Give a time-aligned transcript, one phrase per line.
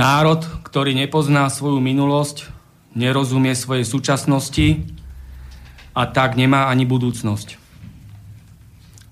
[0.00, 2.48] Národ, ktorý nepozná svoju minulosť,
[2.96, 4.80] nerozumie svojej súčasnosti
[5.92, 7.60] a tak nemá ani budúcnosť.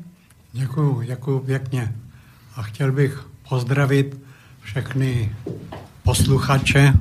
[0.52, 1.94] Děkuji, děkuji pěkně.
[2.56, 4.20] A chtěl bych pozdravit
[4.60, 5.32] všechny
[6.02, 6.92] posluchače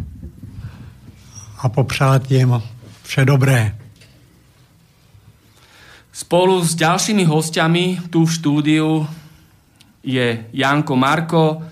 [1.59, 2.61] a popřát jim
[3.03, 3.75] vše dobré.
[6.11, 9.07] Spolu s ďalšími hostiami tu v štúdiu
[10.03, 11.63] je Janko Marko,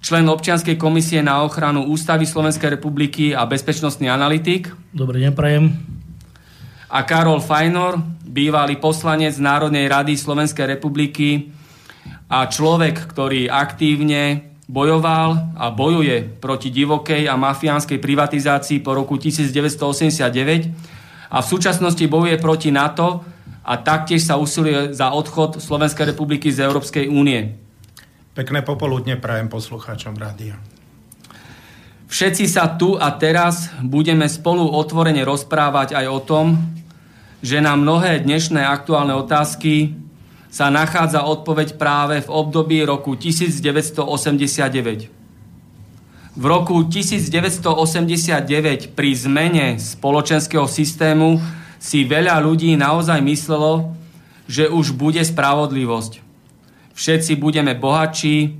[0.00, 4.68] člen občianskej komisie na ochranu Ústavy Slovenskej republiky a bezpečnostný analytik.
[4.92, 5.64] Dobrý deň, prajem.
[6.92, 11.50] A Karol Fajnor, bývalý poslanec Národnej rady Slovenskej republiky
[12.28, 21.30] a človek, ktorý aktívne bojoval a bojuje proti divokej a mafiánskej privatizácii po roku 1989
[21.30, 23.22] a v súčasnosti bojuje proti NATO
[23.66, 27.54] a taktiež sa usiluje za odchod Slovenskej republiky z Európskej únie.
[28.34, 30.58] Pekné popoludne prajem poslucháčom rádia.
[32.06, 36.54] Všetci sa tu a teraz budeme spolu otvorene rozprávať aj o tom,
[37.42, 40.05] že na mnohé dnešné aktuálne otázky
[40.50, 45.10] sa nachádza odpoveď práve v období roku 1989.
[46.36, 51.40] V roku 1989 pri zmene spoločenského systému
[51.80, 53.96] si veľa ľudí naozaj myslelo,
[54.44, 56.20] že už bude spravodlivosť.
[56.92, 58.52] Všetci budeme bohatší,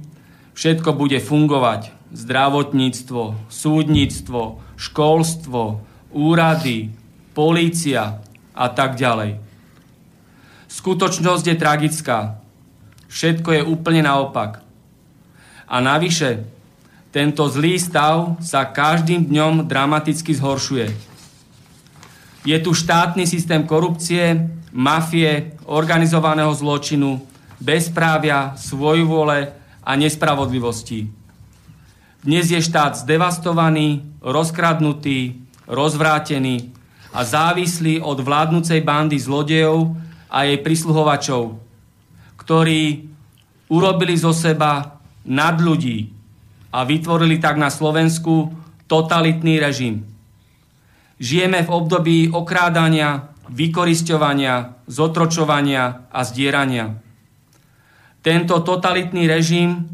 [0.56, 1.92] všetko bude fungovať.
[2.16, 5.84] Zdravotníctvo, súdnictvo, školstvo,
[6.16, 6.96] úrady,
[7.36, 8.24] polícia
[8.56, 9.45] a tak ďalej.
[10.66, 12.18] Skutočnosť je tragická.
[13.06, 14.60] Všetko je úplne naopak.
[15.66, 16.46] A navyše,
[17.10, 20.86] tento zlý stav sa každým dňom dramaticky zhoršuje.
[22.46, 27.18] Je tu štátny systém korupcie, mafie, organizovaného zločinu,
[27.58, 29.50] bezprávia, svojvôle
[29.82, 31.10] a nespravodlivosti.
[32.22, 36.70] Dnes je štát zdevastovaný, rozkradnutý, rozvrátený
[37.14, 39.94] a závislý od vládnucej bandy zlodejov
[40.36, 41.56] a jej prisluhovačov,
[42.36, 43.08] ktorí
[43.72, 46.12] urobili zo seba nad ľudí
[46.76, 48.52] a vytvorili tak na Slovensku
[48.84, 50.04] totalitný režim.
[51.16, 57.00] Žijeme v období okrádania, vykorisťovania, zotročovania a zdierania.
[58.20, 59.88] Tento totalitný režim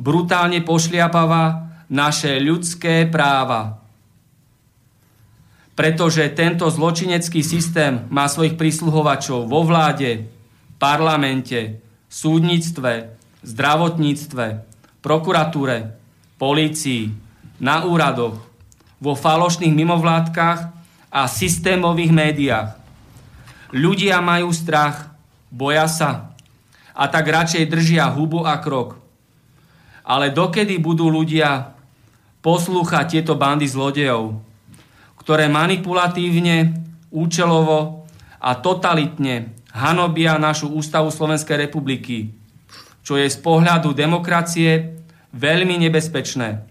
[0.00, 3.81] brutálne pošliapava naše ľudské práva.
[5.72, 10.28] Pretože tento zločinecký systém má svojich prísluhovačov vo vláde,
[10.76, 11.80] parlamente,
[12.12, 14.46] súdnictve, zdravotníctve,
[15.00, 15.96] prokuratúre,
[16.36, 17.14] polícii,
[17.62, 18.42] na úradoch,
[19.02, 20.60] vo falošných mimovládkach
[21.10, 22.68] a systémových médiách.
[23.72, 25.10] Ľudia majú strach,
[25.48, 26.32] boja sa,
[26.92, 29.00] a tak radšej držia hubu a krok.
[30.04, 31.72] Ale dokedy budú ľudia
[32.44, 34.42] poslúchať tieto bandy zlodejov,
[35.22, 36.82] ktoré manipulatívne,
[37.14, 38.08] účelovo
[38.42, 42.34] a totalitne hanobia našu ústavu Slovenskej republiky,
[43.06, 44.98] čo je z pohľadu demokracie
[45.30, 46.66] veľmi nebezpečné.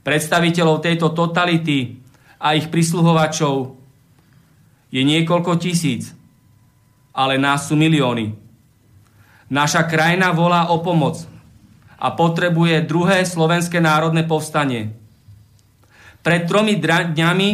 [0.00, 2.00] Predstaviteľov tejto totality
[2.40, 3.76] a ich prisluhovačov
[4.88, 6.14] je niekoľko tisíc,
[7.12, 8.32] ale nás sú milióny.
[9.50, 11.26] Naša krajina volá o pomoc
[12.00, 14.99] a potrebuje druhé slovenské národné povstanie.
[16.20, 17.48] Pred tromi dňami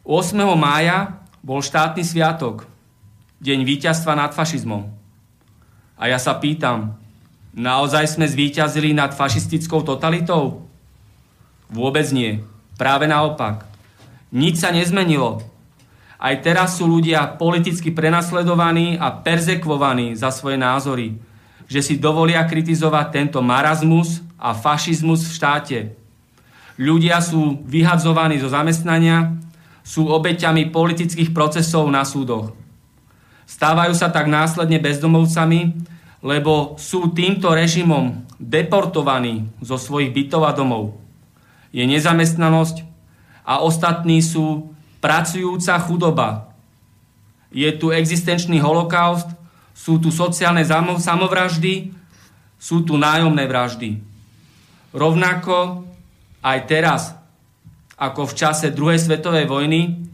[0.00, 0.08] 8.
[0.56, 2.64] mája bol štátny sviatok,
[3.44, 4.88] deň víťazstva nad fašizmom.
[6.00, 6.96] A ja sa pýtam,
[7.52, 10.64] naozaj sme zvíťazili nad fašistickou totalitou?
[11.68, 12.40] Vôbec nie.
[12.80, 13.68] Práve naopak.
[14.32, 15.44] Nič sa nezmenilo.
[16.16, 21.20] Aj teraz sú ľudia politicky prenasledovaní a perzekvovaní za svoje názory,
[21.68, 25.78] že si dovolia kritizovať tento marazmus a fašizmus v štáte.
[26.74, 29.38] Ľudia sú vyhadzovaní zo zamestnania,
[29.84, 32.56] sú obeťami politických procesov na súdoch.
[33.44, 35.76] Stávajú sa tak následne bezdomovcami,
[36.24, 40.96] lebo sú týmto režimom deportovaní zo svojich bytov a domov.
[41.70, 42.82] Je nezamestnanosť
[43.44, 44.72] a ostatní sú
[45.04, 46.56] pracujúca chudoba.
[47.52, 49.28] Je tu existenčný holokaust,
[49.76, 50.64] sú tu sociálne
[50.98, 51.92] samovraždy,
[52.56, 54.00] sú tu nájomné vraždy.
[54.96, 55.84] Rovnako
[56.44, 57.02] aj teraz,
[57.96, 60.04] ako v čase druhej svetovej vojny,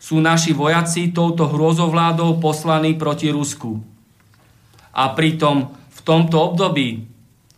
[0.00, 3.84] sú naši vojaci touto hrôzovládou poslaní proti Rusku.
[4.96, 7.04] A pritom v tomto období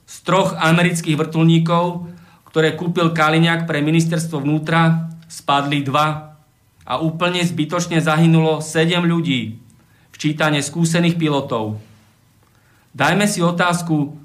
[0.08, 2.10] z troch amerických vrtulníkov,
[2.50, 6.34] ktoré kúpil Kaliňák pre ministerstvo vnútra, spadli dva
[6.88, 9.60] a úplne zbytočne zahynulo 7 ľudí,
[10.10, 11.76] včítane skúsených pilotov.
[12.96, 14.16] Dajme si otázku,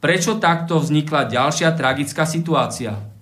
[0.00, 3.15] prečo takto vznikla ďalšia tragická situácia.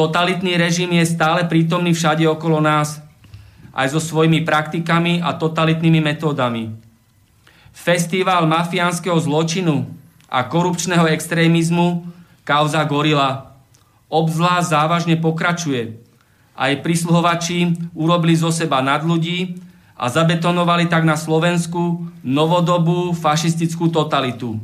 [0.00, 3.04] Totalitný režim je stále prítomný všade okolo nás,
[3.76, 6.72] aj so svojimi praktikami a totalitnými metódami.
[7.76, 9.84] Festival mafiánskeho zločinu
[10.24, 12.08] a korupčného extrémizmu
[12.48, 13.52] kauza Gorila
[14.08, 16.00] obzvlášť závažne pokračuje
[16.56, 19.60] aj prisluhovači urobili zo seba nad ľudí
[20.00, 24.56] a zabetonovali tak na Slovensku novodobú fašistickú totalitu.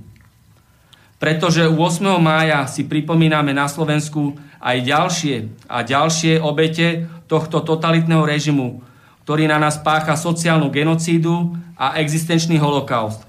[1.21, 1.76] Pretože 8.
[2.25, 5.37] mája si pripomíname na Slovensku aj ďalšie
[5.70, 8.82] a ďalšie obete tohto totalitného režimu,
[9.23, 13.23] ktorý na nás pácha sociálnu genocídu a existenčný holokaust.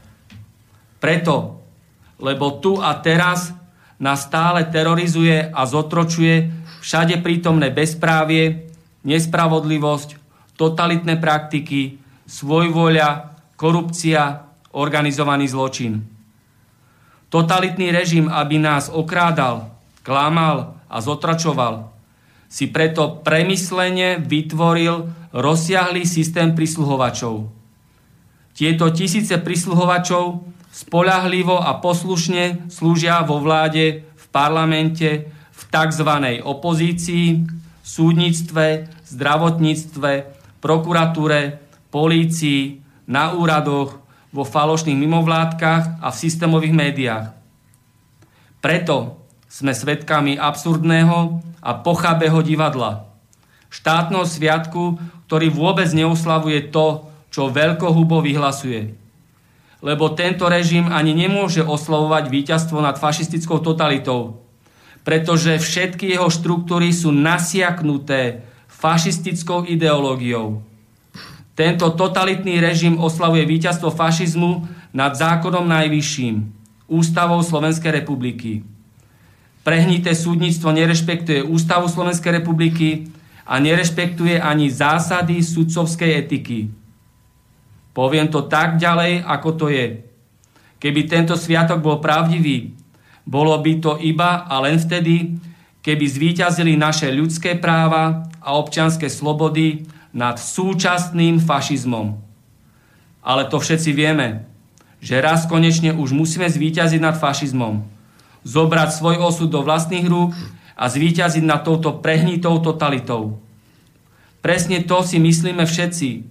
[0.98, 1.62] Preto,
[2.18, 3.54] lebo tu a teraz
[4.02, 6.50] nás stále terorizuje a zotročuje
[6.82, 8.74] všade prítomné bezprávie,
[9.06, 10.18] nespravodlivosť,
[10.58, 16.02] totalitné praktiky, svojvoľa, korupcia, organizovaný zločin.
[17.30, 19.70] Totalitný režim, aby nás okrádal,
[20.02, 21.92] klamal a zotračoval,
[22.48, 27.52] si preto premyslene vytvoril rozsiahlý systém prisluhovačov.
[28.56, 36.10] Tieto tisíce prisluhovačov spolahlivo a poslušne slúžia vo vláde, v parlamente, v tzv.
[36.42, 37.44] opozícii,
[37.84, 40.12] súdnictve, zdravotníctve,
[40.64, 41.60] prokuratúre,
[41.92, 44.04] polícii, na úradoch,
[44.36, 47.26] vo falošných mimovládkach a v systémových médiách.
[48.60, 49.27] Preto
[49.58, 53.10] sme svedkami absurdného a pochabého divadla.
[53.74, 58.94] Štátneho sviatku, ktorý vôbec neoslavuje to, čo veľkohubo vyhlasuje.
[59.82, 64.46] Lebo tento režim ani nemôže oslavovať víťazstvo nad fašistickou totalitou,
[65.02, 70.62] pretože všetky jeho štruktúry sú nasiaknuté fašistickou ideológiou.
[71.58, 76.46] Tento totalitný režim oslavuje víťazstvo fašizmu nad zákonom najvyšším,
[76.94, 78.77] ústavou Slovenskej republiky.
[79.68, 83.12] Prehnité súdnictvo nerešpektuje Ústavu Slovenskej republiky
[83.44, 86.72] a nerešpektuje ani zásady sudcovskej etiky.
[87.92, 90.08] Poviem to tak ďalej, ako to je.
[90.80, 92.80] Keby tento sviatok bol pravdivý,
[93.28, 95.36] bolo by to iba a len vtedy,
[95.84, 99.84] keby zvíťazili naše ľudské práva a občianské slobody
[100.16, 102.16] nad súčasným fašizmom.
[103.20, 104.48] Ale to všetci vieme,
[105.04, 107.97] že raz konečne už musíme zvíťaziť nad fašizmom,
[108.48, 110.32] zobrať svoj osud do vlastných rúk
[110.80, 113.44] a zvíťaziť nad touto prehnitou totalitou.
[114.40, 116.24] Presne to si myslíme všetci,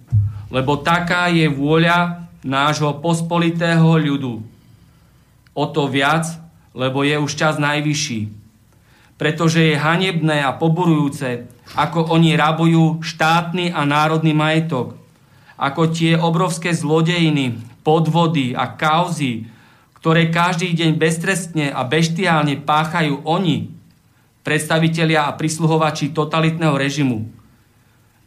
[0.48, 4.40] lebo taká je vôľa nášho pospolitého ľudu.
[5.52, 6.24] O to viac,
[6.72, 8.32] lebo je už čas najvyšší.
[9.16, 14.96] Pretože je hanebné a poburujúce, ako oni rabujú štátny a národný majetok.
[15.56, 19.48] Ako tie obrovské zlodejiny, podvody a kauzy,
[20.06, 23.74] ktoré každý deň beztrestne a beštiálne páchajú oni,
[24.46, 27.26] predstavitelia a prisluhovači totalitného režimu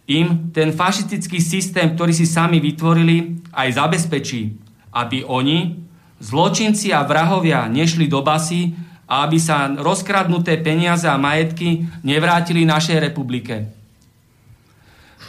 [0.04, 4.60] im ten fašistický systém, ktorý si sami vytvorili, aj zabezpečí,
[4.92, 5.80] aby oni,
[6.20, 8.76] zločinci a vrahovia, nešli do basy
[9.08, 13.72] a aby sa rozkradnuté peniaze a majetky nevrátili našej republike.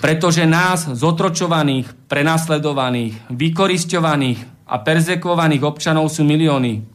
[0.03, 6.87] Pretože nás, zotročovaných, prenasledovaných, vykoristovaných a perzekovaných občanov sú milióny.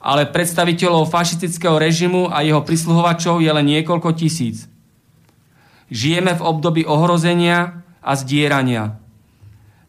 [0.00, 4.70] Ale predstaviteľov fašistického režimu a jeho prisluhovačov je len niekoľko tisíc.
[5.90, 8.96] Žijeme v období ohrozenia a zdierania.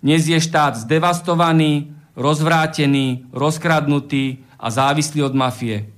[0.01, 5.93] Dnes je štát zdevastovaný, rozvrátený, rozkradnutý a závislý od mafie.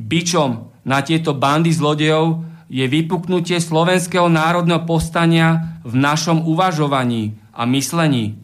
[0.00, 8.40] Bičom na tieto bandy zlodejov je vypuknutie slovenského národného povstania v našom uvažovaní a myslení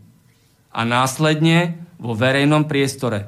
[0.78, 3.26] a následne vo verejnom priestore.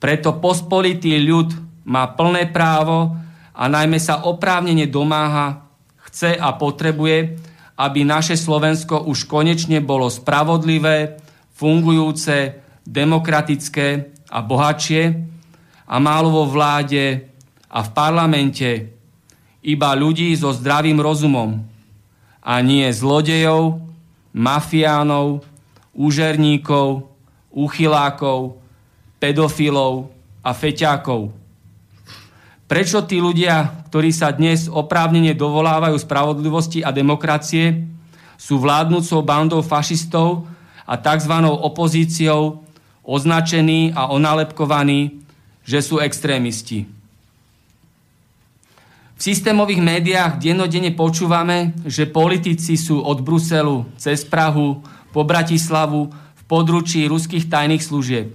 [0.00, 1.52] Preto pospolitý ľud
[1.84, 3.12] má plné právo
[3.52, 5.68] a najmä sa oprávnene domáha
[6.08, 7.36] chce a potrebuje,
[7.76, 11.20] aby naše Slovensko už konečne bolo spravodlivé,
[11.52, 12.56] fungujúce,
[12.88, 15.02] demokratické a bohatšie
[15.84, 17.28] a málo vo vláde
[17.68, 18.96] a v parlamente
[19.60, 21.60] iba ľudí so zdravým rozumom
[22.40, 23.84] a nie zlodejov,
[24.32, 25.44] mafiánov,
[25.94, 27.06] úžerníkov,
[27.50, 28.58] úchylákov,
[29.18, 30.08] pedofilov
[30.40, 31.34] a feťákov.
[32.70, 37.82] Prečo tí ľudia, ktorí sa dnes oprávnene dovolávajú spravodlivosti a demokracie,
[38.38, 40.46] sú vládnúcou bandou fašistov
[40.86, 41.34] a tzv.
[41.50, 42.62] opozíciou
[43.02, 45.18] označení a onalepkovaní,
[45.66, 46.86] že sú extrémisti.
[49.18, 54.80] V systémových médiách dennodenne počúvame, že politici sú od Bruselu cez Prahu
[55.10, 58.34] po Bratislavu v područí ruských tajných služieb.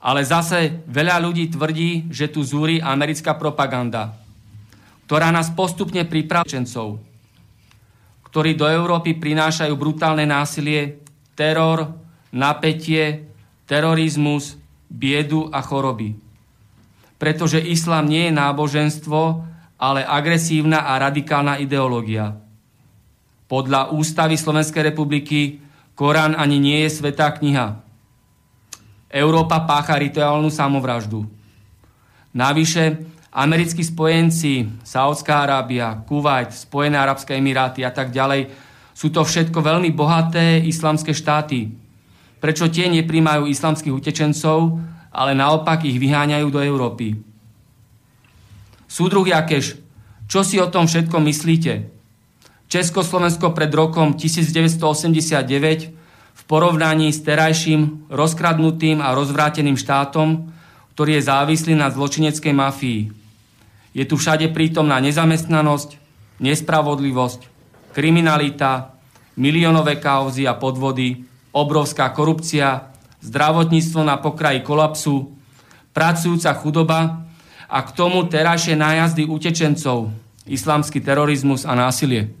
[0.00, 4.16] Ale zase veľa ľudí tvrdí, že tu zúri americká propaganda,
[5.04, 6.96] ktorá nás postupne pripravčencov,
[8.30, 11.02] ktorí do Európy prinášajú brutálne násilie,
[11.36, 11.92] teror,
[12.32, 13.28] napätie,
[13.66, 14.56] terorizmus,
[14.90, 16.14] biedu a choroby.
[17.20, 19.20] Pretože islám nie je náboženstvo,
[19.76, 22.36] ale agresívna a radikálna ideológia.
[23.50, 25.58] Podľa ústavy Slovenskej republiky
[25.98, 27.76] Korán ani nie je svetá kniha,
[29.10, 31.26] Európa pácha rituálnu samovraždu.
[32.30, 33.02] Navyše,
[33.34, 38.48] americkí spojenci, Saudská Arábia, Kuwait, Spojené Arabské Emiráty a tak ďalej,
[38.94, 41.74] sú to všetko veľmi bohaté islamské štáty.
[42.38, 44.78] Prečo tie nepríjmajú islamských utečencov,
[45.10, 47.18] ale naopak ich vyháňajú do Európy?
[48.86, 49.74] Súdruh Jakeš,
[50.30, 51.99] čo si o tom všetko myslíte?
[52.70, 55.90] Československo pred rokom 1989
[56.30, 60.54] v porovnaní s terajším rozkradnutým a rozvráteným štátom,
[60.94, 63.00] ktorý je závislý na zločineckej mafii.
[63.90, 65.98] Je tu všade prítomná nezamestnanosť,
[66.38, 67.50] nespravodlivosť,
[67.90, 68.94] kriminalita,
[69.34, 75.34] miliónové kauzy a podvody, obrovská korupcia, zdravotníctvo na pokraji kolapsu,
[75.90, 77.26] pracujúca chudoba
[77.66, 80.14] a k tomu terajšie nájazdy utečencov,
[80.46, 82.39] islamský terorizmus a násilie.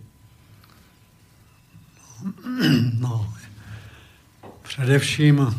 [3.00, 3.34] No,
[4.62, 5.56] Především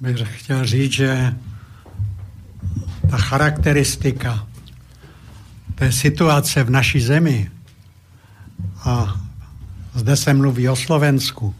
[0.00, 1.36] bych chtěl říct, že
[3.10, 4.46] ta charakteristika
[5.74, 7.50] té situace v naší zemi,
[8.84, 9.20] a
[9.94, 11.54] zde se mluví o Slovensku,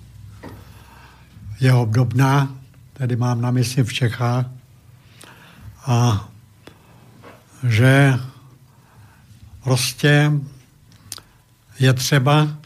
[1.60, 2.54] je obdobná,
[2.92, 4.46] tedy mám na mysli v Čechách,
[5.87, 6.28] a
[7.68, 8.14] že
[9.64, 10.32] prostě
[11.78, 12.60] je třeba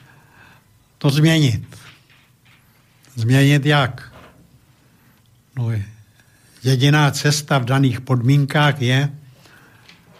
[1.04, 1.76] to změnit.
[3.14, 4.12] Změnit jak?
[5.56, 5.70] No
[6.62, 9.12] jediná cesta v daných podmínkách je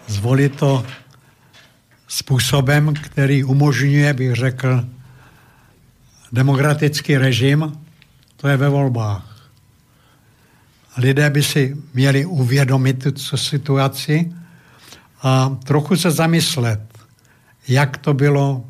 [0.07, 0.87] zvolit to
[2.09, 4.85] způsobem, který umožňuje, bych řekl,
[6.33, 7.81] demokratický režim,
[8.37, 9.49] to je ve volbách.
[10.97, 14.33] Lidé by si měli uvědomit tu situaci
[15.23, 16.99] a trochu se zamyslet,
[17.69, 18.65] jak to bylo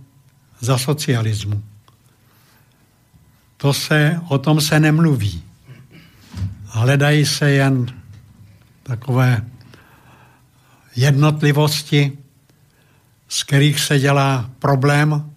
[0.60, 1.73] za socialismu.
[3.64, 5.42] To se, o tom se nemluví.
[6.64, 7.86] Hledají se jen
[8.82, 9.44] takové
[10.96, 12.12] jednotlivosti,
[13.28, 15.30] z kterých se dělá problém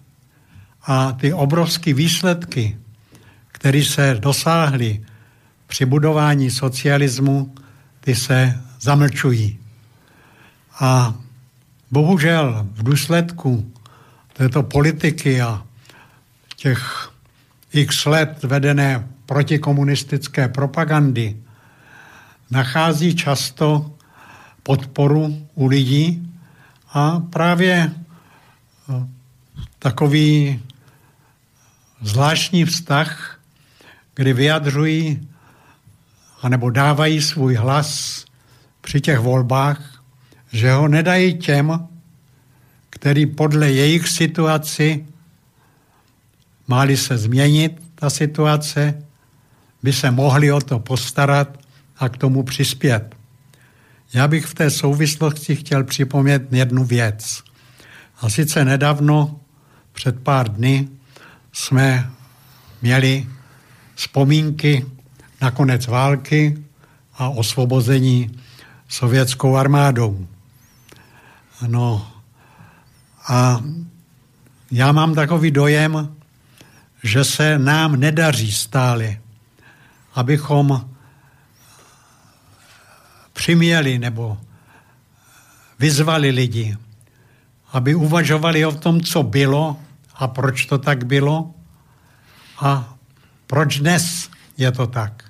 [0.82, 2.76] a ty obrovské výsledky,
[3.48, 5.04] které se dosáhly
[5.66, 7.54] při budování socialismu,
[8.00, 9.58] ty se zamlčují.
[10.80, 11.14] A
[11.90, 13.72] bohužel v důsledku
[14.32, 15.62] této politiky a
[16.56, 17.12] těch
[17.72, 21.36] x let vedené protikomunistické propagandy
[22.50, 23.92] nachází často
[24.62, 26.32] podporu u lidí
[26.92, 29.06] a právě eh,
[29.78, 30.60] takový
[32.00, 33.40] zvláštní vztah,
[34.14, 35.28] kdy vyjadřují
[36.42, 38.24] anebo dávají svůj hlas
[38.80, 40.02] při těch volbách,
[40.52, 41.88] že ho nedají těm,
[42.90, 45.06] který podle jejich situaci,
[46.68, 49.02] máli se změnit ta situace,
[49.82, 51.58] by se mohli o to postarat
[51.98, 53.14] a k tomu přispět.
[54.14, 57.42] Já bych v té souvislosti chtěl připomnět jednu věc.
[58.20, 59.40] A sice nedávno,
[59.92, 60.88] před pár dny,
[61.52, 62.10] jsme
[62.82, 63.26] měli
[63.94, 64.86] vzpomínky
[65.40, 66.58] na konec války
[67.14, 68.40] a osvobození
[68.88, 70.26] sovětskou armádou.
[71.66, 72.12] No
[73.28, 73.64] a
[74.70, 76.17] já mám takový dojem,
[77.02, 79.16] že se nám nedaří stále,
[80.14, 80.90] abychom
[83.32, 84.38] přiměli nebo
[85.78, 86.76] vyzvali lidi,
[87.72, 89.80] aby uvažovali o tom, co bylo
[90.14, 91.54] a proč to tak bylo
[92.60, 92.94] a
[93.46, 95.24] proč dnes je to tak.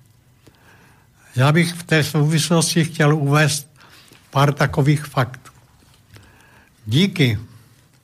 [1.37, 3.69] Já bych v té souvislosti chtěl uvést
[4.31, 5.53] pár takových faktů.
[6.87, 7.39] Díky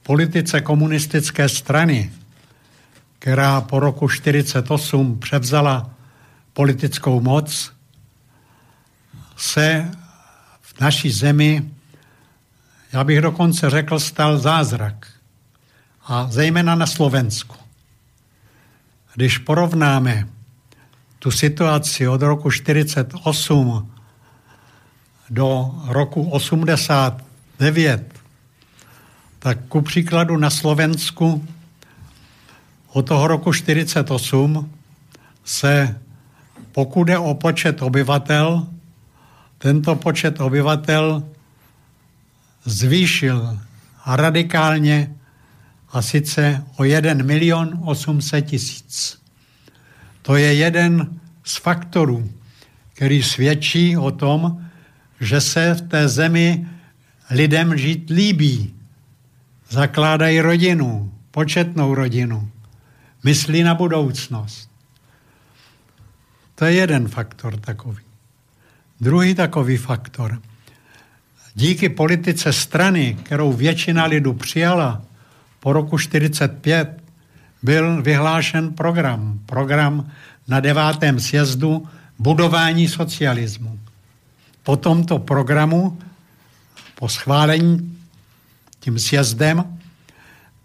[0.02, 2.12] politice komunistické strany,
[3.24, 5.90] která po roku 1948 převzala
[6.52, 7.72] politickou moc,
[9.36, 9.90] se
[10.60, 11.70] v naší zemi,
[12.92, 15.06] já bych dokonce řekl, stal zázrak.
[16.06, 17.56] A zejména na Slovensku.
[19.14, 20.28] Když porovnáme
[21.18, 23.92] tu situaci od roku 1948
[25.30, 28.20] do roku 89,
[29.38, 31.48] tak ku příkladu na Slovensku
[32.94, 34.70] od toho roku 1948
[35.44, 36.00] se,
[36.72, 38.66] pokud je o počet obyvatel,
[39.58, 41.22] tento počet obyvatel
[42.64, 43.58] zvýšil
[44.06, 45.14] radikálně
[45.90, 49.18] a sice o 1 milion 800 tisíc.
[50.22, 52.30] To je jeden z faktorů,
[52.92, 54.64] který svědčí o tom,
[55.20, 56.66] že se v té zemi
[57.30, 58.74] lidem žít líbí.
[59.70, 62.53] Zakládají rodinu, početnou rodinu.
[63.24, 64.70] Myslí na budoucnost.
[66.54, 68.04] To je jeden faktor takový.
[69.00, 70.40] Druhý takový faktor.
[71.54, 75.02] Díky politice strany, kterou většina lidu přijala
[75.60, 77.02] po roku 45,
[77.62, 79.40] byl vyhlášen program.
[79.46, 80.10] Program
[80.48, 83.78] na devátém sjezdu budování socialismu.
[84.62, 85.98] Po tomto programu,
[86.94, 87.98] po schválení
[88.80, 89.78] tím sjezdem,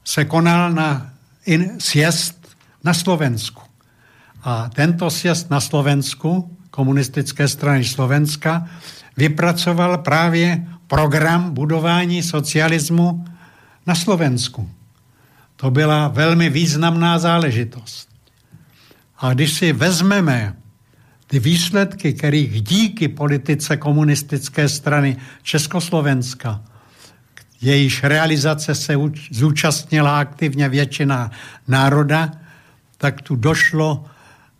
[0.05, 1.09] se konal na
[1.45, 2.38] in, sjezd
[2.83, 3.61] na Slovensku.
[4.43, 8.67] A tento sjezd na Slovensku komunistické strany Slovenska
[9.17, 13.25] vypracoval právě program budování socialismu
[13.85, 14.69] na Slovensku.
[15.55, 18.09] To byla velmi významná záležitost.
[19.17, 20.55] A když si vezmeme
[21.27, 26.63] ty výsledky, kterých díky politice komunistické strany Československa,
[27.61, 28.93] jejíž realizace se
[29.31, 31.31] zúčastnila aktivně většina
[31.67, 32.31] národa,
[32.99, 34.05] tak tu došlo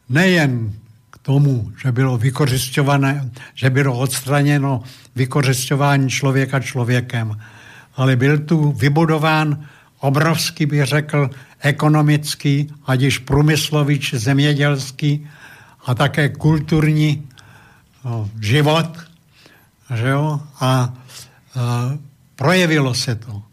[0.10, 0.73] nejen
[1.12, 4.84] k tomu, že bylo vykořišťované, že bylo odstraněno
[5.15, 7.38] vykořišťování člověka člověkem,
[7.95, 9.67] ale byl tu vybudován
[9.99, 15.28] obrovský, bych řekl, ekonomický, ať již průmyslový či zemědělský
[15.86, 17.28] a také kulturní
[18.06, 18.97] no, život.
[19.95, 20.41] Že jo?
[20.60, 20.93] A,
[21.56, 21.91] a
[22.36, 23.43] projevilo se to.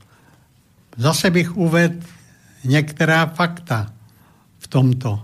[0.97, 2.07] Zase bych uvedl
[2.65, 3.96] některá fakta
[4.67, 5.23] v tomto,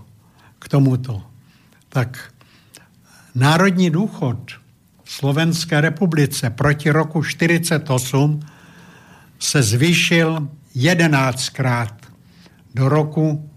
[0.59, 1.23] k tomuto.
[1.89, 2.31] Tak
[3.35, 4.51] národní důchod
[5.03, 8.39] Slovenské republice proti roku 48
[9.39, 11.93] se zvýšil jedenáctkrát
[12.75, 13.49] do roku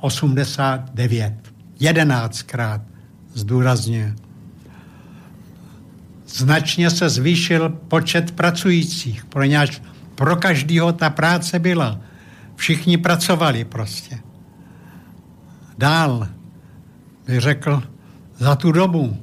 [0.00, 1.32] 89.
[1.32, 2.80] Eh, jedenáctkrát,
[3.34, 4.14] zdůrazně.
[6.28, 9.80] Značně se zvýšil počet pracujících, poněvadž
[10.14, 12.00] pro každého ta práce byla.
[12.56, 14.25] Všichni pracovali prostě.
[15.78, 16.28] Dál
[17.26, 17.82] bych řekl,
[18.38, 19.16] za tu dobu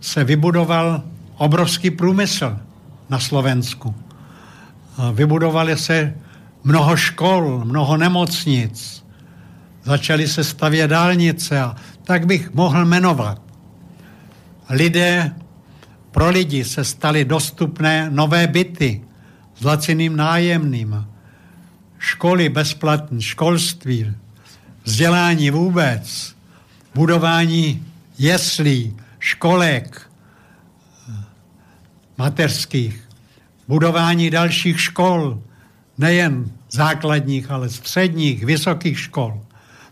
[0.00, 1.02] se vybudoval
[1.36, 2.58] obrovský průmysl
[3.08, 3.94] na Slovensku.
[5.12, 6.14] Vybudovali se
[6.64, 9.04] mnoho škol, mnoho nemocnic,
[9.84, 13.42] začaly se stavět dálnice a tak bych mohl jmenovat.
[14.70, 15.34] Lidé,
[16.10, 19.02] pro lidi se staly dostupné nové byty
[19.54, 21.06] s laciným nájemným,
[21.98, 24.14] školy bezplatné, školství,
[24.86, 26.34] vzdělání vůbec,
[26.94, 27.86] budování
[28.18, 30.10] jeslí, školek
[32.18, 33.08] mateřských,
[33.68, 35.42] budování dalších škol,
[35.98, 39.40] nejen základních, ale středních, vysokých škol.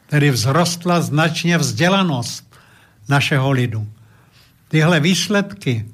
[0.06, 2.54] Tedy vzrostla značně vzdělanost
[3.08, 3.88] našeho lidu.
[4.68, 5.86] Tyhle výsledky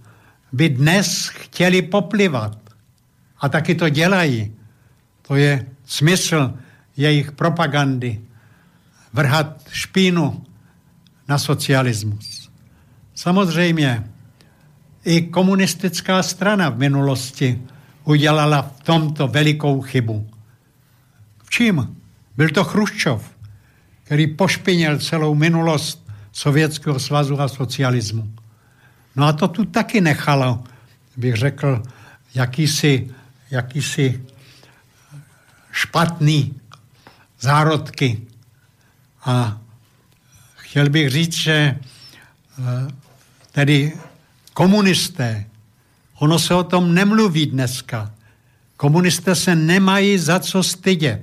[0.52, 2.58] by dnes chtěli poplivat.
[3.40, 4.52] A taky to dělají.
[5.22, 6.54] To je smysl
[6.96, 8.20] jejich propagandy.
[9.12, 10.46] Vrhat špínu
[11.28, 12.50] na socialismus.
[13.14, 14.04] Samozřejmě
[15.04, 17.62] i komunistická strana v minulosti
[18.04, 20.30] udělala v tomto velikou chybu.
[21.42, 21.96] V čím?
[22.36, 23.30] Byl to Chruščov,
[24.04, 28.32] který pošpinil celou minulost Sovětského svazu a socialismu.
[29.16, 30.64] No a to tu taky nechalo,
[31.16, 31.82] bych řekl,
[32.34, 33.10] jakýsi,
[33.50, 34.24] jakýsi
[35.72, 36.60] špatný
[37.40, 38.26] zárodky.
[39.24, 39.60] A
[40.56, 41.80] chtěl bych říct, že eh,
[43.52, 43.92] tedy
[44.54, 45.46] komunisté,
[46.18, 48.12] ono se o tom nemluví dneska.
[48.76, 51.22] Komunisté se nemají za co stydět.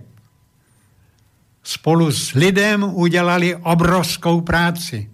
[1.63, 5.09] Spolu s lidem udělali obrovskou práci.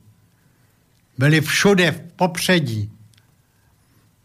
[1.18, 2.92] Byli všude v popředí,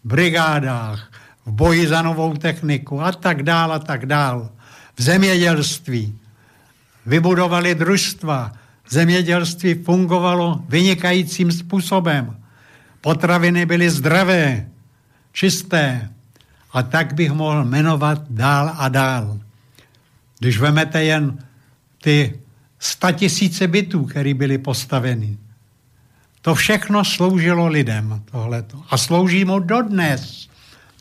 [0.04, 1.12] v brigádách,
[1.46, 4.50] v boji za novou techniku a tak dál a tak dál.
[4.96, 6.18] V zemědělství.
[7.08, 8.52] Vybudovali družstva.
[8.88, 12.36] Zemědělství fungovalo vynikajícím způsobem.
[13.00, 14.68] Potraviny byly zdravé,
[15.32, 16.10] čisté.
[16.72, 19.40] A tak bych mohl jmenovat dál a dál.
[20.38, 21.38] Když vemete jen
[22.02, 22.40] ty
[23.16, 25.38] tisíce bytů, které byly postaveny,
[26.40, 28.82] to všechno sloužilo lidem, tohleto.
[28.90, 30.48] A slouží mu dodnes.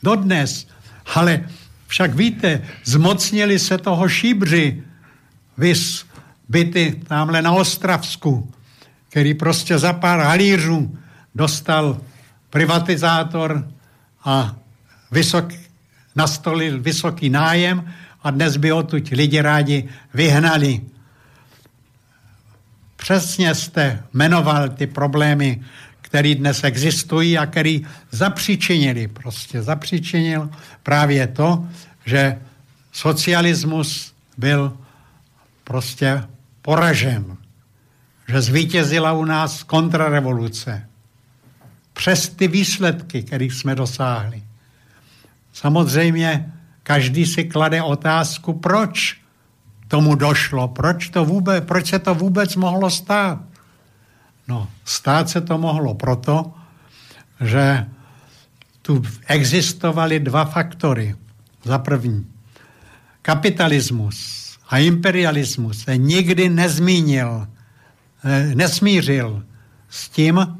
[0.04, 0.67] Dodnes.
[1.15, 1.50] Ale
[1.88, 4.84] však víte, zmocnili se toho šíbři,
[5.58, 6.06] vys
[6.50, 8.52] byty tamhle na Ostravsku,
[9.10, 10.98] který prostě za pár halířů
[11.36, 12.02] dostal
[12.50, 13.67] privatizátor
[14.26, 14.56] a
[15.12, 15.54] vysok,
[16.15, 17.93] nastolil vysoký nájem
[18.24, 20.82] a dnes by odtud lidi rádi vyhnali.
[22.96, 25.63] Přesně jste jmenoval ty problémy,
[26.02, 27.80] které dnes existují a které
[28.12, 30.50] zapříčinili, prostě zapříčinil
[30.84, 31.67] právě to,
[32.06, 32.38] že
[32.91, 34.78] socialismus byl
[35.67, 36.23] prostě
[36.62, 37.38] poražen,
[38.27, 40.88] že zvítězila u nás kontrarevoluce.
[41.93, 44.43] Přes ty výsledky, kterých jsme dosáhli.
[45.53, 46.53] Samozřejmě
[46.84, 49.17] každý si klade otázku, proč
[49.88, 53.39] tomu došlo, proč, to vůbec, proč se to vůbec mohlo stát.
[54.47, 56.53] No, stát se to mohlo proto,
[57.41, 57.86] že
[58.82, 61.15] tu existovaly dva faktory.
[61.63, 62.27] Za první,
[63.21, 67.47] kapitalismus a imperialismus se nikdy nezmínil,
[68.23, 69.43] eh, nesmířil
[69.89, 70.58] s tím,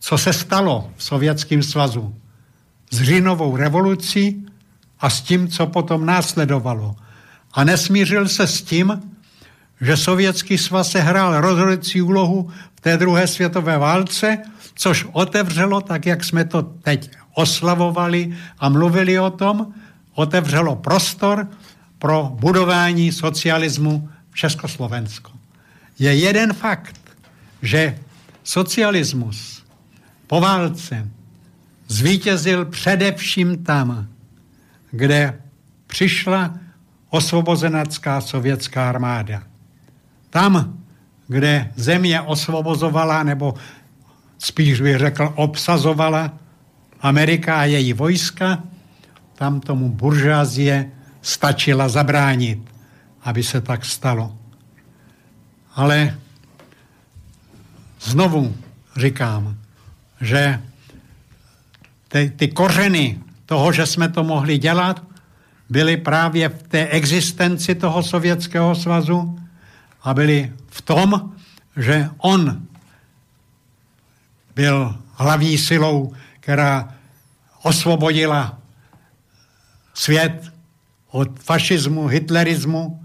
[0.00, 2.14] co se stalo v Sovětském svazu.
[2.90, 4.46] S říjnovou revolucí
[5.00, 6.96] a s tím, co potom následovalo.
[7.52, 9.02] A nesmířil se s tím,
[9.80, 14.38] že Sovětský svaz se hrál rozhodující úlohu v té druhé světové válce,
[14.74, 19.74] což otevřelo, tak jak jsme to teď oslavovali a mluvili o tom,
[20.14, 21.48] otevřelo prostor
[21.98, 25.32] pro budování socialismu v Československu.
[25.98, 27.00] Je jeden fakt,
[27.62, 27.98] že
[28.44, 29.64] socialismus
[30.26, 31.08] po válce
[31.88, 34.08] zvítězil především tam,
[34.90, 35.40] kde
[35.86, 36.54] přišla
[37.10, 39.42] osvobozenecká sovětská armáda.
[40.30, 40.78] Tam,
[41.28, 43.54] kde země osvobozovala, nebo
[44.38, 46.32] spíš bych řekl obsazovala
[47.00, 48.62] Amerika a její vojska,
[49.34, 50.90] tam tomu buržázie
[51.22, 52.58] stačila zabránit,
[53.22, 54.38] aby se tak stalo.
[55.74, 56.18] Ale
[58.00, 58.56] znovu
[58.96, 59.58] říkám,
[60.20, 60.62] že
[62.08, 65.02] ty, ty kořeny toho, že jsme to mohli dělat,
[65.68, 69.40] byly právě v té existenci toho Sovětského svazu
[70.02, 71.32] a byly v tom,
[71.76, 72.62] že on
[74.54, 76.94] byl hlavní silou, která
[77.62, 78.58] osvobodila
[79.94, 80.52] svět
[81.10, 83.02] od fašismu, hitlerismu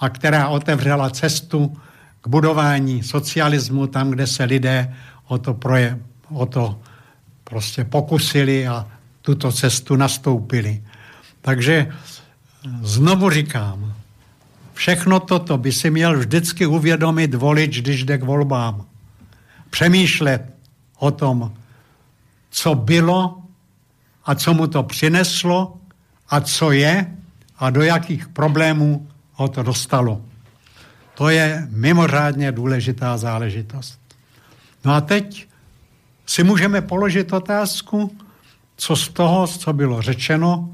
[0.00, 1.76] a která otevřela cestu
[2.20, 4.94] k budování socialismu tam, kde se lidé
[5.28, 6.80] o to, proje, o to
[7.44, 8.86] prostě pokusili a
[9.22, 10.82] tuto cestu nastoupili.
[11.40, 11.88] Takže
[12.82, 13.94] znovu říkám,
[14.74, 18.84] všechno toto by si měl vždycky uvědomit volič, když jde k volbám.
[19.70, 20.42] Přemýšlet
[20.98, 21.52] o tom,
[22.50, 23.42] co bylo
[24.24, 25.76] a co mu to přineslo
[26.28, 27.16] a co je
[27.58, 30.22] a do jakých problémů ho to dostalo.
[31.14, 34.00] To je mimořádně důležitá záležitost.
[34.84, 35.48] No a teď
[36.26, 38.16] si můžeme položit otázku,
[38.76, 40.70] co z toho, co bylo řečeno,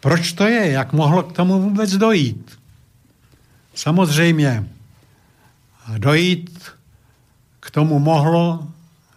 [0.00, 2.58] proč to je, jak mohlo k tomu vůbec dojít.
[3.74, 4.68] Samozřejmě
[5.98, 6.70] dojít
[7.60, 8.68] k tomu mohlo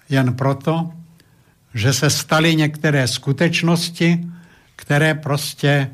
[0.09, 0.93] jen proto,
[1.73, 4.27] že se staly některé skutečnosti,
[4.75, 5.89] které prostě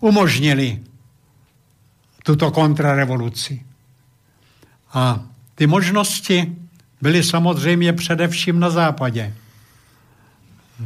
[0.00, 0.80] umožnili
[2.22, 3.62] tuto kontrarevoluci.
[4.92, 5.20] A
[5.54, 6.56] ty možnosti
[7.00, 9.34] byly samozřejmě především na západě,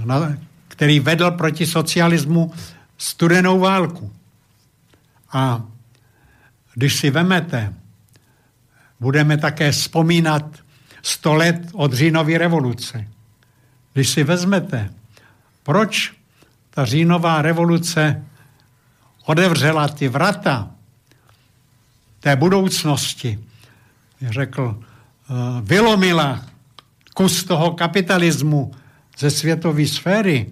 [0.05, 0.37] na,
[0.69, 2.53] který vedl proti socialismu
[2.99, 4.13] studenou válku.
[5.33, 5.63] A
[6.75, 7.75] když si vemete,
[9.01, 10.59] budeme také vzpomínat
[11.03, 13.09] 100 let od říjnové revoluce.
[13.93, 14.91] Když si vezmete,
[15.63, 16.13] proč
[16.71, 18.25] ta říjnová revoluce
[19.27, 20.71] odevřela ty vrata
[22.21, 23.39] té budoucnosti,
[24.23, 26.43] řekl, eh, vylomila
[27.15, 28.73] kus toho kapitalismu
[29.19, 30.47] ze světové sféry,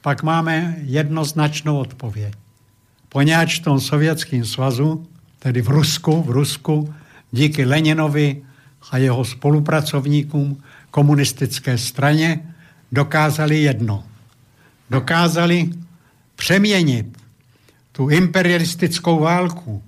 [0.00, 2.34] pak máme jednoznačnou odpověď.
[3.08, 5.06] Poněvadž v tom sovětském svazu,
[5.38, 6.94] tedy v Rusku, v Rusku,
[7.32, 8.42] díky Leninovi
[8.90, 12.54] a jeho spolupracovníkům komunistické straně
[12.92, 14.04] dokázali jedno.
[14.90, 15.70] Dokázali
[16.36, 17.23] přeměnit
[17.96, 19.82] tu imperialistickou válku,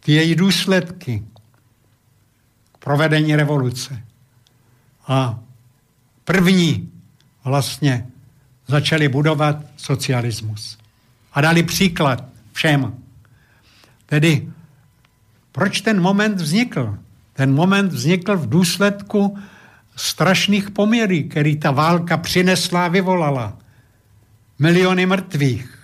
[0.00, 1.22] ty její důsledky
[2.72, 4.02] k provedení revoluce.
[5.06, 5.38] A
[6.24, 6.92] první
[7.44, 8.06] vlastně
[8.66, 10.78] začali budovat socialismus.
[11.32, 12.94] A dali příklad všem.
[14.06, 14.52] Tedy
[15.52, 16.98] proč ten moment vznikl?
[17.32, 19.38] Ten moment vznikl v důsledku
[19.96, 23.58] strašných poměrů, který ta válka přinesla a vyvolala.
[24.58, 25.75] Miliony mrtvých,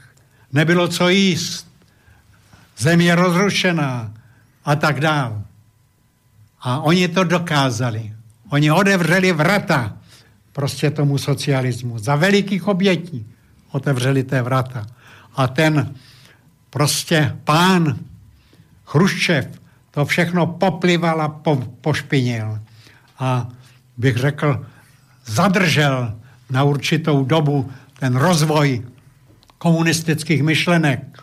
[0.53, 1.67] nebylo co jíst,
[2.79, 4.13] země rozrušená
[4.65, 5.43] a tak dál.
[6.61, 8.13] A oni to dokázali.
[8.51, 9.97] Oni odevřeli vrata
[10.53, 11.99] prostě tomu socialismu.
[11.99, 13.27] Za velikých obětí
[13.71, 14.87] otevřeli té vrata.
[15.37, 15.95] A ten
[16.71, 17.99] prostě pán
[18.87, 19.49] Chruščev
[19.91, 22.61] to všechno poplival a po, pošpinil.
[23.19, 23.49] A
[23.97, 24.67] bych řekl,
[25.27, 26.15] zadržel
[26.51, 28.83] na určitou dobu ten rozvoj
[29.63, 31.23] komunistických myšlenek,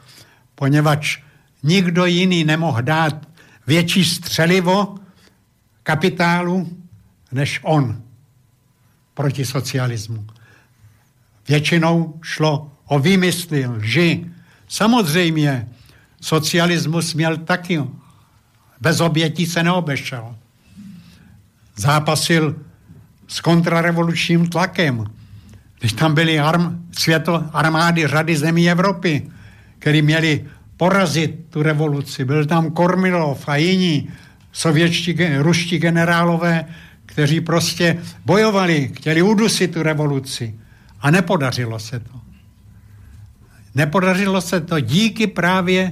[0.56, 1.19] poněvadž
[1.63, 3.28] nikdo jiný nemohl dát
[3.67, 4.95] větší střelivo
[5.84, 6.78] kapitálu
[7.32, 8.02] než on
[9.13, 10.28] proti socialismu.
[11.47, 14.25] Většinou šlo o výmysly, lži.
[14.67, 15.67] Samozřejmě
[16.21, 17.84] socialismus měl taky,
[18.82, 20.36] bez obětí se neobešel.
[21.75, 22.56] Zápasil
[23.28, 25.19] s kontrarevolučním tlakem.
[25.80, 29.30] Když tam byly arm, světlo, armády řady zemí Evropy,
[29.80, 30.46] které měli
[30.78, 32.26] porazit tu revoluci.
[32.26, 34.10] Byl tam Kormilov a jiní
[34.52, 36.65] sovětští, ruští generálové,
[37.06, 40.56] kteří prostě bojovali, chtěli udusit tu revoluci.
[41.02, 42.20] A nepodařilo se to.
[43.76, 45.92] Nepodařilo se to díky právě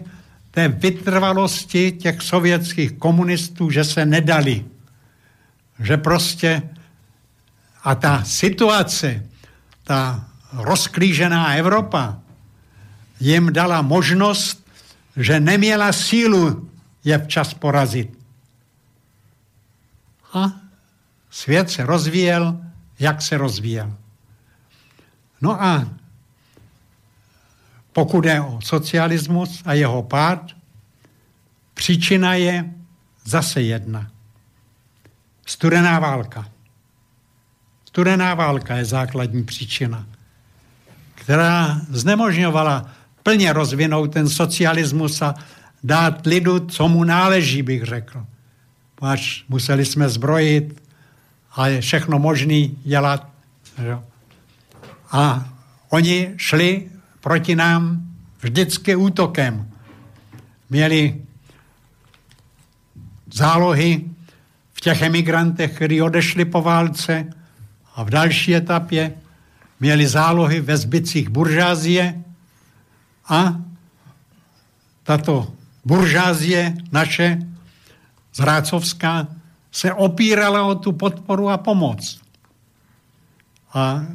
[0.52, 4.66] té vytrvalosti těch sovětských komunistů, že se nedali.
[5.80, 6.62] Že prostě
[7.84, 9.24] a ta situace,
[9.88, 12.20] ta rozklížená Evropa
[13.20, 14.68] jim dala možnost,
[15.16, 16.70] že neměla sílu
[17.04, 18.18] je včas porazit.
[20.34, 20.52] A
[21.30, 22.62] svět se rozvíjel,
[23.00, 23.94] jak se rozvíjel.
[25.42, 25.88] No a
[27.94, 30.52] pokud je o socialismus a jeho pád,
[31.74, 32.74] příčina je
[33.24, 34.12] zase jedna.
[35.46, 36.57] Studená válka.
[37.98, 40.06] Studená válka je základní příčina,
[41.16, 42.90] která znemožňovala
[43.24, 45.36] plně rozvinout ten socialismus a
[45.84, 48.26] dát lidu, co mu náleží, bych řekl.
[49.02, 50.84] Až museli jsme zbrojit
[51.56, 53.30] a je všechno možné dělat
[55.12, 55.50] A
[55.90, 58.02] oni šli proti nám
[58.42, 59.72] vždycky útokem.
[60.70, 61.22] Měli
[63.34, 64.06] zálohy
[64.74, 67.37] v těch emigrantech, kteří odešli po válce
[67.98, 69.14] a v další etapě
[69.80, 72.22] měli zálohy ve zbytcích buržázie
[73.30, 73.58] a
[75.04, 75.54] tato
[75.86, 77.40] buržázie naše,
[78.34, 79.28] zrácovská,
[79.72, 82.22] se opírala o tu podporu a pomoc.
[83.74, 84.06] A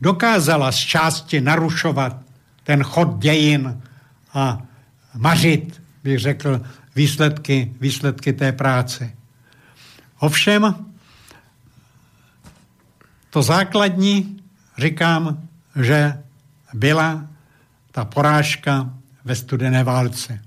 [0.00, 2.16] dokázala z části narušovat
[2.64, 3.82] ten chod dějin
[4.34, 4.62] a
[5.14, 6.60] mařit, bych řekl,
[6.96, 9.12] výsledky, výsledky té práce.
[10.18, 10.89] Ovšem,
[13.30, 14.42] to základní,
[14.78, 15.48] říkám,
[15.82, 16.22] že
[16.74, 17.26] byla
[17.92, 18.90] ta porážka
[19.24, 20.42] ve studené válce.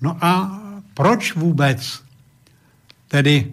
[0.00, 0.60] No a
[0.94, 2.02] proč vůbec
[3.08, 3.52] tedy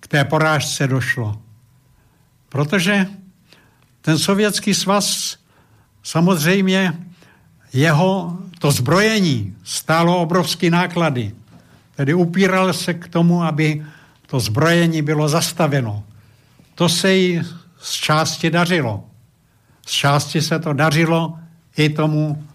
[0.00, 1.42] k té porážce došlo?
[2.48, 3.06] Protože
[4.00, 5.36] ten sovětský svaz
[6.02, 6.94] samozřejmě
[7.72, 11.34] jeho to zbrojení stálo obrovské náklady.
[11.96, 13.86] Tedy upíral se k tomu, aby
[14.26, 16.04] to zbrojení bylo zastaveno.
[16.78, 17.42] To se jí
[17.80, 19.04] z části dařilo.
[19.86, 21.38] Z části se to dařilo
[21.76, 22.46] i tomu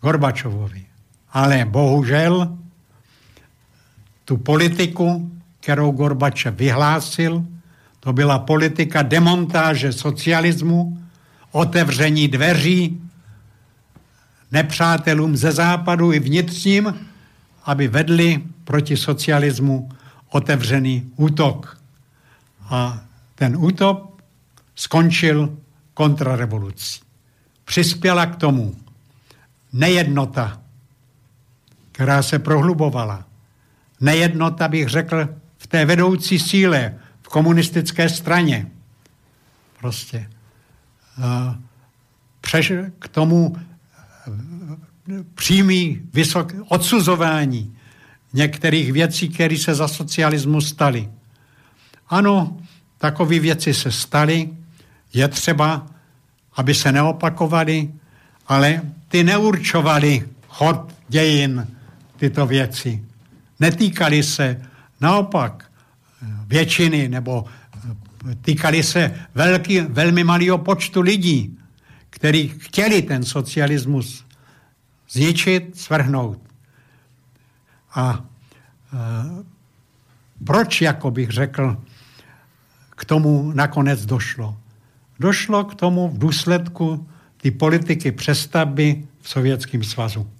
[0.00, 0.86] Gorbačovovi.
[1.32, 2.58] Ale bohužel
[4.24, 7.44] tu politiku, kterou Gorbačev vyhlásil,
[8.00, 10.98] to byla politika demontáže socialismu,
[11.50, 13.00] otevření dveří
[14.52, 17.06] nepřátelům ze západu i vnitřním,
[17.64, 19.88] aby vedli proti socialismu
[20.30, 21.78] otevřený útok.
[22.70, 23.11] A
[23.42, 24.22] ten útok
[24.74, 25.58] skončil
[25.94, 27.00] kontrarevolucí.
[27.64, 28.76] Přispěla k tomu
[29.72, 30.62] nejednota,
[31.92, 33.24] která se prohlubovala.
[34.00, 35.28] Nejednota, bych řekl,
[35.58, 38.70] v té vedoucí síle, v komunistické straně.
[39.80, 40.30] Prostě.
[42.40, 43.56] Přeš k tomu
[45.34, 47.76] přímý vysok, odsuzování
[48.32, 51.10] některých věcí, které se za socialismu staly.
[52.08, 52.61] Ano,
[53.02, 54.48] takové věci se staly,
[55.12, 55.86] je třeba,
[56.54, 57.90] aby se neopakovaly,
[58.46, 61.66] ale ty neurčovaly chod dějin
[62.16, 63.04] tyto věci.
[63.60, 64.62] Netýkaly se
[65.00, 65.70] naopak
[66.46, 67.44] většiny nebo
[68.42, 71.58] týkaly se velký, velmi malého počtu lidí,
[72.10, 74.24] kteří chtěli ten socialismus
[75.10, 76.38] zničit, svrhnout.
[77.94, 78.24] A
[78.94, 79.44] e,
[80.44, 81.76] proč, jako bych řekl,
[83.02, 84.56] k tomu nakonec došlo?
[85.18, 90.30] Došlo k tomu v důsledku ty politiky přestavby v Sovětském svazu.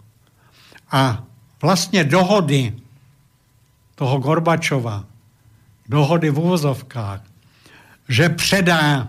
[0.91, 1.25] A
[1.63, 2.73] vlastně dohody
[3.95, 5.05] toho Gorbačova,
[5.89, 7.21] dohody v uvozovkách,
[8.09, 9.09] že předá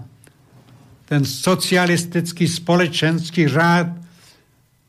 [1.06, 3.88] ten socialistický společenský řád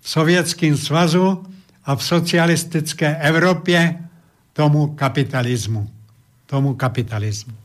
[0.00, 1.44] v Sovětském svazu
[1.85, 4.05] a v socialistické Evropě
[4.53, 5.90] tomu kapitalismu.
[6.46, 7.63] Tomu kapitalismu.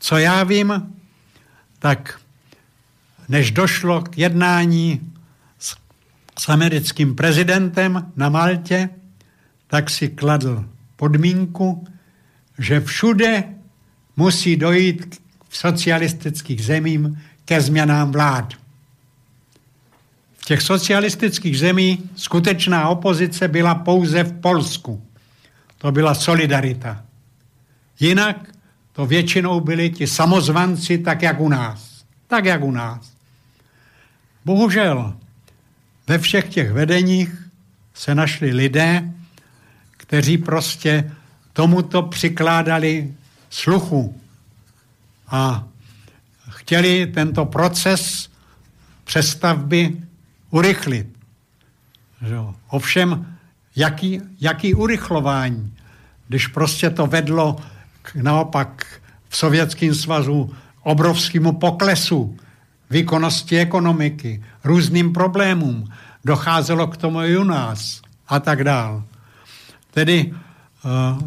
[0.00, 0.94] Co já vím,
[1.78, 2.20] tak
[3.28, 5.12] než došlo k jednání
[5.58, 5.76] s,
[6.38, 8.88] s americkým prezidentem na Maltě,
[9.66, 10.64] tak si kladl
[10.96, 11.86] podmínku,
[12.58, 13.44] že všude
[14.16, 18.54] musí dojít v socialistických zemím ke změnám vlád.
[20.38, 25.06] V těch socialistických zemích skutečná opozice byla pouze v Polsku.
[25.78, 27.04] To byla solidarita.
[28.00, 28.59] Jinak
[28.92, 32.04] to většinou byli ti samozvanci tak, jak u nás.
[32.26, 33.12] Tak, jak u nás.
[34.44, 35.16] Bohužel
[36.06, 37.48] ve všech těch vedeních
[37.94, 39.12] se našli lidé,
[39.96, 41.12] kteří prostě
[41.52, 43.14] tomuto přikládali
[43.50, 44.20] sluchu
[45.28, 45.64] a
[46.48, 48.30] chtěli tento proces
[49.04, 49.96] přestavby
[50.50, 51.06] urychlit.
[52.68, 53.36] Ovšem,
[53.76, 55.74] jaký, jaký urychlování,
[56.28, 57.56] když prostě to vedlo
[58.14, 62.36] naopak v Sovětském svazu obrovskému poklesu
[62.90, 65.92] výkonnosti ekonomiky, různým problémům,
[66.24, 69.04] docházelo k tomu i u nás a tak dál.
[69.90, 71.18] Tedy uh,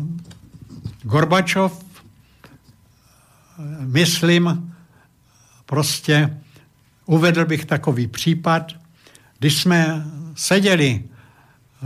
[1.03, 1.85] Gorbačov,
[3.79, 4.75] myslím,
[5.65, 6.37] prostě
[7.05, 8.71] uvedl bych takový případ,
[9.39, 10.05] když jsme
[10.35, 11.03] seděli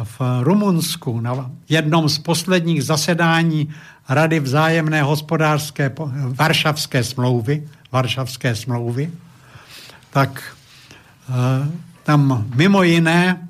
[0.04, 3.74] v Rumunsku na jednom z posledních zasedání
[4.10, 5.91] Rady vzájemné hospodářské
[6.26, 9.12] Varšavské smlouvy, Varšavské smlouvy,
[10.10, 10.56] tak
[11.30, 11.36] uh,
[12.04, 13.48] tam mimo jiné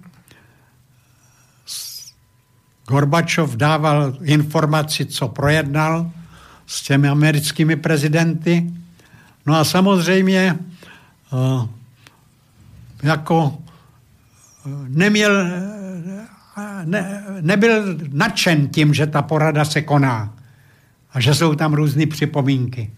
[2.87, 6.11] Gorbačov dával informaci, co projednal
[6.67, 8.71] s těmi americkými prezidenty.
[9.45, 10.59] No a samozřejmě
[11.31, 11.67] uh,
[13.03, 13.57] jako
[14.87, 15.47] neměl,
[16.85, 20.33] ne, nebyl nadšen tím, že ta porada se koná
[21.13, 22.91] a že jsou tam různé připomínky.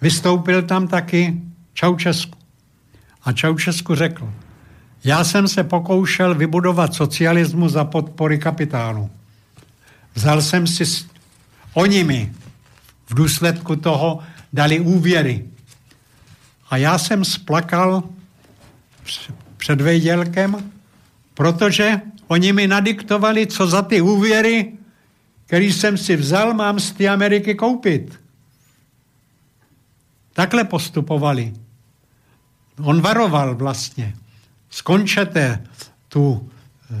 [0.00, 1.40] Vystoupil tam taky
[1.74, 2.38] Čaučesku.
[3.24, 4.32] A Čaučesku řekl,
[5.04, 9.10] já jsem se pokoušel vybudovat socialismu za podpory kapitálu.
[10.14, 11.06] Vzal jsem si, s...
[11.74, 12.32] oni mi
[13.06, 14.18] v důsledku toho
[14.52, 15.44] dali úvěry.
[16.70, 18.02] A já jsem splakal
[19.56, 20.70] před vejdělkem,
[21.34, 24.72] protože oni mi nadiktovali, co za ty úvěry,
[25.46, 28.20] který jsem si vzal, mám z té Ameriky koupit.
[30.32, 31.52] Takhle postupovali.
[32.82, 34.14] On varoval vlastně.
[34.70, 35.66] Skončete
[36.08, 36.50] tu
[36.90, 36.94] eh,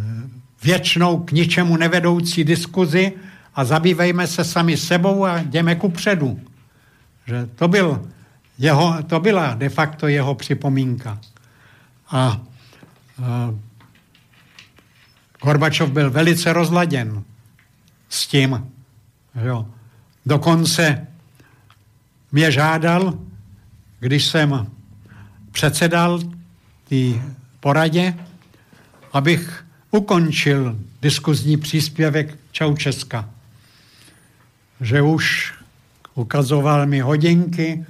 [0.62, 3.12] věčnou k ničemu nevedoucí diskuzi
[3.54, 6.40] a zabývejme se sami sebou a jdeme ku předu.
[7.26, 8.08] Že to, byl
[8.58, 11.18] jeho, to byla de facto jeho připomínka.
[12.10, 12.40] A,
[13.22, 13.54] a
[15.44, 17.22] Gorbačov byl velice rozladěn
[18.08, 18.66] s tím.
[19.44, 19.66] Jo.
[20.26, 21.06] Dokonce
[22.32, 23.18] mě žádal,
[24.00, 24.66] když jsem
[25.52, 26.20] předsedal
[26.88, 27.20] té
[27.60, 28.14] poradě,
[29.12, 33.28] abych ukončil diskuzní příspěvek Čaučeska.
[34.80, 35.54] Že už
[36.14, 37.86] ukazoval mi hodinky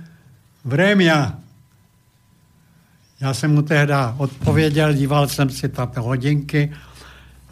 [0.64, 1.38] Vrémia.
[3.20, 6.72] Já jsem mu tehdy odpověděl, díval jsem si tato hodinky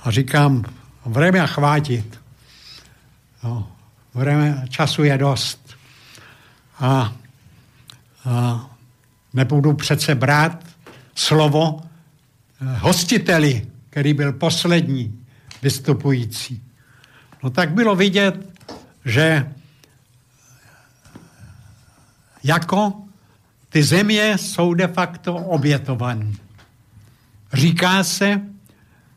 [0.05, 0.64] a říkám,
[1.07, 2.20] Vrémia chvátit.
[3.44, 3.72] No,
[4.14, 5.76] vreme, času je dost.
[6.78, 7.12] A,
[8.24, 8.66] a
[9.32, 10.64] nebudu přece brát
[11.14, 15.24] slovo eh, hostiteli, který byl poslední
[15.62, 16.62] vystupující.
[17.42, 18.61] No tak bylo vidět,
[19.05, 19.53] že
[22.44, 23.03] jako
[23.68, 26.32] ty země jsou de facto obětované.
[27.53, 28.40] Říká se,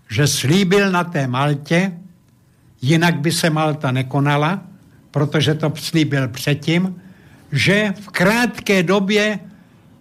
[0.10, 1.92] že slíbil na té Maltě,
[2.82, 4.62] jinak by se Malta nekonala,
[5.12, 7.02] protože to slíbil předtím,
[7.52, 9.40] že v krátké době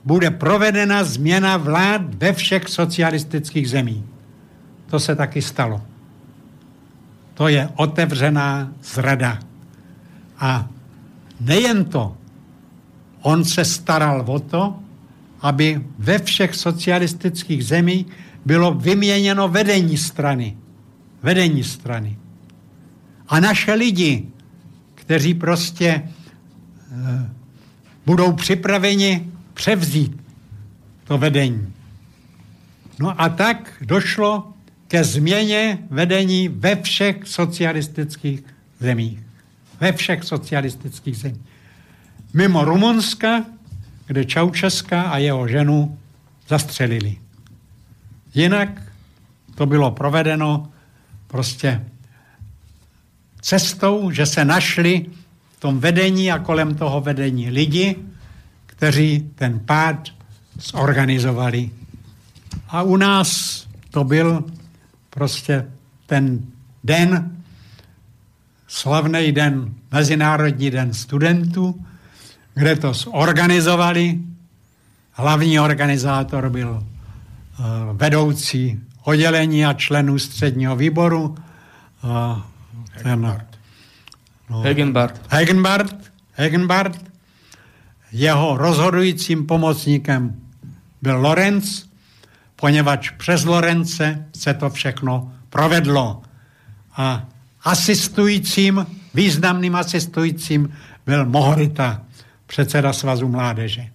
[0.04, 4.04] bude provedena změna vlád ve všech socialistických zemích.
[4.86, 5.82] To se taky stalo.
[7.34, 9.38] To je otevřená zrada.
[10.38, 10.68] A
[11.40, 12.16] nejen to,
[13.22, 14.76] on se staral o to,
[15.40, 18.06] aby ve všech socialistických zemích
[18.44, 20.56] bylo vyměněno vedení strany.
[21.22, 22.18] Vedení strany.
[23.28, 24.26] A naše lidi,
[24.94, 26.10] kteří prostě e,
[28.06, 30.22] budou připraveni převzít
[31.04, 31.72] to vedení.
[32.98, 34.52] No a tak došlo
[34.88, 38.42] ke změně vedení ve všech socialistických
[38.80, 39.18] zemích.
[39.80, 41.40] Ve všech socialistických zemích.
[42.34, 43.44] Mimo Rumunska,
[44.06, 45.98] kde Čaučeska a jeho ženu
[46.48, 47.23] zastřelili.
[48.34, 48.82] Jinak
[49.54, 50.68] to bylo provedeno
[51.26, 51.84] prostě
[53.40, 55.06] cestou, že se našli
[55.56, 57.96] v tom vedení a kolem toho vedení lidi,
[58.66, 60.08] kteří ten pád
[60.58, 61.70] zorganizovali.
[62.68, 63.60] A u nás
[63.90, 64.44] to byl
[65.10, 65.66] prostě
[66.06, 66.40] ten
[66.84, 67.36] den,
[68.68, 71.84] slavný den, Mezinárodní den studentů,
[72.54, 74.18] kde to zorganizovali.
[75.12, 76.86] Hlavní organizátor byl
[77.92, 81.34] vedoucí oddělení a členů středního výboru.
[82.04, 82.38] Uh,
[83.02, 83.42] ten,
[84.50, 85.20] no, Hegenbart.
[85.28, 85.96] Hegenbart.
[86.32, 87.14] Hegenbart
[88.16, 90.36] jeho rozhodujícím pomocníkem
[91.02, 91.86] byl Lorenz,
[92.56, 96.22] poněvadž přes Lorence se to všechno provedlo.
[96.96, 97.28] A
[97.64, 100.76] asistujícím, významným asistujícím
[101.06, 102.02] byl Mohorita,
[102.46, 103.86] předseda Svazu mládeže.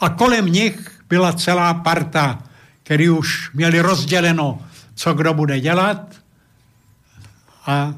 [0.00, 2.38] A kolem nich byla celá parta,
[2.86, 4.62] který už měli rozděleno,
[4.94, 6.16] co kdo bude dělat
[7.66, 7.94] a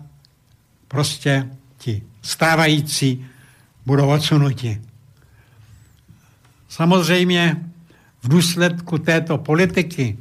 [0.89, 3.27] prostě ti stávající
[3.87, 4.83] budou odsunuti.
[6.69, 7.57] Samozřejmě
[8.23, 10.19] v důsledku této politiky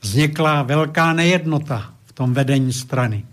[0.00, 3.26] vznikla velká nejednota v tom vedení strany.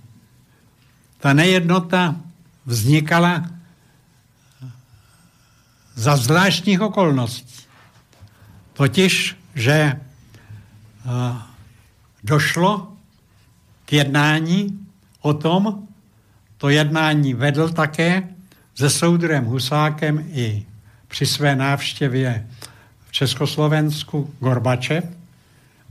[1.20, 2.16] Ta nejednota
[2.66, 3.46] vznikala
[5.96, 7.64] za zvláštních okolností.
[8.74, 10.00] Totiž, že
[12.24, 12.94] došlo
[13.86, 14.80] k jednání
[15.22, 15.88] o tom,
[16.58, 18.24] to jednání vedl také
[18.76, 20.66] se soudrem Husákem i
[21.08, 22.48] při své návštěvě
[23.08, 25.06] v Československu Gorbačev,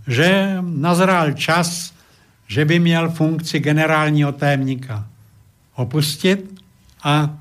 [0.07, 1.95] že nazrál čas,
[2.47, 5.07] že by měl funkci generálního témníka
[5.75, 6.63] opustit
[7.03, 7.39] a,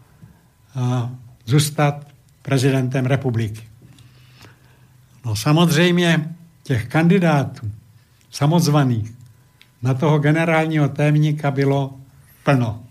[0.76, 1.10] a
[1.46, 2.08] zůstat
[2.42, 3.64] prezidentem republiky.
[5.26, 6.36] No samozřejmě
[6.68, 7.72] těch kandidátů,
[8.32, 9.14] samozvaných,
[9.82, 11.96] na toho generálního témníka bylo
[12.44, 12.84] plno.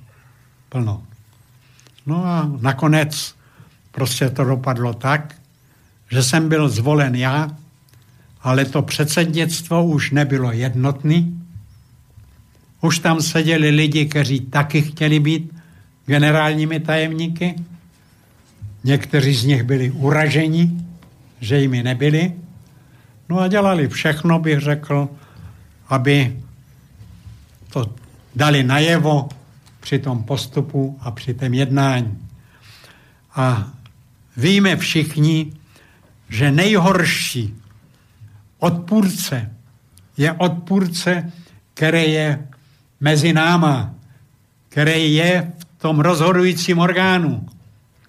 [0.69, 1.03] Plno.
[2.07, 3.35] No a nakonec
[3.93, 5.37] prostě to dopadlo tak,
[6.11, 7.57] že jsem byl zvolen já,
[8.41, 11.43] ale to předsednictvo už nebylo jednotný.
[12.81, 15.53] Už tam seděli lidi, kteří taky chtěli být
[16.07, 17.55] generálními tajemníky.
[18.85, 20.71] Někteří z nich byli uraženi,
[21.41, 22.46] že jimi nebyli.
[23.29, 25.09] No a dělali všechno, bych řekl,
[25.89, 26.37] aby
[27.73, 27.95] to
[28.37, 29.29] dali najevo
[29.81, 32.29] při tom postupu a při tom jednání.
[33.35, 33.71] A
[34.37, 35.53] víme všichni,
[36.29, 37.55] že nejhorší
[38.59, 39.51] odpůrce
[40.17, 41.33] je odpůrce,
[41.75, 42.49] který je
[43.01, 43.95] mezi náma,
[44.69, 47.49] který je v tom rozhodujícím orgánu,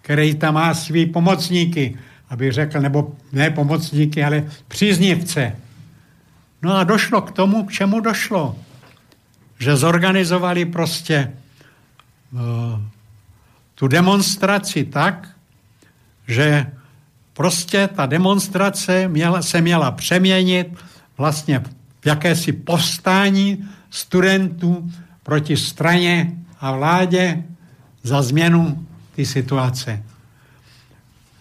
[0.01, 1.97] který tam má svý pomocníky,
[2.29, 5.55] abych řekl, nebo ne pomocníky, ale příznivce.
[6.61, 8.55] No a došlo k tomu, k čemu došlo.
[9.59, 11.33] Že zorganizovali prostě
[12.31, 12.39] uh,
[13.75, 15.29] tu demonstraci tak,
[16.27, 16.65] že
[17.33, 20.67] prostě ta demonstrace měla, se měla přeměnit
[21.17, 21.59] vlastně
[22.01, 24.91] v jakési povstání studentů
[25.23, 27.43] proti straně a vládě
[28.03, 30.03] za změnu ty situace.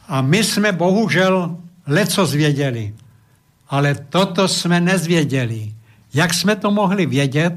[0.09, 2.95] A my jsme bohužel leco zvěděli,
[3.69, 5.73] ale toto jsme nezvěděli.
[6.15, 7.55] Jak jsme to mohli vědět,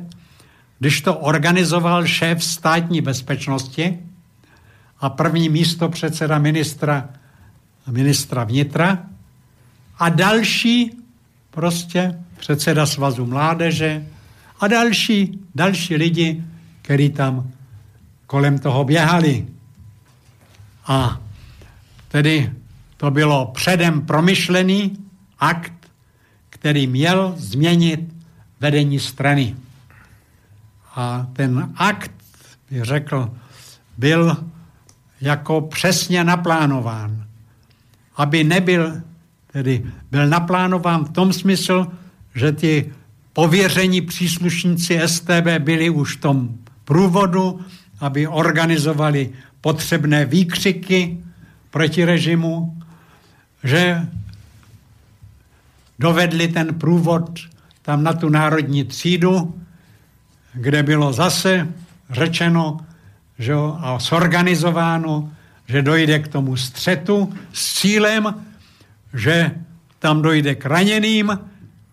[0.80, 4.00] když to organizoval šéf státní bezpečnosti
[5.00, 7.10] a první místo předseda ministra,
[7.88, 9.04] ministra vnitra
[10.00, 10.92] a další
[11.52, 14.08] prostě předseda svazu mládeže
[14.60, 16.44] a další, další lidi,
[16.82, 17.52] kteří tam
[18.26, 19.48] kolem toho běhali.
[20.88, 21.20] A
[22.10, 22.52] tedy
[22.98, 24.98] to bylo předem promyšlený
[25.40, 25.74] akt,
[26.50, 28.00] který měl změnit
[28.60, 29.56] vedení strany.
[30.96, 32.12] A ten akt,
[32.72, 33.32] bych řekl,
[33.98, 34.38] byl
[35.22, 37.26] jako přesně naplánován.
[38.16, 39.02] Aby nebyl,
[39.52, 41.92] tedy byl naplánován v tom smyslu,
[42.36, 42.94] že ty
[43.34, 46.50] pověření příslušníci STB byli už v tom
[46.86, 47.60] průvodu,
[48.00, 49.30] aby organizovali
[49.62, 51.18] potřebné výkřiky
[51.72, 52.78] proti režimu,
[53.64, 54.08] že
[56.00, 57.40] dovedli ten průvod
[57.82, 59.62] tam na tu národní třídu,
[60.54, 61.68] kde bylo zase
[62.10, 62.80] řečeno
[63.40, 65.32] že a sorganizováno,
[65.68, 68.46] že dojde k tomu střetu s cílem,
[69.14, 69.52] že
[70.00, 71.40] tam dojde k raněným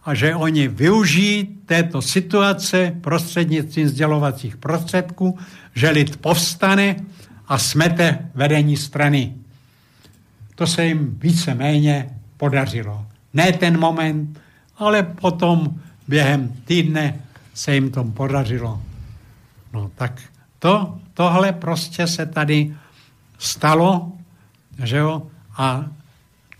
[0.05, 5.39] a že oni využijí této situace prostřednictvím sdělovacích prostředků,
[5.74, 6.97] že lid povstane
[7.49, 9.35] a smete vedení strany.
[10.57, 13.07] To se jim víceméně podařilo.
[13.35, 14.41] Ne ten moment,
[14.79, 17.21] ale potom během týdne
[17.55, 18.83] se jim to podařilo.
[19.73, 20.23] No tak
[20.59, 22.75] to, tohle prostě se tady
[23.39, 24.13] stalo,
[24.85, 25.23] že jo,
[25.57, 25.85] a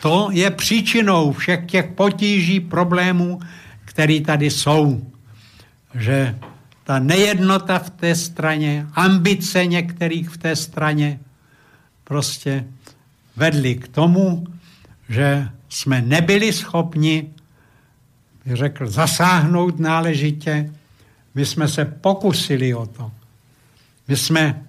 [0.03, 3.41] to je příčinou všech těch potíží, problémů,
[3.85, 5.13] které tady jsou.
[5.95, 6.39] Že
[6.85, 11.21] ta nejednota v té straně, ambice některých v té straně
[12.05, 12.65] prostě
[13.37, 14.47] vedly k tomu,
[15.09, 17.31] že jsme nebyli schopni,
[18.47, 20.73] řekl, zasáhnout náležitě.
[21.35, 23.13] My jsme se pokusili o to.
[24.09, 24.63] My jsme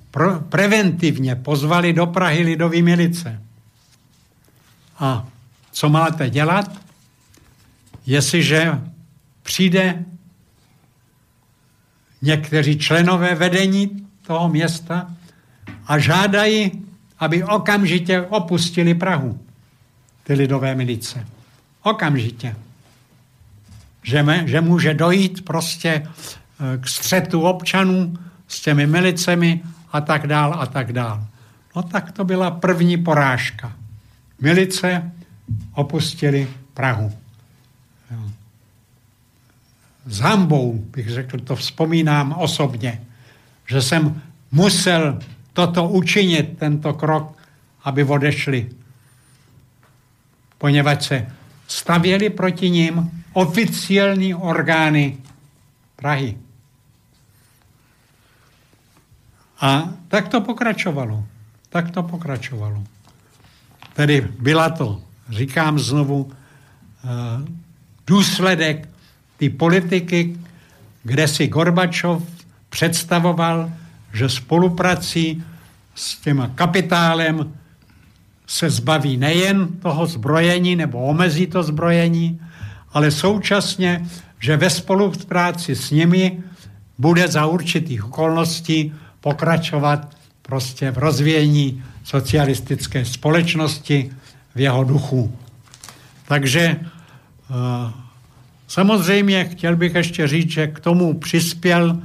[0.49, 3.41] preventivně pozvali do Prahy lidový milice.
[4.99, 5.27] A
[5.71, 6.71] co máte dělat?
[8.05, 8.81] Jestliže
[9.43, 10.05] přijde
[12.21, 15.15] někteří členové vedení toho města
[15.87, 16.86] a žádají,
[17.19, 19.39] aby okamžitě opustili Prahu,
[20.23, 21.27] ty lidové milice.
[21.83, 22.55] Okamžitě.
[24.03, 29.61] Že, me, že může dojít prostě eh, k střetu občanů s těmi milicemi
[29.91, 31.25] a tak dál a tak dál.
[31.75, 33.73] No tak to byla první porážka.
[34.41, 35.11] Milice
[35.73, 37.11] opustili Prahu.
[40.05, 43.01] S hambou, bych řekl, to vzpomínám osobně,
[43.67, 45.19] že jsem musel
[45.57, 47.33] toto učinit, tento krok,
[47.81, 48.69] aby odešli.
[50.57, 51.31] Poněvadž se
[51.67, 55.17] stavěli proti ním oficiální orgány
[55.95, 56.37] Prahy.
[59.61, 61.25] A tak to pokračovalo.
[61.69, 62.83] Tak to pokračovalo.
[63.93, 67.07] Tedy byla to, říkám znovu, eh,
[68.07, 68.89] důsledek
[69.37, 70.37] ty politiky,
[71.03, 72.23] kde si Gorbačov
[72.69, 73.71] představoval,
[74.13, 75.43] že spoluprací
[75.95, 77.53] s těma kapitálem
[78.47, 82.39] se zbaví nejen toho zbrojení nebo omezí to zbrojení,
[82.93, 84.07] ale současně,
[84.39, 86.43] že ve spolupráci s nimi
[86.97, 94.11] bude za určitých okolností pokračovat prostě v rozvíjení socialistické společnosti
[94.55, 95.35] v jeho duchu.
[96.27, 97.91] Takže eh,
[98.67, 102.01] samozřejmě chtěl bych ještě říct, že k tomu přispěl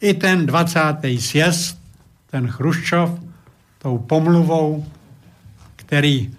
[0.00, 0.80] i ten 20.
[1.18, 1.78] sjezd,
[2.30, 3.20] ten Chruščov,
[3.78, 4.86] tou pomluvou,
[5.76, 6.30] který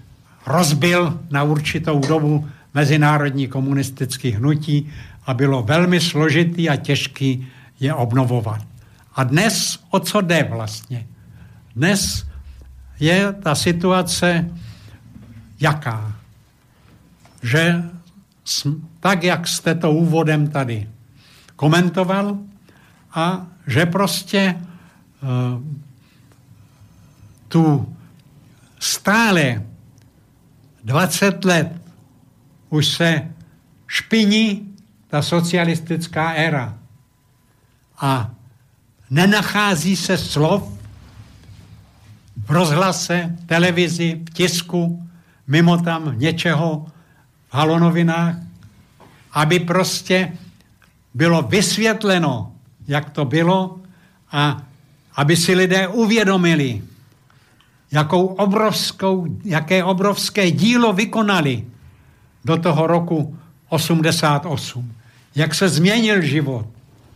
[0.46, 4.92] rozbil na určitou dobu mezinárodní komunistický hnutí
[5.26, 7.48] a bylo velmi složitý a těžký
[7.80, 8.62] je obnovovat.
[9.16, 11.08] A dnes o co jde vlastně?
[11.76, 12.26] Dnes
[13.00, 14.50] je ta situace
[15.60, 16.16] jaká?
[17.44, 17.84] Že
[19.00, 20.90] tak, jak jste to úvodem tady
[21.56, 22.38] komentoval,
[23.14, 24.56] a že prostě
[25.24, 25.64] uh,
[27.48, 27.96] tu
[28.80, 29.64] stále
[30.84, 31.82] 20 let
[32.70, 33.32] už se
[33.88, 34.76] špiní
[35.08, 36.78] ta socialistická éra.
[38.00, 38.32] A
[39.10, 40.78] nenachází se slov
[42.46, 45.08] v rozhlase, televizi, v tisku,
[45.48, 46.86] mimo tam něčeho
[47.50, 48.36] v halonovinách,
[49.32, 50.38] aby prostě
[51.14, 52.54] bylo vysvětleno,
[52.88, 53.80] jak to bylo
[54.32, 54.62] a
[55.16, 56.82] aby si lidé uvědomili,
[57.92, 61.66] jakou obrovskou, jaké obrovské dílo vykonali
[62.46, 63.38] do toho roku
[63.70, 64.94] 88.
[65.36, 66.66] Jak se změnil život.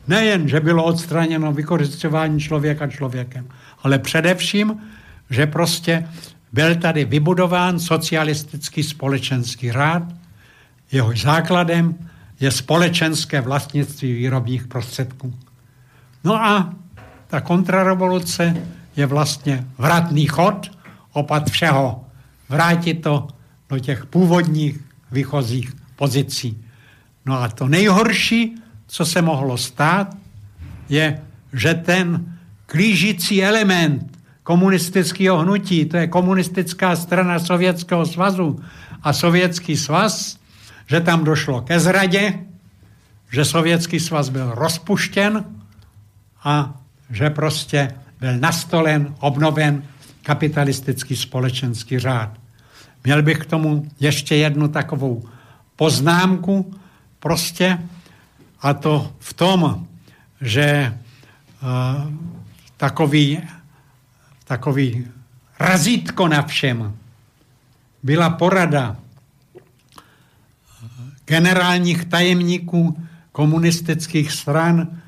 [0.07, 3.47] Nejen, že bylo odstraněno vykořišťování člověka člověkem,
[3.83, 4.81] ale především,
[5.29, 6.07] že prostě
[6.51, 10.03] byl tady vybudován socialistický společenský rád,
[10.91, 11.95] jehož základem
[12.39, 15.33] je společenské vlastnictví výrobních prostředků.
[16.23, 16.73] No a
[17.27, 20.71] ta kontrarevoluce je vlastně vratný chod
[21.13, 22.05] opat všeho.
[22.49, 23.27] Vrátit to
[23.69, 24.79] do těch původních
[25.11, 26.63] výchozích pozicí.
[27.25, 28.55] No a to nejhorší,
[28.87, 30.17] co se mohlo stát,
[30.89, 31.21] je,
[31.53, 38.59] že ten klížící element komunistického hnutí, to je komunistická strana Sovětského svazu
[39.03, 40.37] a Sovětský svaz,
[40.87, 42.33] že tam došlo ke zradě,
[43.31, 45.45] že Sovětský svaz byl rozpuštěn
[46.43, 46.73] a
[47.09, 49.83] že prostě byl nastolen, obnoven
[50.23, 52.29] kapitalistický společenský řád.
[53.03, 55.29] Měl bych k tomu ještě jednu takovou
[55.75, 56.75] poznámku
[57.19, 57.79] prostě,
[58.61, 59.87] a to v tom,
[60.41, 60.97] že
[61.61, 62.13] uh,
[62.77, 63.41] takový,
[64.43, 65.07] takový
[65.59, 66.97] razítko na všem
[68.03, 68.95] byla porada
[71.25, 75.00] generálních tajemníků komunistických stran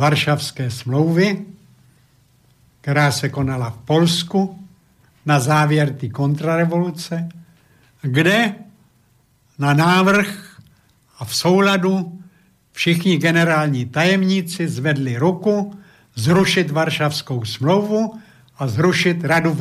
[0.00, 1.44] Varšavské smlouvy,
[2.80, 4.66] která se konala v Polsku
[5.26, 7.28] na závěr té kontrarevoluce,
[8.02, 8.54] kde
[9.58, 10.60] na návrh
[11.18, 12.20] a v souladu
[12.72, 15.78] všichni generální tajemníci zvedli ruku
[16.14, 18.20] zrušit Varšavskou smlouvu
[18.58, 19.56] a zrušit Radu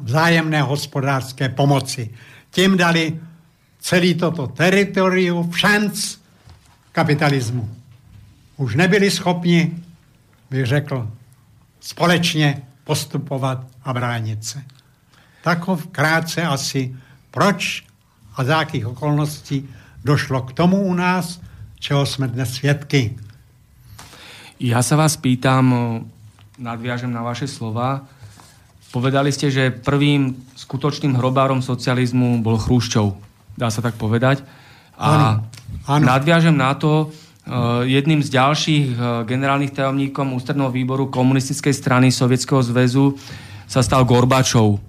[0.00, 2.10] vzájemné hospodářské pomoci.
[2.50, 3.20] Tím dali
[3.80, 6.16] celý toto teritorium v šanc
[6.92, 7.83] kapitalismu.
[8.56, 9.82] Už nebyli schopni,
[10.50, 11.10] bych řekl,
[11.80, 14.62] společně postupovat a bránit se.
[15.42, 16.96] Takov krátce asi,
[17.30, 17.84] proč
[18.36, 19.68] a za jakých okolností
[20.04, 21.40] došlo k tomu u nás,
[21.80, 23.16] čeho jsme dnes svědky.
[24.62, 25.66] Ja sa vás pýtam,
[26.56, 28.06] nadviažem na vaše slova.
[28.94, 33.18] Povedali ste, že prvým skutočným hrobárom socializmu bol Chrúščov.
[33.58, 34.46] Dá sa tak povedať.
[34.94, 35.42] A
[35.90, 36.04] ano.
[36.06, 37.10] nadviažem na to,
[37.84, 38.86] jedným z ďalších
[39.28, 43.20] generálnych tajomníkom ústredného výboru komunistickej strany Sovietskeho zväzu
[43.68, 44.80] sa stal Gorbačov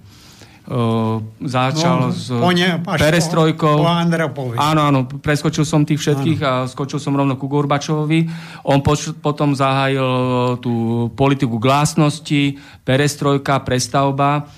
[0.66, 3.86] Uh, začal no, s ne, perestrojkou.
[3.86, 3.86] Po,
[4.34, 6.50] po áno, áno, preskočil som tých všetkých áno.
[6.50, 8.26] a skočil som rovno ku Gorbačovovi.
[8.66, 14.50] On poč- potom zahájil tú politiku glásnosti, perestrojka, prestavba.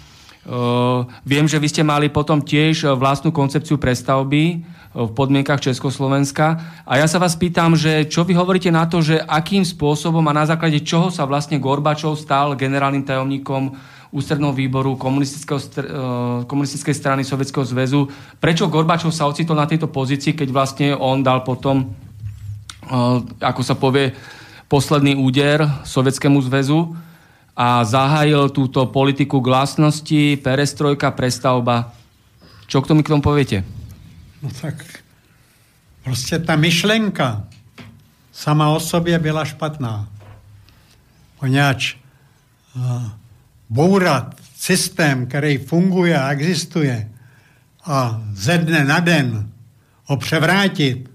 [0.49, 4.64] Uh, viem, že vy ste mali potom tiež vlastnú koncepciu prestavby
[5.07, 6.59] v podmienkach Československa.
[6.82, 10.34] A ja sa vás pýtam, že čo vy hovoríte na to, že akým spôsobom a
[10.34, 13.78] na základe čoho sa vlastne Gorbačov stal generálnym tajomníkom
[14.11, 15.68] ústredného výboru komunistického, eh,
[16.49, 18.09] komunistickej strany Sovietskeho zväzu.
[18.42, 23.78] Prečo Gorbačov sa ocitol na tejto pozícii, keď vlastne on dal potom, eh, ako sa
[23.78, 24.11] povie,
[24.66, 26.92] posledný úder Sovietskému zväzu
[27.57, 31.92] a zahájil túto politiku glasnosti, perestrojka, prestavba.
[32.68, 33.77] Čo k tomu k tomu poviete?
[34.43, 35.03] No tak
[36.05, 37.45] prostě ta myšlenka
[38.32, 40.09] sama o sobě byla špatná.
[41.39, 41.95] Poněvadž
[42.76, 43.03] uh,
[43.68, 47.11] bourat systém, který funguje a existuje
[47.84, 49.51] a ze dne na den
[50.05, 51.11] ho převrátit,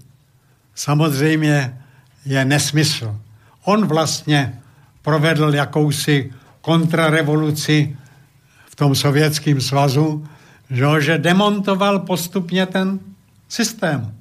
[0.74, 1.80] samozřejmě
[2.24, 3.20] je nesmysl.
[3.64, 4.60] On vlastně
[5.02, 7.96] provedl jakousi kontrarevoluci
[8.66, 10.28] v tom sovětském svazu,
[10.98, 13.00] že demontoval postupně ten
[13.48, 14.14] systém.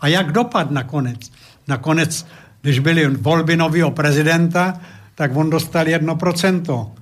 [0.00, 1.32] A jak dopad nakonec?
[1.68, 2.26] Nakonec,
[2.62, 4.80] když byly volby nového prezidenta,
[5.14, 6.92] tak on dostal jedno procento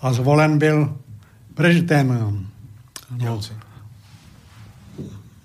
[0.00, 0.96] a zvolen byl
[1.88, 2.38] ten
[3.18, 3.40] no,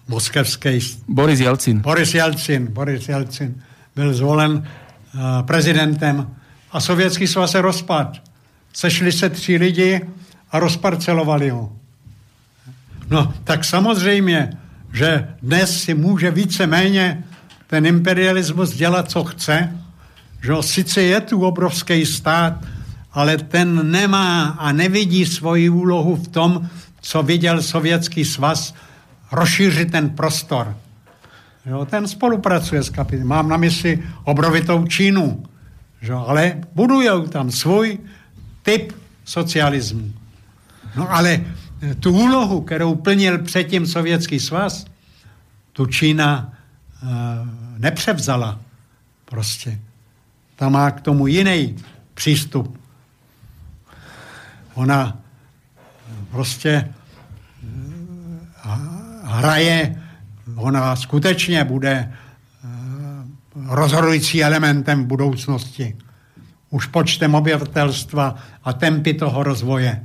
[0.07, 0.79] moskevský...
[1.07, 1.79] Boris Jelcin.
[1.79, 2.67] Boris Jelcin.
[2.67, 3.63] Boris Jelcin
[3.95, 6.35] byl zvolen uh, prezidentem
[6.71, 8.17] a sovětský svaz se rozpad.
[8.73, 10.01] Sešli se tři lidi
[10.51, 11.71] a rozparcelovali ho.
[13.09, 14.57] No, tak samozřejmě,
[14.93, 17.23] že dnes si může více-méně
[17.67, 19.77] ten imperialismus dělat, co chce,
[20.43, 22.53] že sice je tu obrovský stát,
[23.11, 26.69] ale ten nemá a nevidí svoji úlohu v tom,
[27.01, 28.73] co viděl Sovětský svaz,
[29.31, 30.77] rozšířit ten prostor.
[31.65, 33.27] Jo, ten spolupracuje s kapitalismem.
[33.27, 35.43] Mám na mysli obrovitou Čínu,
[36.01, 36.13] že?
[36.13, 37.99] ale budují tam svůj
[38.63, 38.93] typ
[39.25, 40.11] socialismu.
[40.95, 41.41] No ale
[41.99, 44.85] tu úlohu, kterou plnil předtím Sovětský svaz,
[45.73, 46.53] tu Čína
[47.03, 47.09] uh,
[47.77, 48.59] nepřevzala
[49.25, 49.79] prostě.
[50.55, 51.75] Ta má k tomu jiný
[52.13, 52.79] přístup.
[54.73, 55.17] Ona
[56.31, 56.93] prostě eh,
[59.23, 60.03] hraje,
[60.55, 62.13] ona skutečně bude eh,
[63.55, 65.97] rozhodující elementem budoucnosti.
[66.69, 70.03] Už počtem obyvatelstva a tempy toho rozvoje.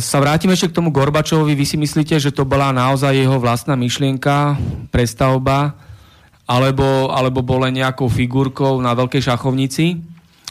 [0.00, 1.52] Sa vrátim ešte k tomu Gorbačovovi.
[1.52, 4.56] Vy si myslíte, že to bola naozaj jeho vlastná myšlienka,
[4.88, 5.76] prestavba,
[6.48, 10.00] alebo, alebo bol len nejakou figurkou na veľkej šachovnici?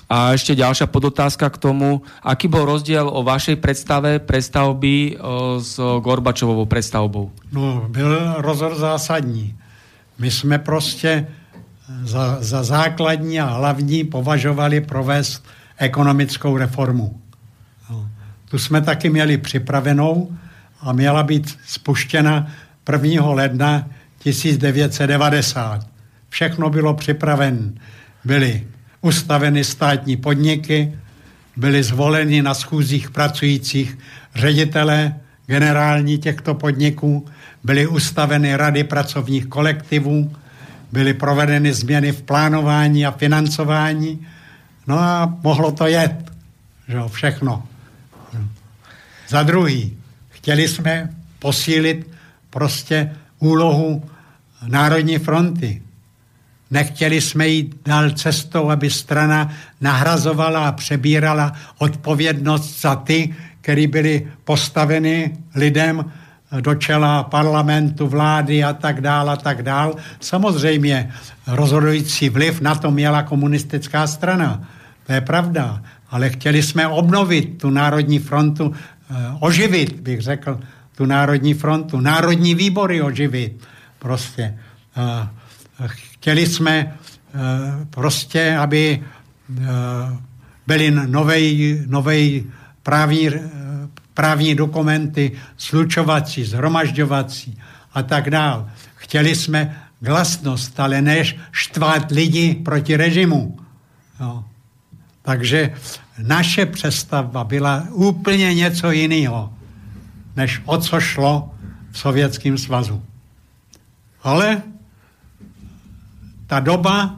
[0.07, 5.18] A ešte ďalšia podotázka k tomu, aký bol rozdiel o vašej predstave prestavby
[5.59, 7.34] s Gorbačovou prestavbou?
[7.51, 9.57] No, byl rozhor zásadní.
[10.20, 11.28] My jsme prostě
[12.03, 15.43] za, za základní a hlavní považovali provést
[15.78, 17.22] ekonomickou reformu.
[18.50, 20.38] Tu jsme taky měli připravenou
[20.82, 22.48] a měla být spuštěna
[23.06, 23.26] 1.
[23.26, 23.88] ledna
[24.20, 25.88] 1990.
[26.30, 27.72] Všechno bylo připravené.
[28.26, 28.68] Byly
[29.02, 30.93] ustaveny státní podniky,
[31.56, 33.98] byly zvoleni na schůzích pracujících
[34.36, 37.26] ředitele generální těchto podniků,
[37.64, 40.36] byly ustaveny rady pracovních kolektivů,
[40.91, 44.28] byly provedeny změny v plánování a financování,
[44.88, 46.32] no a mohlo to jet,
[46.88, 47.64] že všechno.
[49.28, 49.98] Za druhý,
[50.30, 51.10] chtěli jsme
[51.40, 52.08] posílit
[52.50, 54.04] prostě úlohu
[54.68, 55.82] Národní fronty.
[56.72, 59.50] Nechtěli jsme jít dál cestou, aby strana
[59.82, 66.06] nahrazovala a přebírala odpovědnost za ty, který byli postaveni lidem
[66.62, 69.96] do čela parlamentu, vlády a tak dál a tak dál.
[70.20, 71.12] Samozřejmě
[71.48, 74.64] rozhodující vliv na to měla komunistická strana.
[75.08, 75.82] To je pravda.
[76.10, 78.74] Ale chtěli jsme obnovit tu Národní frontu
[79.39, 80.60] oživit, bych řekl,
[80.95, 83.68] tu Národní frontu, národní výbory oživit.
[83.99, 84.60] Prostě.
[85.86, 86.97] Chtěli jsme
[87.89, 89.03] prostě, aby
[90.68, 90.91] byly
[91.88, 92.20] nové
[92.84, 93.30] právní,
[94.14, 97.62] právní dokumenty, slučovací, zhromažďovací
[97.93, 98.72] a tak dále.
[98.95, 103.60] Chtěli jsme glasnost, ale než štvát lidi proti režimu.
[104.20, 104.43] Jo.
[105.22, 105.74] Takže
[106.18, 109.53] naše přestavba byla úplně něco jiného,
[110.36, 111.55] než o co šlo
[111.91, 113.03] v Sovětském svazu.
[114.24, 114.61] Ale
[116.47, 117.15] ta doba,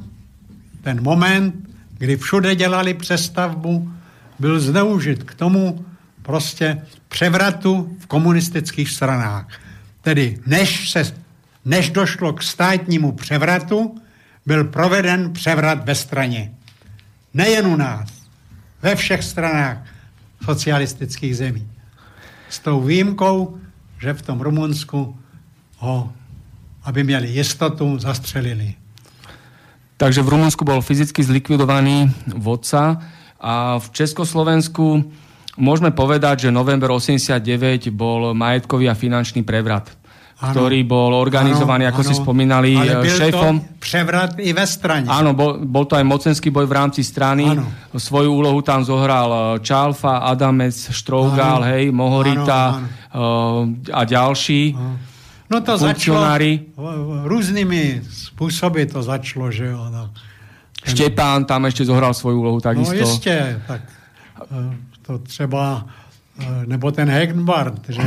[0.81, 1.55] ten moment,
[1.97, 3.91] kdy všude dělali přestavbu,
[4.39, 5.85] byl zneužit k tomu
[6.21, 9.47] prostě převratu v komunistických stranách.
[10.01, 11.15] Tedy než, se,
[11.65, 14.01] než došlo k státnímu převratu,
[14.45, 16.51] byl proveden převrat ve straně.
[17.33, 18.18] Nejen u nás,
[18.81, 19.77] ve všech stranách
[20.45, 21.67] socialistických zemí.
[22.49, 23.59] S tou výjimkou,
[23.99, 25.17] že v tom Rumunsku
[25.77, 26.13] ho,
[26.83, 28.73] aby měli jistotu, zastřelili.
[29.97, 32.07] Takže v Rumunsku bol fyzicky zlikvidovaný
[32.39, 33.03] vodca
[33.35, 35.11] a v Československu
[35.59, 39.98] môžeme povedať, že november 89 bol majetkový a finančný prevrat
[40.39, 40.53] ano.
[40.55, 43.59] ktorý bol organizovaný, ano, ako ano, si spomínali, ale byl šéfom.
[43.59, 45.07] To převrat i ve straně.
[45.11, 47.43] Áno, bol, bol to aj mocenský boj v rámci strany.
[47.43, 47.67] Ano.
[47.97, 53.67] Svoju úlohu tam zohral eh, Čalfa, Adamec, Štrougal, hej, Mohorita ano, ano.
[53.89, 54.75] Uh, a ďalší.
[54.77, 54.99] Ano.
[55.49, 56.21] No to začalo
[57.23, 59.89] různými způsoby to začalo, že jo.
[59.91, 60.09] No.
[60.85, 62.93] Štěpán tam ještě zohral svoju úlohu takisto.
[62.93, 63.81] No jistě, tak
[64.41, 65.85] eh, to třeba,
[66.39, 68.01] eh, nebo ten Hegenbart, že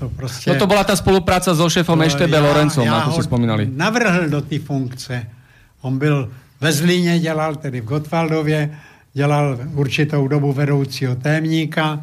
[0.00, 0.52] to prostě...
[0.52, 3.68] No to byla ta spolupráce so šéfom Eštebe Lorencom, jako si vzpomínali.
[3.76, 5.26] navrhl do té funkce.
[5.80, 6.28] On byl
[6.60, 8.78] ve Zlíně, dělal tedy v Gotwaldově,
[9.12, 12.00] dělal určitou dobu vedoucího témníka,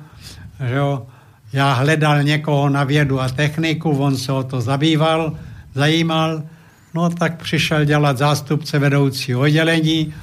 [0.68, 1.08] že jo.
[1.54, 5.34] Já hledal někoho na vědu a techniku, on se o to zabýval,
[5.74, 6.44] zajímal,
[6.94, 10.14] no tak přišel dělat zástupce vedoucího oddělení.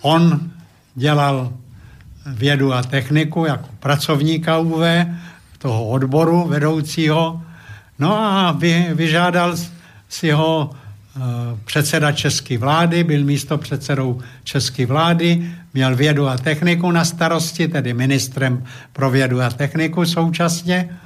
[0.00, 0.40] On
[0.94, 1.52] dělal
[2.26, 4.82] vědu a techniku jako pracovníka UV,
[5.62, 7.42] toho odboru vedoucího,
[7.98, 9.56] no a vy, vyžádal
[10.08, 11.22] si ho uh,
[11.64, 17.94] předseda české vlády, byl místo předsedou české vlády, měl vědu a techniku na starosti, tedy
[17.94, 20.98] ministrem pro vědu a techniku současně.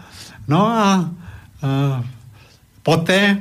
[0.49, 2.05] No a uh,
[2.83, 3.39] poté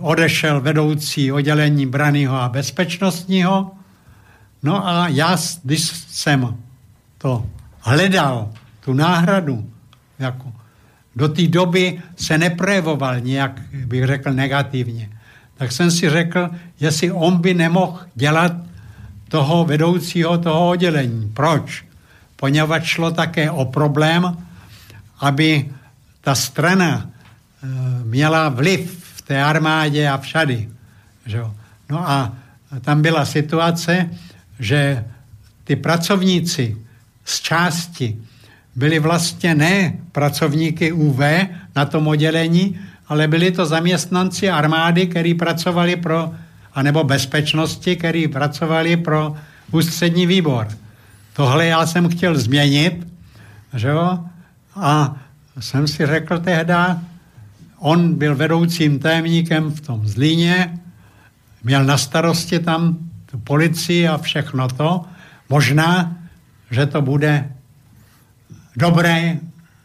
[0.00, 3.70] odešel vedoucí oddělení braného a bezpečnostního.
[4.62, 6.56] No a já, když jsem
[7.18, 7.46] to
[7.80, 8.50] hledal,
[8.84, 9.70] tu náhradu,
[10.18, 10.52] jako
[11.16, 15.10] do té doby se neprojevoval nějak, bych řekl, negativně.
[15.56, 16.50] Tak jsem si řekl,
[16.80, 18.52] jestli on by nemohl dělat
[19.28, 21.30] toho vedoucího toho oddělení.
[21.34, 21.84] Proč?
[22.36, 24.36] Poněvadž šlo také o problém,
[25.20, 25.70] aby
[26.20, 27.66] ta strana e,
[28.04, 30.68] měla vliv v té armádě a všady.
[31.26, 31.40] Že?
[31.90, 32.32] No a
[32.80, 34.10] tam byla situace,
[34.58, 35.04] že
[35.64, 36.76] ty pracovníci
[37.24, 38.16] z části
[38.78, 41.18] byli vlastně ne pracovníky UV
[41.76, 46.30] na tom oddělení, ale byli to zaměstnanci armády, kteří pracovali pro,
[46.74, 49.34] anebo bezpečnosti, kteří pracovali pro
[49.72, 50.68] ústřední výbor.
[51.32, 53.06] Tohle já jsem chtěl změnit,
[53.74, 54.18] že jo?
[54.76, 55.16] A
[55.60, 57.00] jsem si řekl tehda,
[57.78, 60.78] on byl vedoucím témníkem v tom Zlíně,
[61.64, 65.04] měl na starosti tam tu policii a všechno to.
[65.48, 66.16] Možná,
[66.70, 67.57] že to bude
[68.78, 69.38] dobré,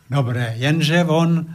[0.09, 1.45] dobré, jenže on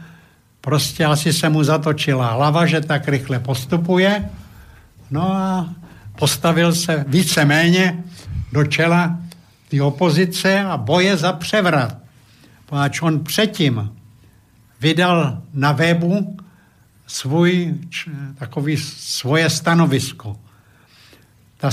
[0.61, 4.29] prostě asi se mu zatočila hlava, že tak rychle postupuje,
[5.11, 5.69] no a
[6.19, 8.03] postavil se víceméně
[8.51, 9.17] do čela
[9.67, 11.97] ty opozice a boje za převrat.
[12.65, 13.91] Poněvadž on předtím
[14.81, 16.37] vydal na webu
[17.07, 17.75] svůj,
[18.35, 20.39] takový svoje stanovisko.
[21.57, 21.71] Ta,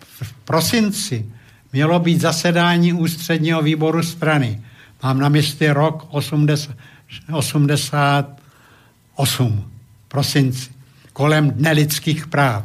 [0.00, 1.32] v prosinci
[1.72, 4.62] mělo být zasedání ústředního výboru strany.
[5.02, 6.76] Mám na mysli rok 80,
[7.26, 9.64] 88,
[10.08, 10.70] prosinci,
[11.12, 12.64] kolem Dne lidských práv.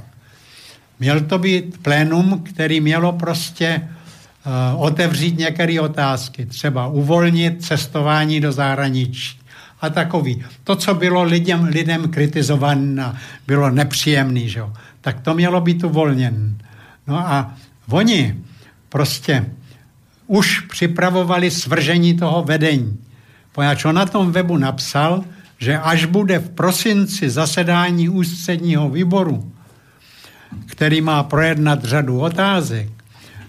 [1.00, 8.52] Měl to být plénum, který mělo prostě uh, otevřít některé otázky, třeba uvolnit cestování do
[8.52, 9.40] zahraničí
[9.82, 10.44] a takový.
[10.64, 14.74] To, co bylo lidem, lidem kritizované, bylo nepříjemné, jo?
[15.02, 16.58] tak to mělo být uvolněn.
[17.08, 17.54] No a
[17.90, 18.36] oni
[18.94, 19.46] prostě
[20.28, 22.98] už připravovali svržení toho vedení.
[23.52, 25.24] Poněvadž on na tom webu napsal,
[25.58, 29.52] že až bude v prosinci zasedání ústředního výboru,
[30.66, 32.90] který má projednat řadu otázek,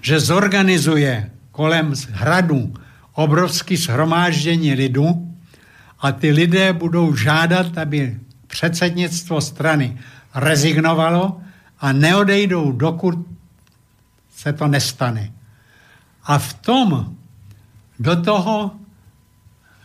[0.01, 2.75] že zorganizuje kolem hradu
[3.13, 5.29] obrovský shromáždění lidu
[6.01, 8.17] a ty lidé budou žádat, aby
[8.47, 9.99] předsednictvo strany
[10.35, 11.41] rezignovalo
[11.81, 13.34] a neodejdou, dokud
[14.45, 15.33] se to nestane.
[16.25, 17.17] A v tom
[17.99, 18.77] do toho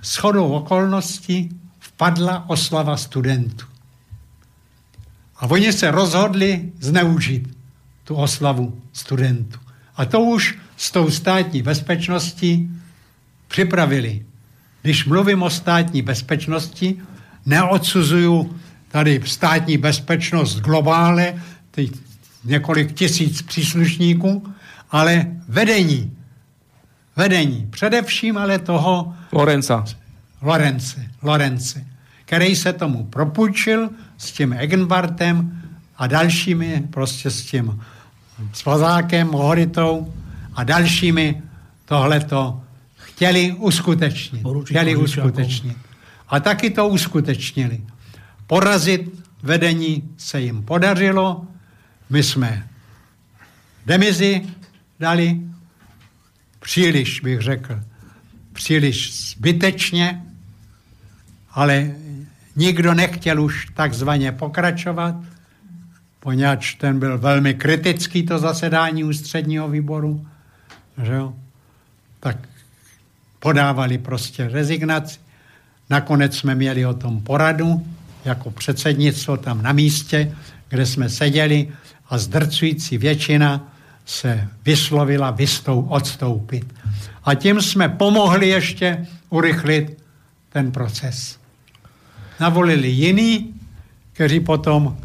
[0.03, 1.49] shodou okolností
[1.79, 3.65] vpadla oslava studentů.
[5.35, 7.57] A oni se rozhodli zneužít
[8.03, 9.59] tu oslavu studentů.
[9.95, 12.69] A to už s tou státní bezpečností
[13.47, 14.25] připravili.
[14.81, 17.01] Když mluvím o státní bezpečnosti,
[17.45, 18.59] neodsuzuju
[18.91, 21.43] tady státní bezpečnost globále,
[22.43, 24.53] několik tisíc příslušníků,
[24.91, 26.17] ale vedení.
[27.15, 27.67] Vedení.
[27.69, 29.13] Především ale toho...
[29.31, 29.85] Lorenza.
[30.41, 31.05] Lorence.
[31.21, 31.85] Lorence.
[32.25, 35.61] Který se tomu propůjčil s tím Egenbartem
[35.97, 37.81] a dalšími, prostě s tím
[38.53, 40.13] Svazákem, Mohoritou
[40.53, 41.41] a dalšími
[41.85, 42.61] tohleto
[42.95, 44.43] chtěli uskutečnit.
[44.65, 45.77] Chtěli uskutečnit.
[46.29, 47.81] A taky to uskutečnili.
[48.47, 51.45] Porazit vedení se jim podařilo.
[52.09, 52.67] My jsme
[53.85, 54.41] demizi
[54.99, 55.41] dali
[56.59, 57.79] příliš, bych řekl,
[58.53, 60.23] příliš zbytečně,
[61.51, 61.91] ale
[62.55, 65.15] nikdo nechtěl už takzvaně pokračovat,
[66.19, 70.27] poněvadž ten byl velmi kritický, to zasedání ústředního výboru,
[71.03, 71.33] že jo?
[72.19, 72.37] tak
[73.39, 75.19] podávali prostě rezignaci.
[75.89, 77.87] Nakonec jsme měli o tom poradu,
[78.25, 80.35] jako předsednictvo tam na místě,
[80.69, 81.67] kde jsme seděli
[82.09, 83.73] a zdrcující většina
[84.05, 86.75] se vyslovila vystou, odstoupit.
[87.23, 90.03] A tím jsme pomohli ještě urychlit
[90.49, 91.39] ten proces.
[92.39, 93.53] Navolili jiný,
[94.13, 94.97] kteří potom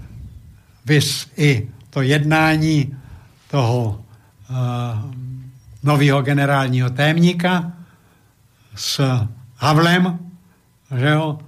[0.85, 2.97] vys i to jednání
[3.51, 4.05] toho
[4.51, 4.57] uh,
[5.83, 7.73] nového generálního témníka
[8.75, 9.21] s
[9.57, 10.19] Havlem,
[10.99, 11.39] že jo,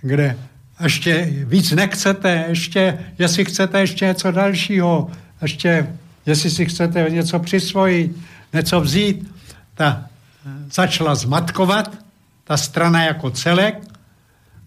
[0.00, 0.38] kde
[0.80, 5.10] ještě víc nechcete, ještě, jestli chcete ještě něco dalšího,
[5.42, 5.96] ještě,
[6.26, 8.16] jestli si chcete něco přisvojit,
[8.52, 9.32] něco vzít,
[9.74, 10.06] ta
[10.72, 11.98] začala zmatkovat,
[12.44, 13.82] ta strana jako celek,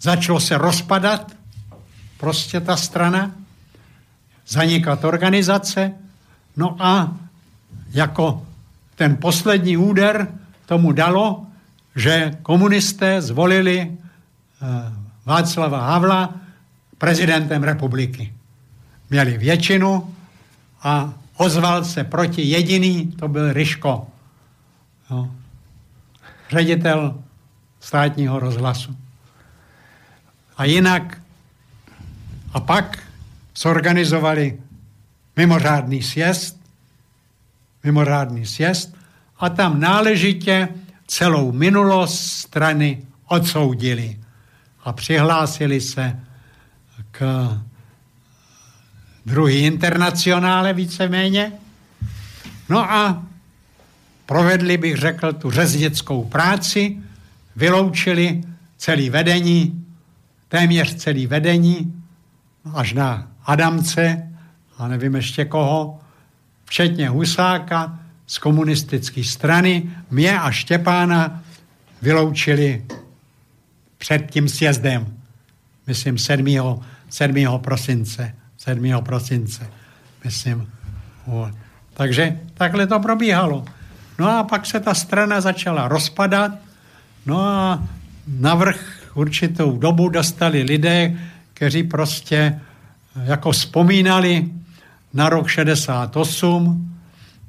[0.01, 1.31] začalo se rozpadat,
[2.17, 3.31] prostě ta strana,
[4.47, 5.91] zanikat organizace,
[6.57, 7.15] no a
[7.91, 8.45] jako
[8.95, 10.27] ten poslední úder
[10.65, 11.45] tomu dalo,
[11.95, 13.97] že komunisté zvolili
[14.61, 16.33] eh, Václava Havla
[16.97, 18.33] prezidentem republiky.
[19.09, 20.15] Měli většinu
[20.83, 24.07] a ozval se proti jediný, to byl Ryško,
[25.09, 25.35] no,
[26.49, 27.23] ředitel
[27.79, 28.95] státního rozhlasu.
[30.57, 31.21] A jinak,
[32.53, 32.97] a pak
[33.57, 34.59] zorganizovali
[35.35, 36.59] mimořádný sjezd,
[37.83, 38.95] mimořádný sjezd
[39.39, 40.67] a tam náležitě
[41.07, 44.19] celou minulost strany odsoudili
[44.83, 46.19] a přihlásili se
[47.11, 47.49] k
[49.25, 51.51] druhý internacionále víceméně.
[52.69, 53.23] No a
[54.25, 56.97] provedli, bych řekl, tu řeznickou práci,
[57.55, 58.43] vyloučili
[58.77, 59.85] celý vedení,
[60.47, 62.03] téměř celý vedení,
[62.73, 64.29] až na Adamce
[64.77, 65.99] a nevím ještě koho,
[66.65, 71.43] včetně Husáka z komunistické strany, mě a Štěpána
[72.01, 72.85] vyloučili
[73.99, 75.17] před tím sjezdem,
[75.87, 76.81] myslím 7.
[77.09, 77.35] 7.
[77.57, 79.03] prosince, 7.
[79.03, 79.67] prosince,
[80.25, 80.67] myslím.
[81.93, 83.65] Takže takhle to probíhalo.
[84.19, 86.51] No a pak se ta strana začala rozpadat,
[87.25, 87.83] no a
[88.27, 91.17] navrh určitou dobu dostali lidé,
[91.53, 92.59] kteří prostě
[93.23, 94.49] jako vzpomínali
[95.13, 96.95] na rok 68,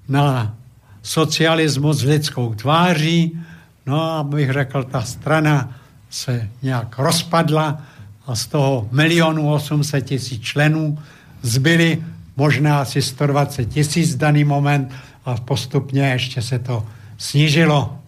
[0.08, 0.54] na
[1.02, 3.40] socialismus s lidskou tváří,
[3.86, 5.79] no a bych řekl, ta strana
[6.10, 7.82] se nějak rozpadla
[8.26, 10.98] a z toho milionu 800 tisíc členů
[11.42, 12.04] zbyly
[12.36, 14.92] možná asi 120 tisíc daný moment
[15.24, 16.86] a postupně ještě se to
[17.18, 17.98] snížilo.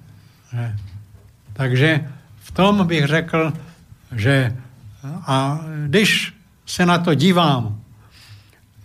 [1.53, 2.09] Takže
[2.40, 3.53] v tom bych řekl,
[4.16, 4.57] že
[5.26, 6.34] a když
[6.66, 7.80] se na to dívám,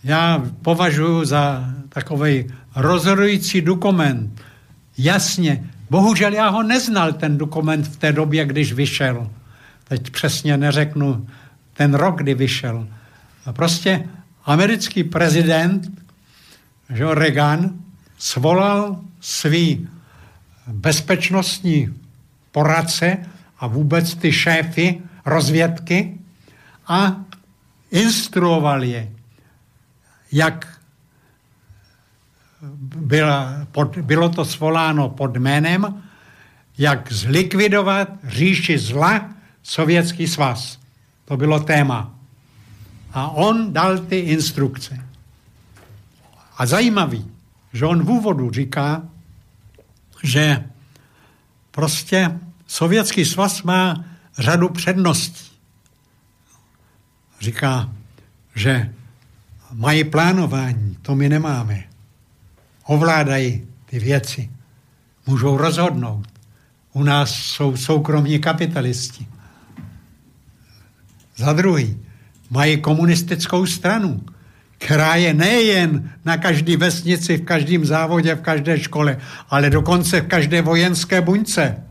[0.03, 2.45] já považuji za takový
[2.75, 4.41] rozhodující dokument.
[4.97, 9.31] Jasně, bohužel já ho neznal, ten dokument v té době, když vyšel.
[9.83, 11.27] Teď přesně neřeknu
[11.73, 12.87] ten rok, kdy vyšel.
[13.45, 14.09] A prostě
[14.45, 15.91] americký prezident,
[16.89, 17.69] že Reagan,
[18.17, 19.87] svolal svý
[20.67, 21.93] bezpečnostní
[22.51, 23.17] poradce
[23.59, 26.17] a vůbec ty šéfy rozvědky
[26.87, 27.15] a
[27.91, 29.09] instruoval je,
[30.31, 30.76] jak
[32.95, 36.03] byla pod, bylo to svoláno pod jménem,
[36.77, 39.29] jak zlikvidovat říši zla
[39.63, 40.79] Sovětský svaz.
[41.25, 42.13] To bylo téma.
[43.13, 45.05] A on dal ty instrukce.
[46.57, 47.25] A zajímavý,
[47.73, 49.01] že on v úvodu říká,
[50.23, 50.65] že
[51.71, 54.05] prostě Sovětský svaz má
[54.37, 55.51] řadu předností.
[57.39, 57.89] Říká,
[58.55, 58.93] že
[59.71, 61.86] mají plánování, to my nemáme.
[62.87, 64.49] Ovládají ty věci.
[65.27, 66.27] Můžou rozhodnout.
[66.93, 69.27] U nás jsou soukromní kapitalisti.
[71.35, 71.99] Za druhý,
[72.49, 74.23] mají komunistickou stranu,
[74.77, 79.17] která je nejen na každé vesnici, v každém závodě, v každé škole,
[79.49, 81.83] ale dokonce v každé vojenské buňce.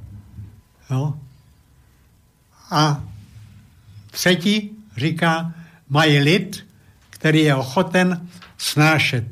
[0.91, 1.15] Jo?
[2.71, 3.05] A
[4.11, 5.55] třetí říká,
[5.89, 6.67] mají lid,
[7.11, 8.29] který je ochoten
[8.59, 9.25] snášet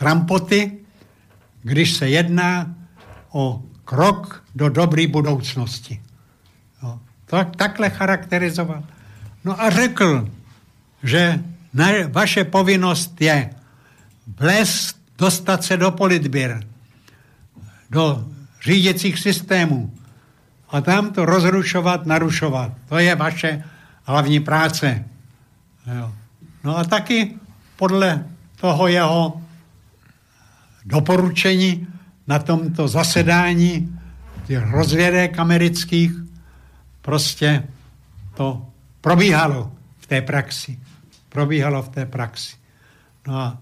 [0.00, 0.72] trampoty,
[1.62, 2.74] když se jedná
[3.32, 6.00] o krok do dobré budoucnosti.
[6.82, 7.00] Jo.
[7.26, 8.82] Tak, takhle charakterizoval.
[9.44, 10.28] No a řekl,
[11.02, 11.44] že
[11.74, 13.50] na, vaše povinnost je
[14.40, 16.64] vlézt, dostat se do politběr,
[17.90, 18.24] do
[18.64, 19.92] řídicích systémů
[20.70, 22.72] a tam to rozrušovat, narušovat.
[22.88, 23.64] To je vaše
[24.04, 25.04] hlavní práce.
[25.98, 26.14] Jo.
[26.64, 27.36] No a taky
[27.76, 28.24] podle
[28.56, 29.49] toho jeho
[30.84, 31.86] doporučení
[32.26, 33.98] na tomto zasedání
[34.46, 36.12] těch rozvědek amerických
[37.02, 37.62] prostě
[38.34, 38.66] to
[39.00, 40.78] probíhalo v té praxi.
[41.28, 42.56] Probíhalo v té praxi.
[43.26, 43.58] No a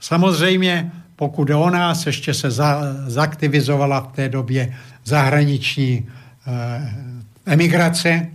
[0.00, 6.08] samozřejmě, pokud o nás ještě se za, zaktivizovala v té době zahraniční
[6.46, 6.94] eh,
[7.46, 8.26] emigrace,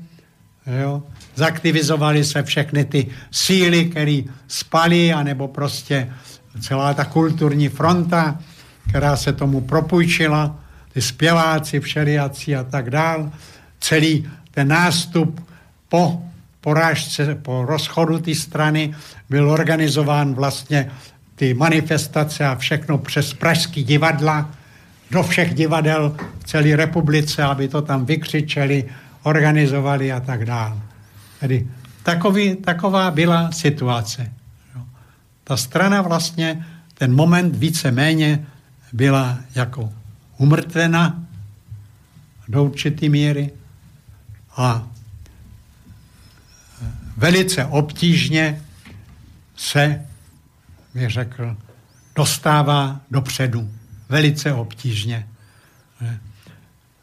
[0.81, 1.03] jo,
[1.35, 6.13] zaktivizovaly se všechny ty síly, které spaly, anebo prostě
[6.61, 8.39] celá ta kulturní fronta,
[8.89, 10.55] která se tomu propůjčila,
[10.93, 13.31] ty zpěváci všelijací a tak dál,
[13.79, 15.47] celý ten nástup
[15.89, 16.21] po
[16.61, 18.95] porážce, po rozchodu té strany
[19.29, 20.91] byl organizován vlastně
[21.35, 24.49] ty manifestace a všechno přes pražský divadla,
[25.11, 28.85] do všech divadel v celé republice, aby to tam vykřičeli,
[29.23, 30.77] organizovali a tak dále.
[31.39, 31.67] Tedy
[32.03, 34.31] takový, taková byla situace.
[35.47, 38.45] Ta strana vlastně ten moment více-méně
[38.93, 39.93] byla jako
[40.37, 41.23] umrtvena
[42.47, 43.51] do určité míry
[44.57, 44.87] a
[47.17, 48.61] velice obtížně
[49.55, 50.05] se,
[50.93, 51.57] bych řekl,
[52.15, 53.69] dostává dopředu.
[54.09, 55.27] Velice obtížně.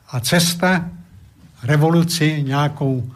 [0.09, 0.91] A cesta
[1.63, 3.13] revoluci nějakou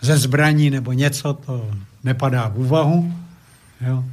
[0.00, 1.70] ze zbraní nebo něco, to
[2.04, 3.14] nepadá v úvahu.
[3.80, 4.04] Jo.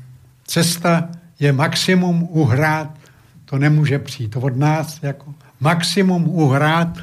[0.47, 2.97] Cesta je maximum uhrát,
[3.45, 4.35] to nemůže přijít.
[4.35, 6.97] Od nás, jako maximum uhrát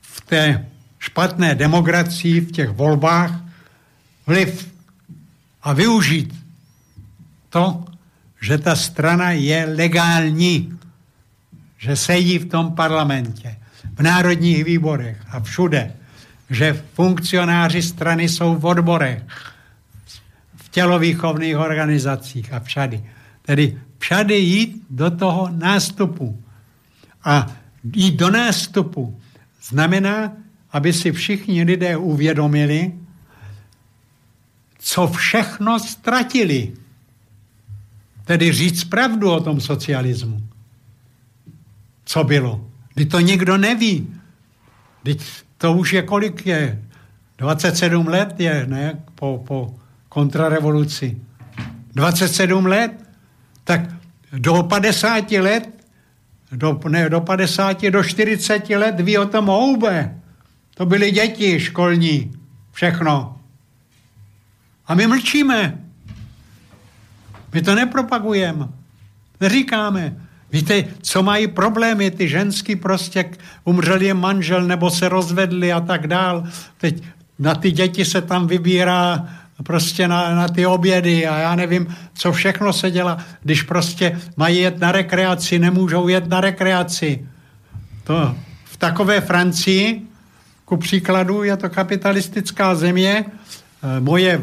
[0.00, 0.66] v té
[0.98, 3.40] špatné demokracii, v těch volbách,
[4.26, 4.72] vliv
[5.62, 6.34] a využít
[7.48, 7.84] to,
[8.40, 10.78] že ta strana je legální,
[11.78, 13.56] že sedí v tom parlamentě,
[13.94, 15.92] v národních výborech a všude,
[16.50, 19.22] že funkcionáři strany jsou v odborech,
[20.70, 23.04] tělovýchovných organizacích a všady.
[23.42, 26.42] Tedy všady jít do toho nástupu.
[27.24, 27.46] A
[27.94, 29.20] jít do nástupu
[29.62, 30.32] znamená,
[30.72, 32.92] aby si všichni lidé uvědomili,
[34.78, 36.72] co všechno ztratili.
[38.24, 40.42] Tedy říct pravdu o tom socialismu.
[42.04, 42.66] Co bylo.
[42.94, 44.14] Kdy to nikdo neví.
[45.02, 45.20] Teď
[45.58, 46.82] to už je kolik je?
[47.38, 49.02] 27 let je, ne?
[49.14, 49.74] Po, po
[50.10, 51.16] kontrarevoluci.
[51.94, 52.92] 27 let?
[53.64, 53.80] Tak
[54.32, 55.68] do 50 let,
[56.52, 60.20] do, ne, do 50, do 40 let ví o tom hoube.
[60.74, 62.32] To byly děti školní.
[62.72, 63.36] Všechno.
[64.86, 65.78] A my mlčíme.
[67.54, 68.68] My to nepropagujeme.
[69.40, 70.16] Neříkáme.
[70.52, 73.30] Víte, co mají problémy, ty ženský prostě
[73.64, 76.44] umřel je manžel nebo se rozvedli a tak dál.
[76.78, 77.02] Teď
[77.38, 79.28] na ty děti se tam vybírá
[79.62, 83.18] prostě na, na ty obědy a já nevím, co všechno se dělá.
[83.42, 87.28] Když prostě mají jet na rekreaci, nemůžou jet na rekreaci.
[88.04, 88.34] To
[88.64, 90.02] v takové Francii,
[90.64, 93.24] ku příkladu, je to kapitalistická země,
[93.82, 94.40] Eh, moje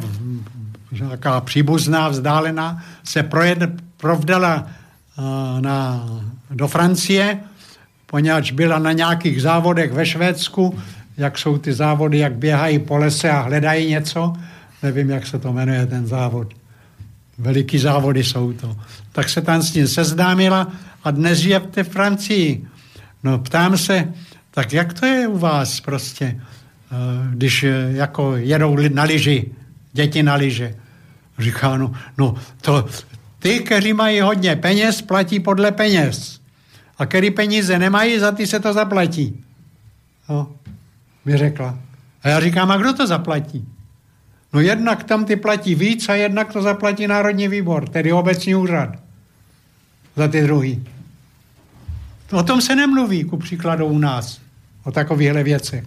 [0.92, 3.60] nějaká příbuzná, vzdálená, se projed,
[3.98, 5.22] provdala eh,
[5.62, 6.06] na,
[6.52, 7.40] do Francie,
[8.06, 10.80] poněvadž byla na nějakých závodech ve Švédsku,
[11.18, 14.34] jak jsou ty závody, jak běhají po lese a hledají něco.
[14.84, 16.54] Nevím, jak se to jmenuje, ten závod.
[17.38, 18.78] Veliký závody jsou to.
[19.12, 20.72] Tak se tam s ním seznámila
[21.04, 22.68] a dnes je v té Francii.
[23.24, 24.14] No ptám se,
[24.52, 26.42] tak jak to je u vás prostě?
[26.92, 29.52] Eh, když eh, jako jedou na lyži,
[29.94, 30.76] děti na lyže.
[31.40, 32.86] Říká, no, no to,
[33.40, 36.42] ty, kteří mají hodně peněz, platí podle peněz.
[36.98, 39.44] A který peníze nemají, za ty se to zaplatí.
[40.30, 40.52] No,
[41.26, 41.80] mi řekla.
[42.24, 43.68] A já říkám, a kdo to zaplatí?
[44.54, 48.90] No jednak tam ty platí víc a jednak to zaplatí Národní výbor, tedy obecní úřad.
[50.16, 50.88] Za ty druhý.
[52.32, 54.42] O tom se nemluví, ku příkladu u nás.
[54.84, 55.86] O takovýchhle věcech.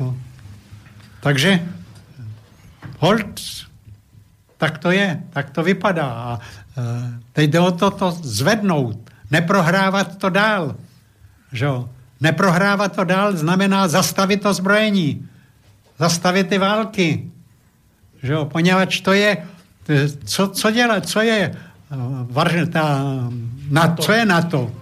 [0.00, 0.16] No.
[1.20, 1.68] Takže
[2.98, 3.40] hold,
[4.58, 6.06] tak to je, tak to vypadá.
[6.06, 6.40] A e,
[7.32, 10.76] teď jde o to, to zvednout, neprohrávat to dál.
[11.52, 11.68] Že?
[12.20, 15.28] Neprohrávat to dál znamená zastavit to zbrojení,
[15.98, 17.30] zastavit ty války.
[18.22, 18.36] Že?
[18.44, 19.46] Poněvadž to je,
[20.24, 21.54] co, co dělat, co je e,
[22.30, 23.04] var, ta,
[23.70, 24.72] na, co je NATO?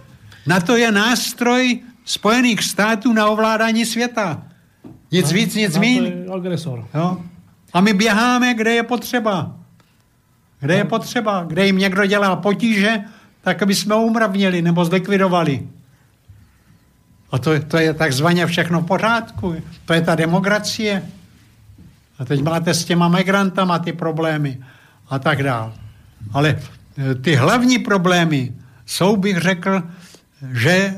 [0.46, 4.42] NATO je nástroj Spojených států na ovládání světa.
[5.12, 6.12] Nic no, víc, nic míň.
[6.34, 6.86] agresor.
[6.94, 7.18] Jo?
[7.72, 9.56] A my běháme, kde je potřeba.
[10.60, 11.44] Kde je potřeba.
[11.44, 13.04] Kde jim někdo dělá potíže,
[13.40, 15.68] tak aby jsme umravnili nebo zlikvidovali.
[17.32, 19.56] A to, to je takzvaně všechno v pořádku.
[19.84, 21.02] To je ta demokracie.
[22.18, 24.58] A teď máte s těma migrantama ty problémy
[25.08, 25.72] a tak dál.
[26.32, 26.48] Ale
[26.98, 28.52] e, ty hlavní problémy
[28.86, 29.82] jsou, bych řekl,
[30.52, 30.94] že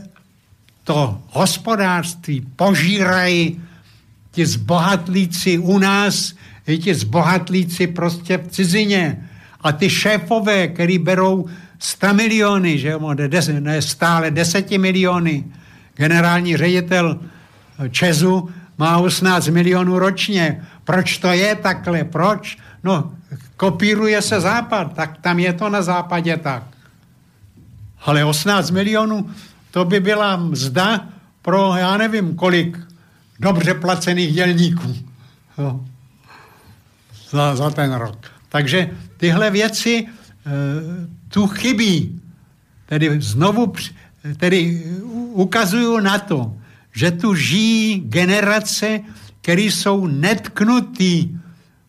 [0.84, 3.62] to hospodářství požírají
[4.30, 6.34] ti zbohatlíci u nás,
[6.66, 9.28] i ti zbohatlíci prostě v cizině.
[9.60, 11.46] A ty šéfové, který berou
[11.78, 13.14] 100 miliony, že jo,
[13.60, 15.44] ne stále 10 miliony,
[15.94, 17.20] generální ředitel
[17.90, 20.66] Česu má 18 milionů ročně.
[20.84, 22.04] Proč to je takhle?
[22.04, 22.58] Proč?
[22.84, 23.12] No,
[23.56, 26.62] kopíruje se západ, tak tam je to na západě tak.
[28.04, 29.30] Ale 18 milionů,
[29.70, 31.08] to by byla mzda
[31.42, 32.78] pro, já nevím, kolik
[33.40, 34.94] dobře placených dělníků
[35.58, 35.80] jo.
[37.30, 38.30] Za, za ten rok.
[38.48, 40.50] Takže tyhle věci e,
[41.28, 42.20] tu chybí.
[42.86, 43.72] Tedy znovu
[44.36, 44.82] tedy
[45.32, 46.56] ukazuju na to,
[46.92, 49.00] že tu žijí generace,
[49.40, 51.28] které jsou netknutý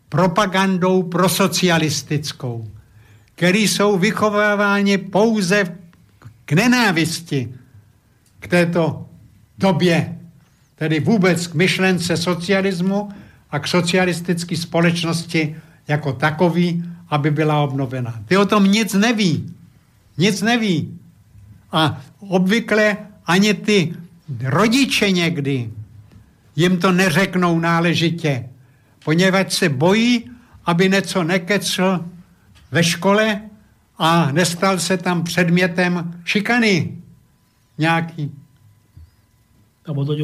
[0.09, 2.67] propagandou prosocialistickou,
[3.35, 5.77] který jsou vychováváni pouze
[6.45, 7.53] k nenávisti
[8.39, 9.05] k této
[9.57, 10.17] době,
[10.75, 13.09] tedy vůbec k myšlence socialismu
[13.51, 15.55] a k socialistické společnosti
[15.87, 18.19] jako takový, aby byla obnovena.
[18.25, 19.53] Ty o tom nic neví.
[20.17, 20.99] Nic neví.
[21.75, 23.93] A obvykle ani ty
[24.43, 25.69] rodiče někdy
[26.55, 28.49] jim to neřeknou náležitě,
[29.03, 30.31] poněvadž se bojí,
[30.65, 32.05] aby něco nekecl
[32.71, 33.41] ve škole
[33.97, 36.97] a nestal se tam předmětem šikany
[37.77, 38.31] nějaký.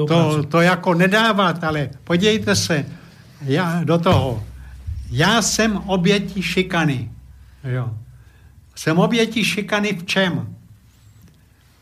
[0.08, 2.86] To, to jako nedávat, ale podívejte se
[3.42, 4.44] já, do toho.
[5.10, 7.12] Já jsem obětí šikany.
[7.64, 7.98] Jo.
[8.76, 10.56] Jsem obětí šikany v čem?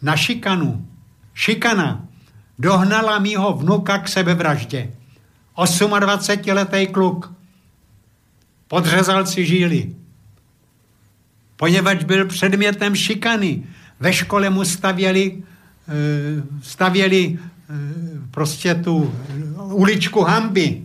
[0.02, 0.86] Na šikanu.
[1.34, 2.06] Šikana
[2.60, 4.92] dohnala mýho vnuka k sebevraždě.
[5.58, 7.34] 28-letý kluk.
[8.68, 9.96] Podřezal si žíly.
[11.56, 13.64] Poněvadž byl předmětem šikany.
[14.00, 15.44] Ve škole mu stavěli,
[15.88, 17.74] eh, stavěli eh,
[18.32, 19.14] prostě tu
[19.56, 20.82] uličku hamby.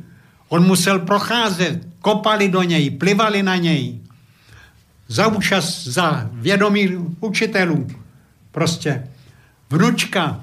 [0.48, 4.00] On musel procházet, kopali do něj, plivali na něj.
[5.08, 6.88] Za účast, za vědomí
[7.20, 7.86] učitelů.
[8.54, 9.08] Prostě
[9.70, 10.40] vnučka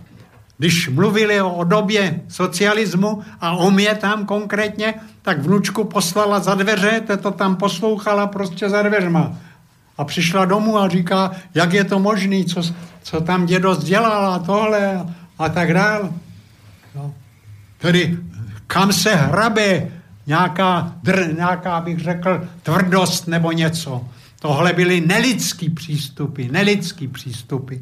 [0.62, 7.02] když mluvili o době socialismu a o mě tam konkrétně, tak vnučku poslala za dveře,
[7.22, 9.38] to tam poslouchala prostě za dveřma.
[9.98, 12.62] A přišla domů a říká, jak je to možné, co,
[13.04, 15.06] co tam dědo dělal a tohle
[15.40, 16.10] a tak dál.
[16.96, 17.14] No.
[17.78, 18.18] Tedy
[18.68, 19.88] kam se hrabe
[20.28, 24.06] nějaká, dr, nějaká, bych řekl, tvrdost nebo něco.
[24.40, 27.76] Tohle byly nelidský přístupy, nelidský přístupy.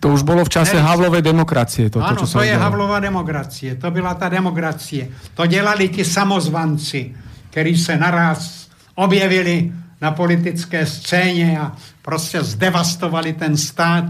[0.00, 0.82] To už bylo v čase Hej.
[0.82, 1.90] Havlovej demokracie.
[1.90, 2.62] To, ano, to, to je dělal.
[2.62, 3.74] Havlova demokracie.
[3.76, 5.08] To byla ta demokracie.
[5.34, 7.14] To dělali ti samozvanci,
[7.50, 11.72] kteří se naraz objevili na politické scéně a
[12.02, 14.04] prostě zdevastovali ten stát,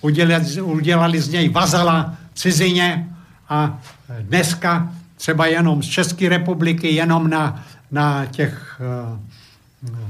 [0.00, 3.08] udělali, udělali z něj vazala cizině
[3.48, 3.78] a
[4.20, 9.18] dneska třeba jenom z České republiky, jenom na, na těch eh,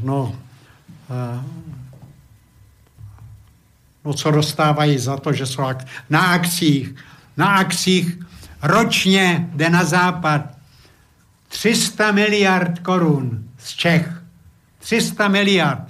[0.02, 0.32] no,
[1.10, 1.40] eh,
[4.06, 6.94] no co dostávají za to, že jsou ak- na akcích.
[7.36, 8.18] Na akcích
[8.62, 10.40] ročně jde na západ
[11.48, 14.22] 300 miliard korun z Čech.
[14.78, 15.82] 300 miliard.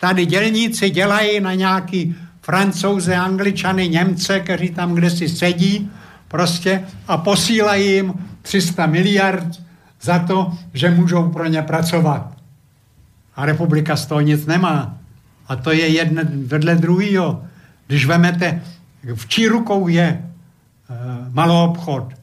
[0.00, 5.90] Tady dělníci dělají na nějaký francouze, angličany, Němce, kteří tam kde si sedí
[6.28, 9.46] prostě a posílají jim 300 miliard
[10.02, 12.32] za to, že můžou pro ně pracovat.
[13.36, 14.98] A republika z toho nic nemá.
[15.48, 17.45] A to je jedno vedle druhého.
[17.86, 18.62] Když vemete,
[19.14, 20.24] v čí rukou je e,
[21.32, 22.14] malou obchod?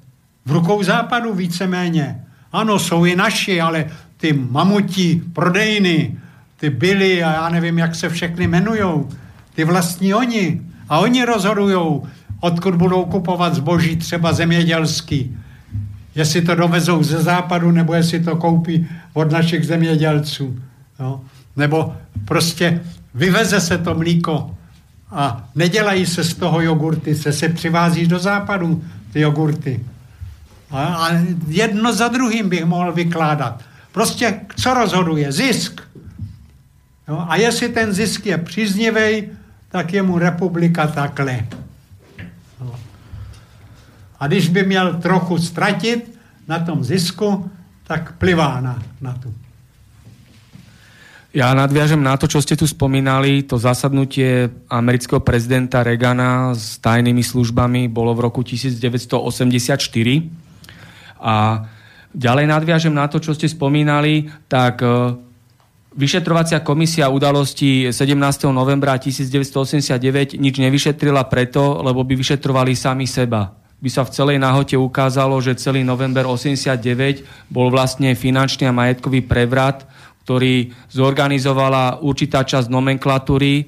[0.45, 2.23] V rukou západu víceméně.
[2.52, 3.85] Ano, jsou i naši, ale
[4.18, 6.18] ty mamutí prodejny,
[6.60, 9.10] ty byly a já nevím, jak se všechny jmenujou,
[9.56, 10.61] ty vlastní oni.
[10.90, 12.07] A oni rozhodujou,
[12.40, 15.38] odkud budou kupovat zboží třeba zemědělský.
[16.15, 20.60] Jestli to dovezou ze západu, nebo jestli to koupí od našich zemědělců.
[20.99, 21.22] No.
[21.56, 21.94] Nebo
[22.26, 22.81] prostě
[23.14, 24.56] vyveze se to mlíko
[25.14, 28.84] a nedělají se z toho jogurty, se se přivází do západu
[29.14, 29.80] ty jogurty.
[30.72, 31.10] A, a
[31.48, 33.64] jedno za druhým bych mohl vykládat.
[33.91, 35.31] Prostě co rozhoduje?
[35.31, 35.81] Zisk.
[37.07, 39.30] No, a jestli ten zisk je příznivý,
[39.69, 41.48] tak je mu republika takhle.
[42.61, 42.76] No.
[44.19, 47.52] A když by měl trochu ztratit na tom zisku,
[47.84, 49.34] tak plivá na, na tu.
[51.34, 57.26] Ja nadviažem na to, čo ste tu spomínali, to zasadnutie amerického prezidenta Reagana s tajnými
[57.26, 59.81] službami bolo v roku 1984.
[61.18, 61.65] A
[62.14, 65.18] ďalej nadviažem na to, čo ste spomínali, tak e,
[65.97, 68.53] vyšetrovacia komisia udalosti 17.
[68.53, 74.80] novembra 1989 nič nevyšetrila preto, lebo by vyšetrovali sami seba by sa v celej náhote
[74.80, 79.84] ukázalo, že celý november 89 bol vlastne finančný a majetkový prevrat
[80.23, 83.67] ktorý zorganizovala určitá časť nomenklatúry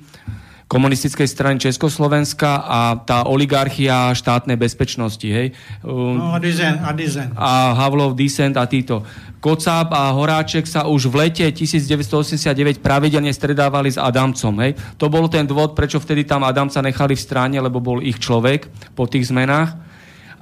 [0.65, 5.25] komunistickej strany Československa a tá oligarchia štátnej bezpečnosti.
[5.25, 5.53] Hej.
[5.85, 6.81] No a Dizen.
[6.81, 7.29] A, Dizen.
[7.37, 9.05] a Havlov Dissent a títo.
[9.37, 14.57] Kocáb a Horáček sa už v lete 1989 pravidelne stredávali s Adamcom.
[14.65, 14.73] Hej.
[14.97, 18.65] To bol ten dôvod, prečo vtedy tam Adamca nechali v strane, lebo bol ich človek
[18.97, 19.77] po tých zmenách.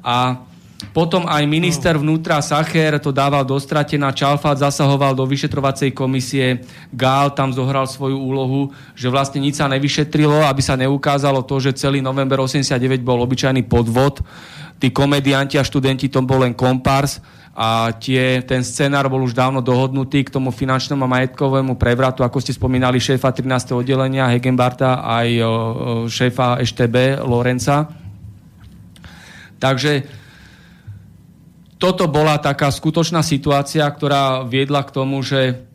[0.08, 0.40] A
[0.92, 7.32] potom aj minister vnútra Sacher to dával do stratená, Čalfát zasahoval do vyšetrovacej komisie, Gál
[7.32, 12.04] tam zohral svoju úlohu, že vlastne nič sa nevyšetrilo, aby sa neukázalo to, že celý
[12.04, 14.20] november 89 bol obyčajný podvod.
[14.82, 17.24] Tí komedianti a študenti to bol len kompars
[17.54, 22.42] a tie, ten scenár bol už dávno dohodnutý k tomu finančnému a majetkovému prevratu, ako
[22.42, 23.78] ste spomínali, šéfa 13.
[23.78, 25.28] oddelenia Hegenbarta aj
[26.10, 27.94] šéfa EŠTB Lorenca.
[29.62, 30.23] Takže
[31.84, 35.68] toto bola taká skutočná situácia, ktorá viedla k tomu, že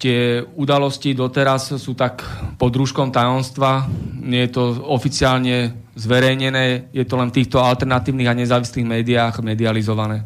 [0.00, 2.24] tie udalosti doteraz sú tak
[2.56, 3.84] pod rúškom tajomstva.
[4.16, 10.24] Nie je to oficiálne zverejnené, je to len v týchto alternatívnych a nezávislých médiách medializované.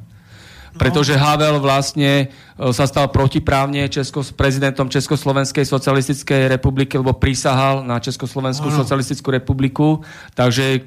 [0.79, 2.27] Pretože Havel vlastne e,
[2.71, 8.79] sa stal protiprávne Česko, prezidentom Československej socialistickej republiky, lebo prisahal na Československú ano.
[8.83, 10.07] socialistickú republiku,
[10.39, 10.87] takže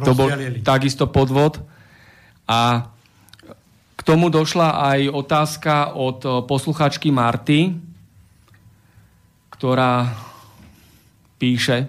[0.00, 0.28] to bol
[0.64, 1.60] takisto podvod.
[2.48, 2.91] A
[4.02, 7.78] k tomu došla aj otázka od eh, posluchačky Marty,
[9.54, 10.10] ktorá
[11.38, 11.86] píše,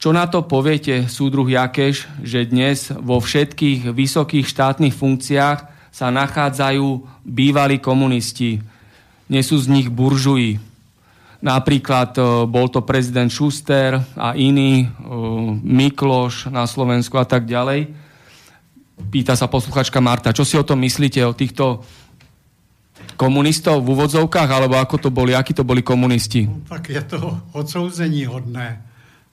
[0.00, 5.58] čo na to poviete, súdruh Jakeš, že dnes vo všetkých vysokých štátnych funkciách
[5.92, 8.62] sa nachádzajú bývalí komunisti.
[9.28, 10.56] Nie sú z nich buržuji.
[11.44, 14.90] Napríklad eh, bol to prezident Schuster a iný, eh,
[15.60, 18.07] Mikloš na Slovensku a tak ďalej
[18.98, 21.86] Pýta sa posluchačka Marta, čo si o tom myslíte, o týchto
[23.14, 26.46] komunistov v úvodzovkách, alebo ako to boli, akí to boli komunisti?
[26.46, 28.82] No, tak je to odsouzení hodné,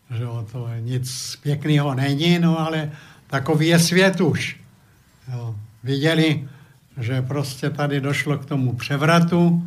[0.09, 1.05] že to nic
[1.41, 2.91] pěkného není, no ale
[3.27, 4.57] takový je svět už.
[5.33, 5.55] Jo.
[5.83, 6.47] Viděli,
[6.97, 9.63] že prostě tady došlo k tomu převratu,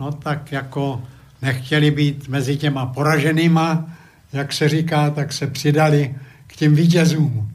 [0.00, 1.02] no tak jako
[1.42, 3.86] nechtěli být mezi těma poraženýma,
[4.32, 6.14] jak se říká, tak se přidali
[6.46, 7.50] k těm vítězům.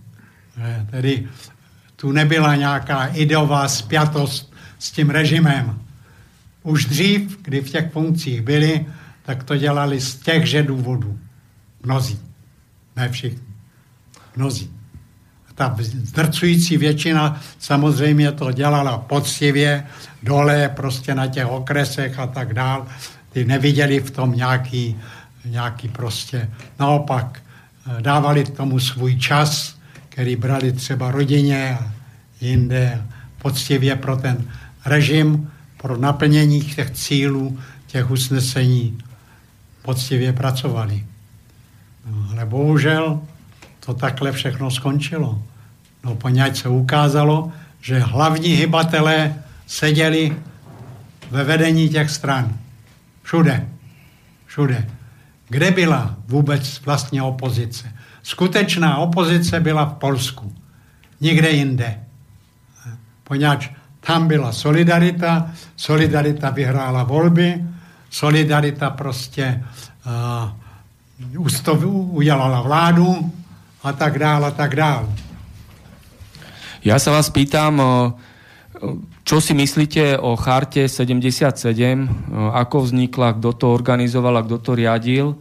[0.91, 1.27] Tedy
[2.02, 5.80] tu nebyla nějaká ideová spjatost s tím režimem.
[6.64, 8.86] Už dřív, kdy v těch funkcích byli,
[9.26, 11.20] tak to dělali z těchže důvodů.
[11.84, 12.20] Mnozí.
[12.96, 13.44] Ne všichni.
[14.36, 14.72] Mnozí.
[15.56, 19.84] Ta zdrcující většina samozřejmě to dělala poctivě,
[20.24, 22.88] dole prostě na těch okresech a tak dál.
[23.30, 24.96] Ty neviděli v tom nějaký,
[25.46, 26.50] nějaký prostě,
[26.80, 27.42] naopak
[27.88, 29.78] eh, dávali tomu svůj čas,
[30.20, 31.91] který brali třeba rodině a
[32.41, 33.06] jinde
[33.41, 34.52] poctivě pro ten
[34.86, 38.98] režim, pro naplnění těch cílů, těch usnesení
[39.82, 41.06] poctivě pracovali.
[42.06, 43.22] No, ale bohužel
[43.86, 45.44] to takhle všechno skončilo.
[46.04, 47.52] No poněď se ukázalo,
[47.82, 49.36] že hlavní hybatelé
[49.68, 50.36] seděli
[51.32, 52.58] ve vedení těch stran.
[53.24, 53.70] Všude.
[54.46, 54.90] Všude.
[55.50, 57.94] Kde byla vůbec vlastně opozice?
[58.30, 60.53] Skutečná opozice byla v Polsku.
[61.22, 61.99] Nikde jinde.
[63.23, 63.69] Poněvadž
[63.99, 67.64] tam byla solidarita, solidarita vyhrála volby,
[68.10, 69.64] solidarita prostě
[71.35, 73.34] uh, udělala vládu
[73.84, 75.10] a tak dále, a tak dále.
[76.80, 77.76] Ja sa vás pýtam,
[79.27, 85.35] čo si myslíte o charte 77, ako vznikla, kto to organizoval a kto to riadil?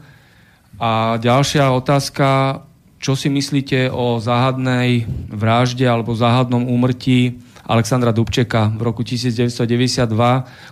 [0.83, 2.59] A ďalšia otázka,
[2.99, 7.39] čo si myslíte o záhadnej vražde alebo záhadnom úmrtí
[7.69, 10.09] Alexandra Dubčeka v roku 1992,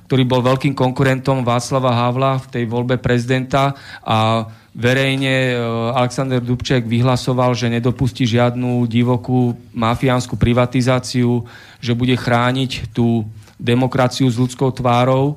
[0.09, 5.55] ktorý bol veľkým konkurentom Václava Havla v tej voľbe prezidenta a verejne e,
[5.93, 11.45] Alexander Dubček vyhlasoval, že nedopustí žiadnu divokú mafiánsku privatizáciu,
[11.85, 13.29] že bude chrániť tú
[13.61, 15.37] demokraciu s ľudskou tvárou.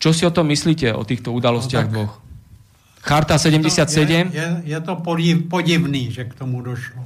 [0.00, 2.25] Čo si o tom myslíte, o týchto udalostiach no, dvoch?
[3.06, 4.10] Charta 77.
[4.10, 4.96] Je, je, je to
[5.48, 7.04] podivný, že k tomu došlo.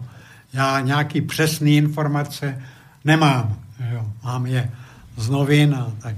[0.52, 2.62] Já nějaký přesný informace
[3.04, 3.56] nemám.
[3.92, 4.06] Jo.
[4.24, 4.70] Mám je
[5.16, 6.16] z novin a tak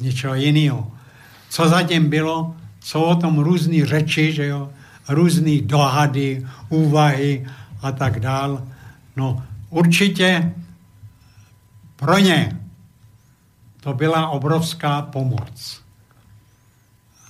[0.00, 0.90] něčeho jiného.
[1.48, 4.70] Co zatím bylo, jsou o tom různé řeči, že jo,
[5.08, 7.46] různé dohady, úvahy
[7.82, 8.62] a tak dál.
[9.16, 10.52] No určitě
[11.96, 12.60] pro ně
[13.80, 15.83] to byla obrovská pomoc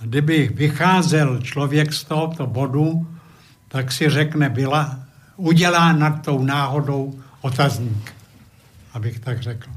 [0.04, 3.06] kdyby vycházel člověk z tohoto bodu,
[3.68, 4.98] tak si řekne, byla,
[5.36, 8.14] udělá nad tou náhodou otazník,
[8.92, 9.70] abych tak řekl.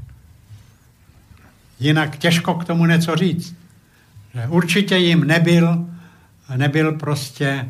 [1.80, 3.56] jinak těžko k tomu něco říct.
[4.34, 5.86] Že určitě jim nebyl,
[6.56, 7.68] nebyl prostě,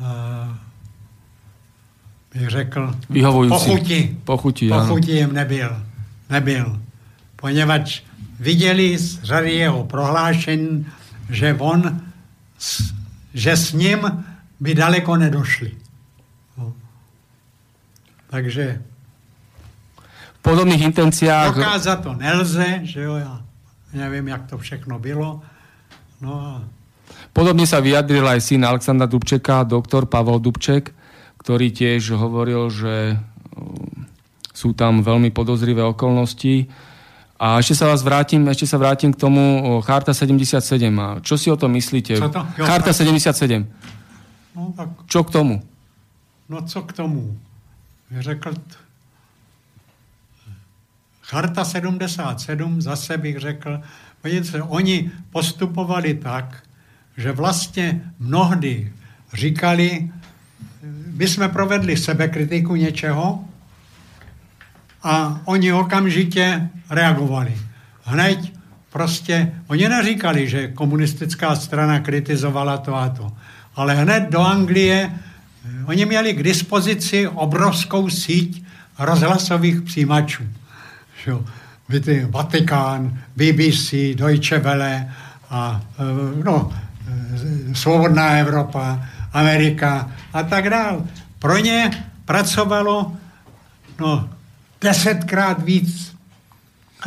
[0.00, 0.56] uh,
[2.34, 3.54] bych řekl, Vyhovující.
[3.54, 4.16] pochuti.
[4.24, 4.86] Pochuti, ano.
[4.86, 5.82] pochuti jim nebyl.
[6.30, 6.80] Nebyl.
[7.36, 8.00] Poněvadž
[8.40, 10.86] viděli z řady jeho prohlášení,
[11.30, 12.00] že on,
[12.58, 12.94] s-
[13.34, 14.02] že s ním
[14.60, 15.70] by daleko nedošli.
[16.58, 16.72] No.
[18.30, 18.82] Takže
[20.32, 21.54] V podobných intenciách...
[21.54, 23.42] dokázat to nelze, že jo, já
[23.94, 25.42] nevím, jak to všechno bylo.
[26.20, 26.62] No a
[27.32, 30.92] Podobne sa vyjadril aj syn Alexandra Dubčeka, doktor Pavol Dubček,
[31.40, 33.16] ktorý tiež hovoril, že
[33.56, 34.04] um,
[34.52, 36.68] sú tam veľmi podozrivé okolnosti.
[37.42, 40.62] A ešte sa vás vrátim, ešte sa vrátim k tomu o, Charta 77.
[40.94, 42.14] A čo si o tom myslíte?
[42.14, 42.38] Co to?
[42.54, 43.66] Jo, Charta tak- 77.
[44.54, 45.54] no tak Čo k tomu?
[46.48, 47.34] No co k tomu?
[48.14, 48.78] Řekl, t-
[51.22, 53.80] Charta 77, zase bych řekl,
[54.22, 56.62] podívejte, oni postupovali tak,
[57.16, 58.92] že vlastně mnohdy
[59.34, 60.10] říkali,
[61.16, 63.44] my jsme provedli sebekritiku něčeho
[65.02, 67.58] a oni okamžitě reagovali.
[68.04, 68.38] Hned
[68.92, 73.32] prostě, oni neříkali, že komunistická strana kritizovala to a to,
[73.76, 78.64] ale hned do Anglie eh, oni měli k dispozici obrovskou síť
[78.98, 80.42] rozhlasových přijímačů.
[81.88, 85.12] Víte, Vatikán, BBC, Deutsche Welle
[85.50, 91.04] a eh, no, eh, Svobodná Evropa, Amerika a tak dál.
[91.38, 91.90] Pro ně
[92.24, 93.12] pracovalo
[94.00, 94.28] no,
[94.82, 96.16] desetkrát víc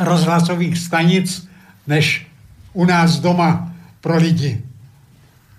[0.00, 1.48] rozhlasových stanic,
[1.86, 2.26] než
[2.72, 4.62] u nás doma pro lidi.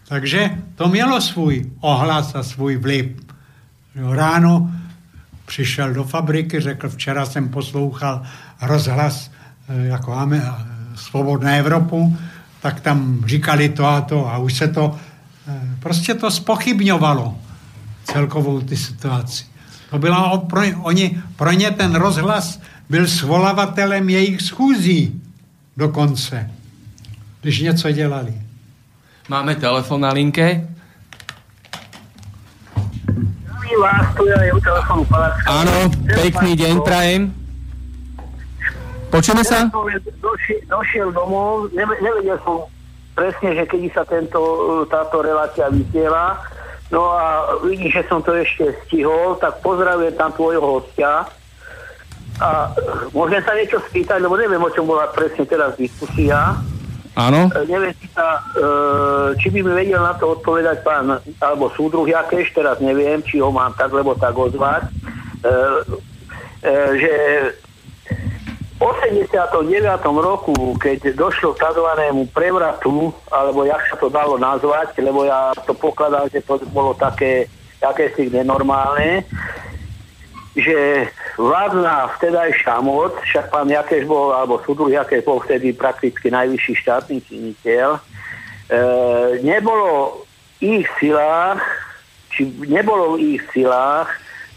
[0.08, 3.06] Takže to mělo svůj ohlas a svůj vliv.
[3.96, 4.72] Ráno
[5.46, 8.24] přišel do fabriky, řekl, včera jsem poslouchal
[8.62, 9.32] rozhlas
[9.70, 10.42] eh, jako eh,
[10.96, 12.18] Svobodné Evropu,
[12.62, 14.98] tak tam říkali to a to a už se to,
[15.48, 17.38] eh, prostě to spochybňovalo
[18.04, 19.57] celkovou ty situaci.
[19.90, 22.60] To byla o- pro, oni, pro ně ten rozhlas
[22.90, 25.22] byl svolavatelem jejich schůzí
[25.78, 26.52] dokonce,
[27.42, 28.34] když něco dělali.
[29.30, 30.68] Máme telefon na linke.
[33.44, 35.48] Zdravím vás, tu je u telefónu Palacka.
[35.52, 35.76] Áno,
[36.08, 37.22] pekný deň prajem.
[39.12, 39.68] Počujeme sa?
[40.20, 42.68] došiel, došiel domov, neve- nevedel som
[43.16, 44.40] presne, že kedy sa tento,
[44.88, 46.40] táto relácia vysiela.
[46.88, 51.28] No a vidím, že som to ešte stihol, tak pozdravujem tam tvojho hostia.
[52.38, 52.72] A
[53.12, 56.56] môžem sa niečo spýtať, lebo neviem, o čom bola presne teraz diskusia.
[57.18, 57.50] Áno.
[57.50, 58.70] E, Neviem, či, sa, e,
[59.42, 63.50] či by mi vedel na to odpovedať pán, alebo súdruh Jakeš, teraz neviem, či ho
[63.50, 64.92] mám tak, lebo tak ozvať, e,
[66.62, 67.14] e, že
[68.78, 69.42] 89.
[70.22, 71.90] roku, keď došlo k tzv.
[72.30, 77.50] prevratu, alebo jak sa to dalo nazvať, lebo ja to pokladám, že to bolo také,
[77.82, 79.26] také si nenormálne,
[80.54, 81.10] že
[81.42, 87.18] vládna vtedajšia moc, však pán Jakeš bol, alebo súdruh Jakeš bol vtedy prakticky najvyšší štátny
[87.26, 88.02] činiteľ, e,
[89.42, 90.22] nebolo
[90.62, 91.62] ich silách,
[92.30, 94.10] či nebolo v ich silách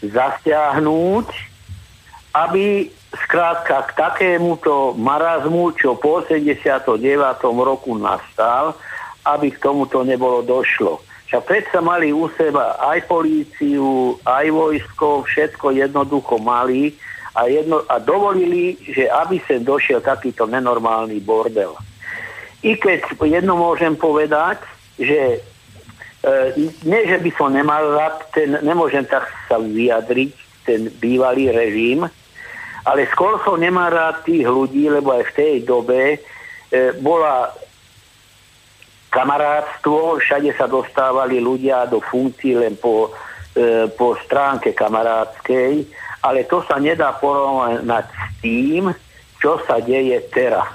[0.05, 1.29] zasiahnuť,
[2.37, 6.87] aby skrátka k takémuto marazmu, čo po 89.
[7.43, 8.79] roku nastal,
[9.27, 11.03] aby k tomuto nebolo došlo.
[11.31, 16.95] Však predsa mali u seba aj políciu, aj vojsko, všetko jednoducho mali
[17.39, 21.79] a, jedno, a dovolili, že aby sem došiel takýto nenormálny bordel.
[22.67, 24.59] I keď jedno môžem povedať,
[24.99, 26.39] že e,
[26.83, 30.35] nie, že by som nemal rád, ten, nemôžem tak sa vyjadriť,
[30.67, 32.11] ten bývalý režim,
[32.85, 36.19] ale som nemal rád tých ľudí, lebo aj v tej dobe e,
[37.01, 37.53] bola
[39.11, 43.11] kamarátstvo, všade sa dostávali ľudia do funkcií len po,
[43.59, 45.85] e, po stránke kamarátskej,
[46.23, 48.95] ale to sa nedá porovnať s tým,
[49.41, 50.69] čo sa deje teraz.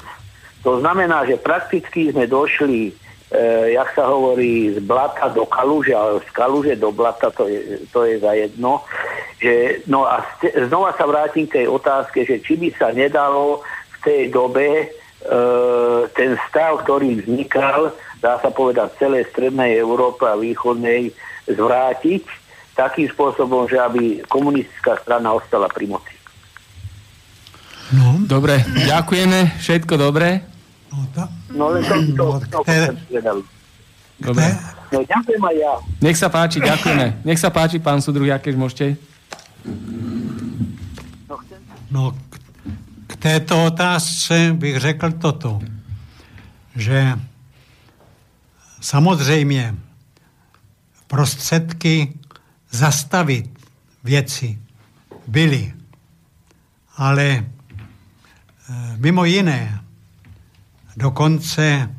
[0.65, 3.04] To znamená, že prakticky sme došli,
[3.73, 8.05] jak sa hovorí, z blata do kaluže, ale z kaluže do blata, to je, to
[8.05, 8.85] je za jedno.
[9.41, 13.65] Že, no a ste- znova sa vrátim k tej otázke, že či by sa nedalo
[13.65, 14.85] v tej dobe e,
[16.13, 17.91] ten stav, ktorý vznikal,
[18.21, 21.09] dá sa povedať, v celej strednej Európe a východnej
[21.49, 22.23] zvrátiť
[22.77, 26.13] takým spôsobom, že aby komunistická strana ostala pri moci.
[27.95, 30.54] No, Dobre, ďakujeme, všetko dobré.
[30.97, 32.87] No, ta, No len to, to, No, to, které-
[33.21, 33.43] to.
[34.19, 34.47] Dobre.
[34.95, 35.73] No ďakujem aj ja.
[35.99, 37.19] Nech sa páči, ďakujeme.
[37.27, 38.95] Nech sa páči, pán súdruh, akéž môžete.
[41.27, 41.59] No, chcem...
[41.91, 42.33] no, k,
[43.07, 45.59] k této otázce bych řekl toto,
[46.75, 47.19] že
[48.81, 49.75] samozřejmě
[51.07, 52.13] prostředky
[52.71, 53.49] zastavit
[54.03, 54.59] věci
[55.27, 55.73] byly,
[56.97, 59.79] ale eh, mimo jiné
[60.95, 61.95] dokonce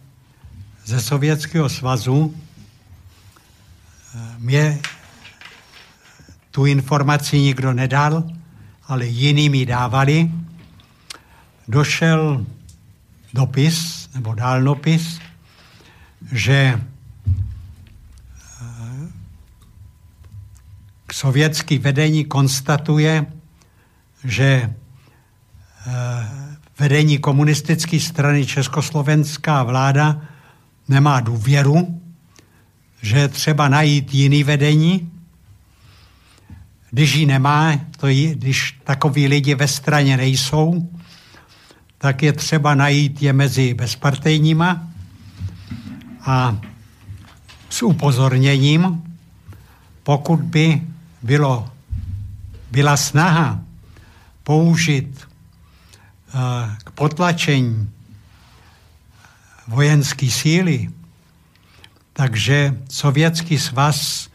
[0.85, 2.35] ze Sovětského svazu
[4.15, 4.79] eh, mě
[6.51, 8.25] tu informaci nikdo nedal,
[8.89, 10.31] ale jiní mi dávali.
[11.69, 12.47] Došel
[13.35, 15.21] dopis, nebo dálnopis,
[16.33, 16.81] že
[18.61, 19.09] eh,
[21.13, 23.27] sovětský vedení konstatuje,
[24.25, 24.75] že
[25.87, 26.46] eh,
[26.79, 30.21] vedení komunistické strany Československá vláda
[30.89, 32.01] nemá důvěru,
[33.03, 35.13] že je třeba najít jiný vedení.
[36.91, 40.91] Když ji nemá, to je, když takoví lidi ve straně nejsou,
[41.99, 44.89] tak je třeba najít je mezi bezpartejníma
[46.21, 46.59] a
[47.71, 49.03] s upozorněním,
[50.03, 50.83] pokud by
[51.23, 51.71] bylo,
[52.71, 53.61] byla snaha
[54.43, 55.27] použít
[56.85, 57.91] k potlačení
[59.69, 60.91] vojenské síly,
[62.13, 64.29] takže Sovětský svaz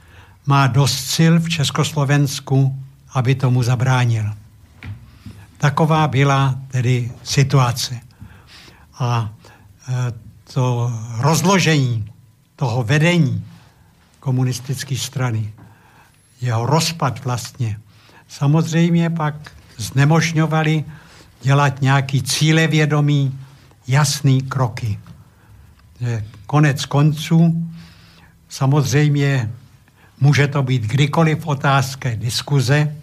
[0.45, 2.76] má dost sil v Československu,
[3.14, 4.34] aby tomu zabránil.
[5.57, 7.99] Taková byla tedy situace.
[8.99, 9.30] A
[9.90, 10.14] e,
[10.53, 12.11] to rozložení
[12.56, 13.45] toho vedení
[14.19, 15.53] komunistické strany,
[16.41, 17.80] jeho rozpad vlastně,
[18.28, 19.36] samozřejmě pak
[19.78, 20.86] znemožňovali
[21.41, 23.39] dělat nějaký cílevědomý,
[23.88, 24.99] jasný kroky.
[26.45, 27.69] Konec konců,
[28.49, 29.51] samozřejmě
[30.19, 32.95] může to být kdykoliv otázka diskuze,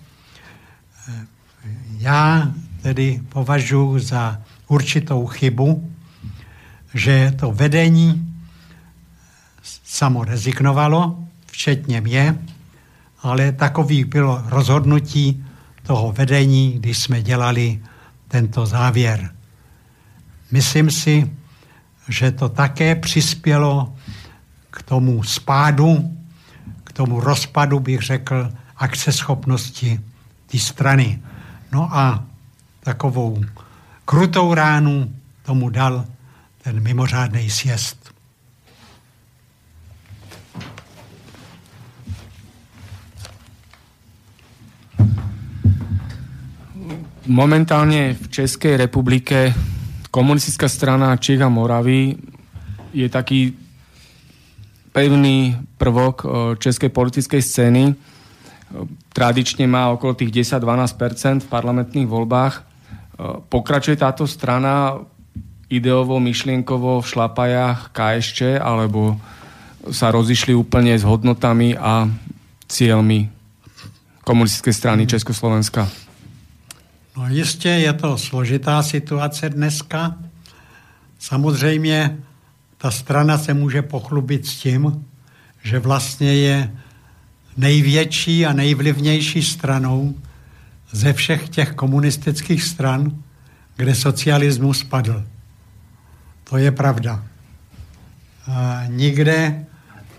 [1.99, 2.53] já
[2.83, 5.91] tedy považuji za určitou chybu,
[6.95, 8.35] že to vedení
[9.85, 12.39] samo rezignovalo, včetně mě,
[13.23, 15.45] ale takový bylo rozhodnutí
[15.83, 17.81] toho vedení, když jsme dělali
[18.29, 19.35] tento závěr.
[20.51, 21.31] Myslím si,
[22.09, 23.95] že to také přispělo
[24.71, 26.19] k tomu spádu,
[26.85, 30.01] k tomu rozpadu, bych řekl, akceschopnosti
[30.47, 31.23] té strany.
[31.73, 32.25] No a
[32.81, 33.45] takovou
[34.05, 36.05] krutou ránu tomu dal
[36.63, 38.18] ten mimořádný sjezd.
[47.29, 49.53] Momentálne v Českej republike
[50.09, 52.17] komunistická strana Čech a Moravy
[52.97, 53.53] je taký
[54.91, 57.85] pevný prvok eh, českej politickej scény
[59.13, 60.31] tradične má okolo tých
[60.61, 62.55] 10-12% v parlamentných voľbách.
[62.55, 62.63] E,
[63.49, 65.01] pokračuje táto strana
[65.69, 69.17] ideovo, myšlienkovo v šlapajách KSČ, alebo
[69.89, 72.09] sa rozišli úplne s hodnotami a
[72.69, 73.29] cieľmi
[74.25, 76.08] komunistické strany Československa?
[77.19, 80.15] No jistě je to složitá situace dneska.
[81.19, 82.19] Samozřejmě
[82.77, 85.05] ta strana se může pochlubit s tím,
[85.63, 86.73] že vlastně je
[87.57, 90.15] největší a nejvlivnější stranou
[90.93, 93.23] ze všech těch komunistických stran,
[93.77, 95.25] kde socialismus padl.
[96.45, 97.25] To je pravda.
[98.47, 99.67] A nikde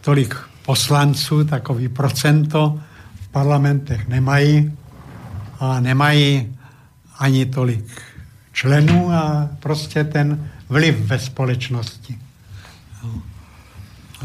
[0.01, 0.35] tolik
[0.65, 2.79] poslanců, takový procento
[3.15, 4.77] v parlamentech nemají
[5.59, 6.58] a nemají
[7.19, 8.01] ani tolik
[8.51, 12.19] členů a prostě ten vliv ve společnosti.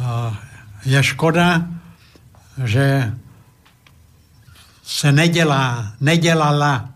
[0.03, 0.39] A
[0.85, 1.67] je škoda,
[2.65, 3.15] že
[4.83, 6.89] se nedělá, nedělala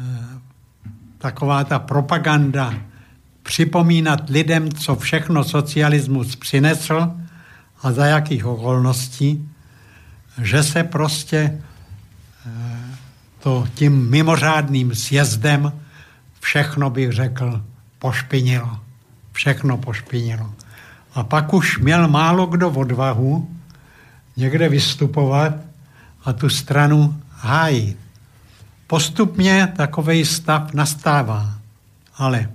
[0.00, 0.04] eh,
[1.18, 2.74] taková ta propaganda
[3.42, 7.12] připomínat lidem, co všechno socialismus přinesl
[7.82, 9.48] a za jakých okolností,
[10.42, 11.62] že se prostě
[13.44, 15.72] to tím mimořádným sjezdem
[16.40, 17.64] všechno bych řekl
[17.98, 18.80] pošpinilo.
[19.32, 20.54] Všechno pošpinilo.
[21.14, 23.56] A pak už měl málo kdo odvahu
[24.36, 25.54] někde vystupovat
[26.24, 27.98] a tu stranu hájit.
[28.86, 31.58] Postupně takový stav nastává,
[32.16, 32.50] ale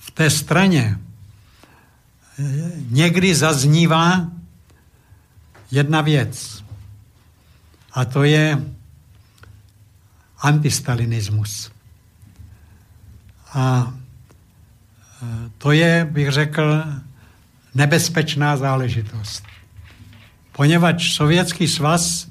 [0.00, 0.98] v té straně
[2.38, 4.26] eh, někdy zaznívá
[5.70, 6.64] jedna věc
[7.92, 8.58] a to je
[10.40, 11.70] antistalinismus.
[13.54, 13.92] A
[15.22, 16.84] eh, to je, bych řekl,
[17.74, 19.50] nebezpečná záležitost
[20.60, 22.28] poněvadž Sovětský svaz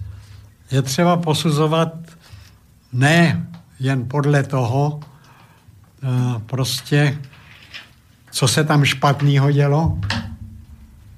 [0.72, 1.94] je třeba posuzovat
[2.94, 3.48] ne
[3.80, 7.18] jen podle toho, eh, prostě,
[8.32, 9.98] co se tam špatného dělo,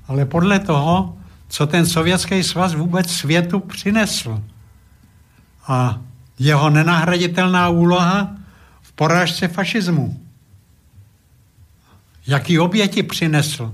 [0.07, 4.43] ale podle toho, co ten Sovětský svaz vůbec světu přinesl.
[5.68, 5.99] A
[6.41, 8.35] jeho nenahraditelná úloha
[8.81, 10.19] v porážce fašismu.
[12.27, 13.73] Jaký oběti přinesl.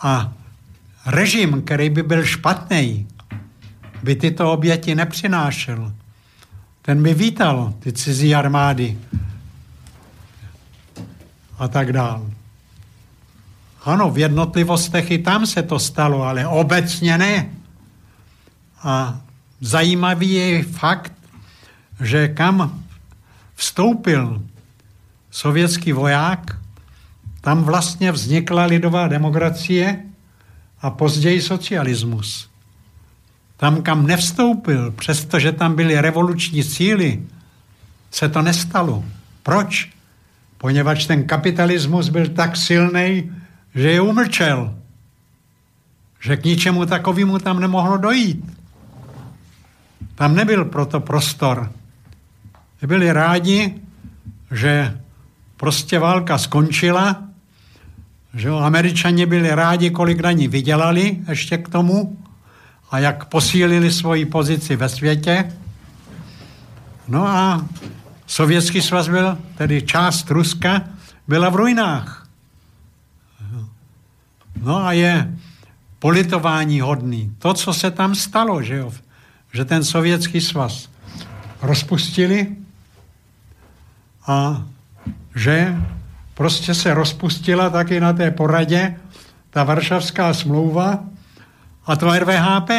[0.00, 0.32] A
[1.06, 3.06] režim, který by byl špatný,
[4.02, 5.92] by tyto oběti nepřinášel.
[6.82, 8.98] Ten by vítal ty cizí armády
[11.58, 12.22] a tak dále.
[13.84, 17.50] Ano, v jednotlivostech i tam se to stalo, ale obecně ne.
[18.82, 19.20] A
[19.60, 21.17] zajímavý je fakt,
[22.00, 22.84] že kam
[23.54, 24.42] vstoupil
[25.30, 26.56] sovětský voják,
[27.40, 30.04] tam vlastně vznikla lidová demokracie
[30.80, 32.50] a později socialismus.
[33.56, 37.22] Tam, kam nevstoupil, přestože tam byly revoluční síly,
[38.10, 39.04] se to nestalo.
[39.42, 39.90] Proč?
[40.58, 43.32] Poněvadž ten kapitalismus byl tak silný,
[43.74, 44.74] že je umlčel.
[46.20, 48.58] Že k ničemu takovému tam nemohlo dojít.
[50.14, 51.72] Tam nebyl proto prostor.
[52.86, 53.74] Byli rádi,
[54.50, 55.00] že
[55.56, 57.22] prostě válka skončila,
[58.34, 62.18] že američani byli rádi, kolik na ní vydělali ještě k tomu
[62.90, 65.52] a jak posílili svoji pozici ve světě.
[67.08, 67.66] No a
[68.28, 70.84] Sovětský svaz byl, tedy část Ruska,
[71.28, 72.28] byla v ruinách.
[74.62, 75.36] No a je
[75.98, 77.32] politování hodný.
[77.38, 78.92] To, co se tam stalo, že, jo,
[79.52, 80.88] že ten sovětský svaz
[81.62, 82.56] rozpustili
[84.28, 84.62] a
[85.34, 85.74] že
[86.34, 88.96] prostě se rozpustila taky na té poradě
[89.50, 91.00] ta Varšavská smlouva
[91.86, 92.70] a to RVHP.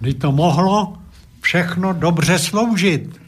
[0.00, 0.96] Kdy to mohlo
[1.40, 3.20] všechno dobře sloužit.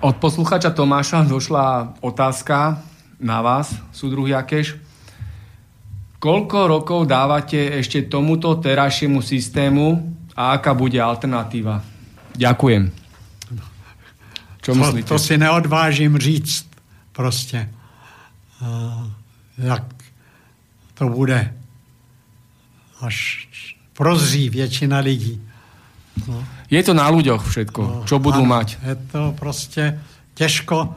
[0.00, 2.78] Od posluchača Tomáša došla otázka
[3.20, 4.78] na vás, súdruh Jakeš.
[6.22, 11.82] Koľko rokov dávate ešte tomuto terajšiemu systému a aká bude alternatíva?
[12.38, 13.01] Ďakujem.
[14.62, 15.08] Čo to, myslíte?
[15.08, 16.66] To si neodvážím říct
[17.12, 17.68] prostě.
[18.62, 19.10] Uh,
[19.58, 19.82] jak
[20.94, 21.54] to bude,
[23.00, 23.48] až
[23.92, 25.42] prozří většina lidí.
[26.28, 26.44] No.
[26.70, 28.76] Je to na ľuďoch všetko, no, čo budú ano, mať.
[28.84, 30.00] Je to prostě
[30.34, 30.94] těžko,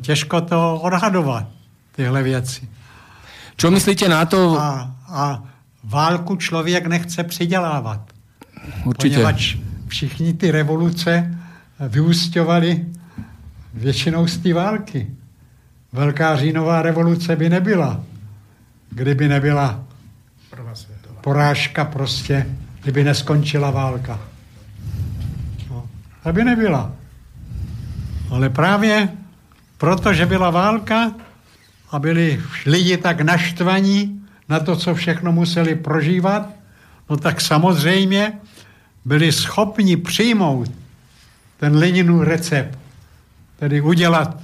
[0.00, 1.46] těžko to odhadovat,
[1.94, 2.68] tyhle věci.
[3.56, 4.58] Čo myslíte na to?
[4.60, 5.42] A, a
[5.84, 8.00] válku člověk nechce přidělávat.
[8.84, 9.14] Určitě.
[9.14, 9.56] Poněvadž
[9.88, 11.38] všichni ty revoluce
[11.88, 12.86] vyústěvali
[13.74, 15.06] většinou z té války.
[15.92, 18.04] Velká říjnová revoluce by nebyla,
[18.90, 19.84] kdyby nebyla
[21.20, 22.46] porážka prostě,
[22.82, 24.20] kdyby neskončila válka.
[25.70, 25.88] No,
[26.24, 26.92] aby nebyla.
[28.30, 29.08] Ale právě
[29.78, 31.12] proto, že byla válka,
[31.92, 36.48] a byli lidi tak naštvaní na to, co všechno museli prožívat,
[37.10, 38.32] no tak samozřejmě
[39.04, 40.70] byli schopni přijmout
[41.62, 42.78] ten Leninův recept,
[43.56, 44.40] tedy udělat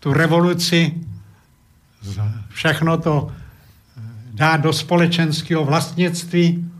[0.00, 0.94] tu revoluci,
[2.48, 4.00] všechno to eh,
[4.34, 6.70] dát do společenského vlastnictví,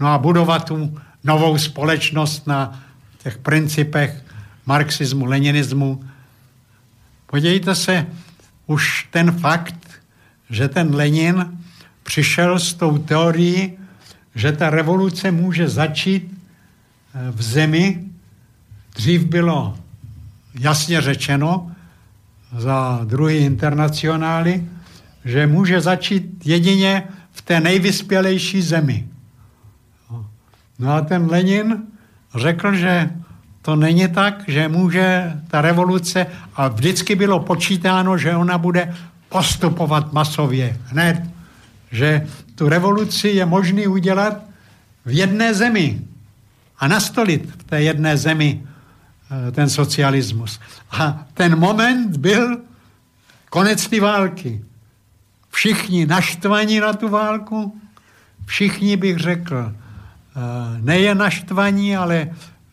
[0.00, 2.80] no a budovat tu novou společnost na
[3.22, 4.24] těch principech
[4.66, 6.04] marxismu, leninismu.
[7.26, 8.06] Podívejte se,
[8.66, 10.00] už ten fakt,
[10.50, 11.58] že ten Lenin
[12.02, 13.78] přišel s tou teorií,
[14.34, 18.08] že ta revoluce může začít eh, v zemi,
[18.98, 19.78] dřív bylo
[20.60, 21.70] jasně řečeno
[22.58, 24.64] za druhý internacionály,
[25.24, 27.02] že může začít jedině
[27.32, 29.06] v té nejvyspělejší zemi.
[30.78, 31.82] No a ten Lenin
[32.34, 33.10] řekl, že
[33.62, 38.94] to není tak, že může ta revoluce, a vždycky bylo počítáno, že ona bude
[39.28, 41.22] postupovat masově hned,
[41.90, 44.42] že tu revoluci je možný udělat
[45.04, 46.00] v jedné zemi
[46.78, 48.62] a nastolit v té jedné zemi
[49.52, 50.60] ten socialismus.
[50.90, 52.60] A ten moment byl
[53.50, 54.64] konec té války.
[55.50, 57.80] Všichni naštvaní na tu válku,
[58.46, 60.40] všichni bych řekl, eh,
[60.80, 62.30] nejen naštvaní, ale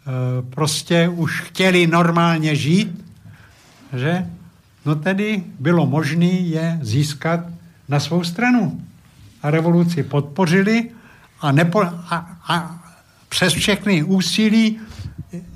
[0.08, 3.06] Eh, prostě už chtěli normálně žít,
[3.94, 4.30] že?
[4.86, 7.40] No tedy bylo možné je získat
[7.90, 8.82] na svou stranu.
[9.42, 10.90] A revoluci podpořili
[11.42, 12.80] a, nepo, a, a
[13.30, 14.80] přes všechny úsilí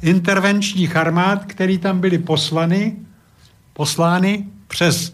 [0.02, 2.95] intervenčních armád, které tam byly poslany,
[3.73, 5.14] poslány přes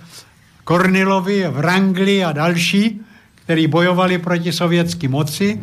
[0.64, 3.02] Kornilovi, Vrangli a další,
[3.36, 5.62] kteří bojovali proti sovětské moci,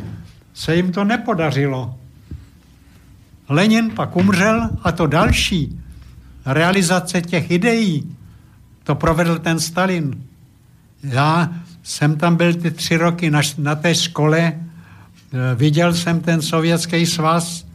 [0.55, 1.95] se jim to nepodařilo
[3.53, 5.81] Lenin pak umřel a to další
[6.47, 8.17] realizace těch ideí,
[8.85, 10.23] to provedl ten Stalin.
[11.03, 11.53] Já
[11.83, 14.59] jsem tam byl ty tři roky na, na té škole, e,
[15.55, 17.67] viděl jsem ten sovětský svaz,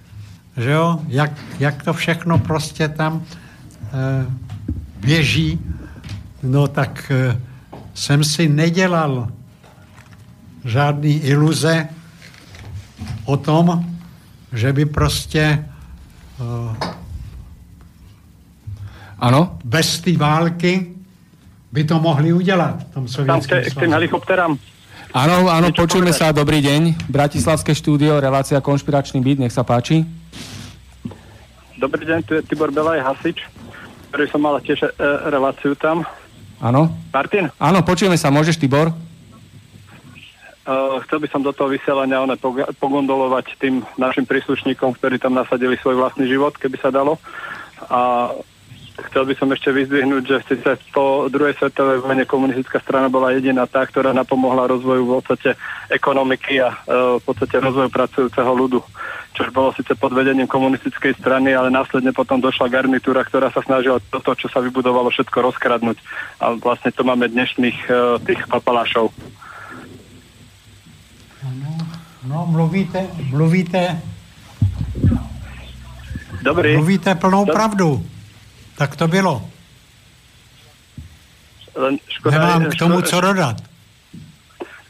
[0.57, 4.25] že jo, jak, jak to všechno prostě tam e,
[4.99, 5.59] běží,
[6.43, 7.41] no tak e,
[7.93, 9.27] jsem si nedělal
[10.65, 11.87] žádný iluze
[13.25, 13.85] o tom,
[14.53, 15.65] že by prostě
[16.39, 16.75] uh,
[19.19, 19.57] ano?
[19.63, 20.87] bez té války
[21.71, 24.57] by to mohli udělat v tom Tam k, tým helikopterám.
[25.15, 27.07] Áno, áno, počujeme sa, dobrý deň.
[27.07, 30.03] Bratislavské štúdio, relácia Konšpiračný byt, nech sa páči.
[31.77, 33.37] Dobrý deň, tu je Tibor Belaj, hasič,
[34.09, 34.89] ktorý som mal tiež e,
[35.29, 36.01] reláciu tam.
[36.57, 36.89] Áno?
[37.13, 37.53] Martin?
[37.61, 38.89] Áno, počujeme sa, môžeš, Tibor?
[40.65, 42.33] Uh, chcel by som do toho vysielania one
[42.81, 47.21] pogondolovať tým našim príslušníkom, ktorí tam nasadili svoj vlastný život, keby sa dalo.
[47.93, 48.33] A
[48.97, 53.69] chcel by som ešte vyzdvihnúť, že síce po druhej svetovej vojne komunistická strana bola jediná
[53.69, 55.53] tá, ktorá napomohla rozvoju v podstate
[55.93, 58.81] ekonomiky a uh, v podstate rozvoju pracujúceho ľudu.
[59.37, 64.01] Čo bolo síce pod vedením komunistickej strany, ale následne potom došla garnitúra, ktorá sa snažila
[64.09, 65.97] toto, čo sa vybudovalo, všetko rozkradnúť.
[66.41, 69.13] A vlastne to máme dnešných uh, tých papalášov.
[72.27, 74.03] No, mluvíte, mluvíte,
[76.43, 76.75] Dobrý.
[76.75, 78.16] mluvíte plnou Dob- pravdu.
[78.77, 79.41] Tak to bylo.
[81.75, 83.57] Len škoda, Nemám k tomu škoda, co dodat.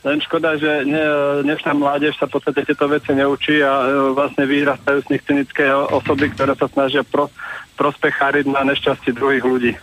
[0.04, 1.04] Len škoda, že ne,
[1.44, 5.68] dnešná mládež sa v podstate tieto veci neučí a e, vlastne vyrastajú z nich cynické
[5.76, 7.28] osoby, ktoré sa snažia pro,
[7.76, 9.74] prospecháriť na nešťastie druhých ľudí.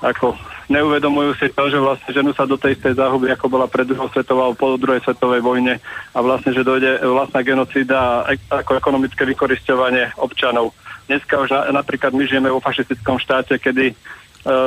[0.00, 0.32] Ako
[0.72, 4.08] neuvedomujú si to, že vlastne ženú sa do tej istej záhuby, ako bola pred druhou
[4.08, 5.76] svetovou po druhej svetovej vojne
[6.16, 10.72] a vlastne, že dojde vlastná genocída a ek- ako ekonomické vykoristovanie občanov.
[11.04, 13.94] Dneska už na, napríklad my žijeme vo fašistickom štáte, kedy e,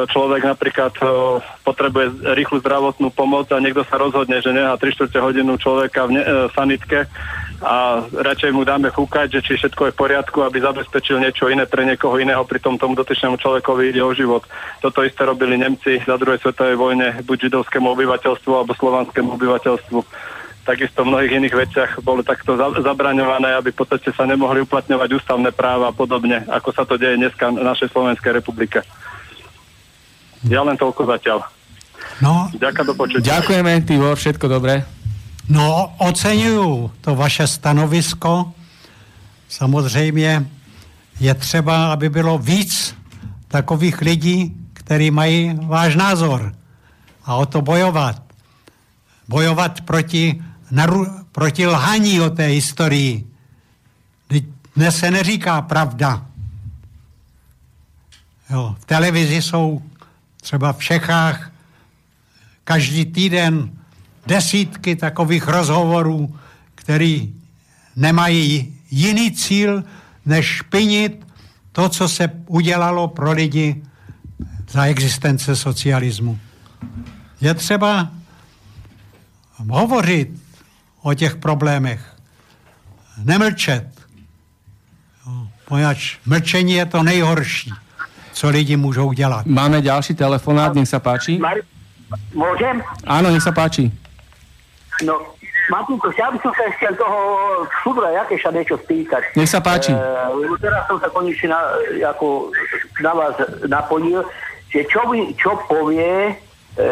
[0.06, 1.04] človek napríklad e,
[1.66, 6.12] potrebuje rýchlu zdravotnú pomoc a niekto sa rozhodne, že nechá 3 čtvrte hodinu človeka v
[6.14, 6.24] e,
[6.54, 7.10] sanitke
[7.58, 11.66] a radšej mu dáme fúkať, že či všetko je v poriadku, aby zabezpečil niečo iné
[11.66, 14.46] pre niekoho iného, pritom tomu dotyčnému človekovi ide o život.
[14.78, 20.00] Toto isté robili Nemci za druhej svetovej vojne, buď židovskému obyvateľstvu alebo slovanskému obyvateľstvu.
[20.68, 25.10] Takisto v mnohých iných veciach bolo takto za- zabraňované, aby v podstate sa nemohli uplatňovať
[25.16, 28.84] ústavné práva a podobne, ako sa to deje dneska v našej Slovenskej republike.
[30.44, 31.48] Ja len toľko zatiaľ.
[32.20, 33.24] No, Ďakujem do počutia.
[33.40, 34.84] Ďakujeme, Tibor, všetko dobré.
[35.48, 38.52] no, oceňuju to vaše stanovisko.
[39.48, 40.46] Samozřejmě
[41.20, 42.96] je třeba, aby bylo víc
[43.48, 46.52] takových lidí, kteří mají váš názor
[47.26, 48.20] a o to bojovat.
[49.28, 53.28] Bojovat proti, naru, proti lhaní o té historii.
[54.76, 56.26] Dnes se neříká pravda.
[58.50, 59.82] Jo, v televizi jsou
[60.42, 61.52] třeba v Čechách
[62.64, 63.72] každý týden
[64.26, 66.36] desítky takových rozhovorů,
[66.76, 67.34] který
[67.96, 69.84] nemají jiný cíl,
[70.26, 71.28] než špinit
[71.72, 73.84] to, co se udělalo pro lidi
[74.70, 76.40] za existence socialismu.
[77.42, 78.12] Je třeba
[79.70, 80.47] hovořit
[81.08, 82.00] o těch problémech,
[83.24, 83.88] nemlčet.
[85.28, 87.72] Jo, Poněvadž mlčení je to nejhorší,
[88.34, 89.46] co lidi můžou dělat.
[89.46, 91.40] Máme ďalší telefonát, nech sa páči.
[91.40, 91.64] Mar-
[92.32, 92.80] Môžem?
[93.04, 93.92] Áno, nech sa páči.
[95.04, 95.36] No,
[95.68, 97.20] Martinko, ja by som sa ešte toho
[97.84, 99.36] Šudra Jakeša niečo spýtať.
[99.36, 99.92] Nech sa páči.
[99.92, 100.00] E,
[100.32, 101.60] lebo teraz som sa konečne na,
[102.16, 102.52] ako
[103.04, 103.36] na vás
[103.68, 104.24] napojil,
[104.72, 106.34] že čo, by, čo povie e,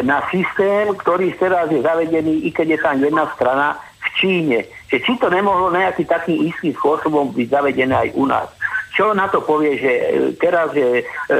[0.04, 3.80] na systém, ktorý teraz je zavedený, i keď je tam jedna strana
[4.16, 4.64] Číne.
[4.88, 8.48] Že či to nemohlo nejaký takým istým spôsobom byť zavedené aj u nás.
[8.96, 10.04] Čo na to povie, že e,
[10.40, 11.36] teraz je e,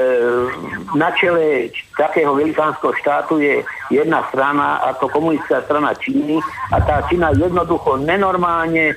[0.92, 6.36] na čele takého velikánskeho štátu je jedna strana, a to komunistická strana Číny
[6.68, 8.94] a tá Čína jednoducho nenormálne e,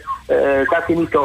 [0.68, 1.22] takýmito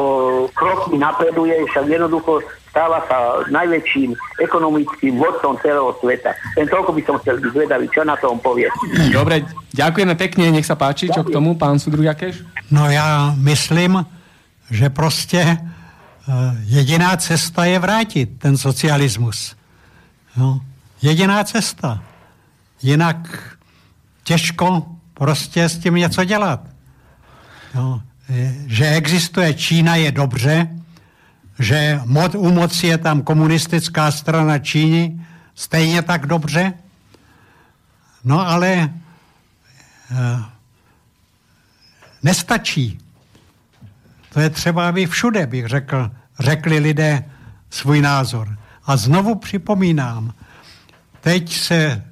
[0.55, 2.39] krokmi napreduje, však jednoducho
[2.75, 6.35] stáva sa najväčším ekonomickým vodcom celého sveta.
[6.59, 8.67] Len toľko by som chcel byť zvedavý, čo na tom povie.
[9.15, 11.07] Dobre, ďakujeme pekne, nech sa páči.
[11.07, 12.43] Čo k tomu, pán Sudru Jakeš?
[12.75, 14.03] No já myslím,
[14.71, 15.59] že prostě
[16.65, 19.57] jediná cesta je vrátit ten socialismus.
[20.37, 20.61] No,
[21.03, 22.03] jediná cesta.
[22.83, 23.17] Jinak
[24.25, 26.61] těžko prostě s tím něco dělat.
[27.75, 30.69] No, eh, že existuje Čína je dobře,
[31.59, 36.72] že mod, u moci je tam komunistická strana Číny, stejně tak dobře.
[38.24, 40.43] No ale eh,
[42.22, 42.98] nestačí.
[44.32, 47.24] To je třeba, aby všude, bych řekl, řekli lidé
[47.70, 48.59] svůj názor.
[48.86, 50.35] A znovu připomínám,
[51.20, 52.05] teď se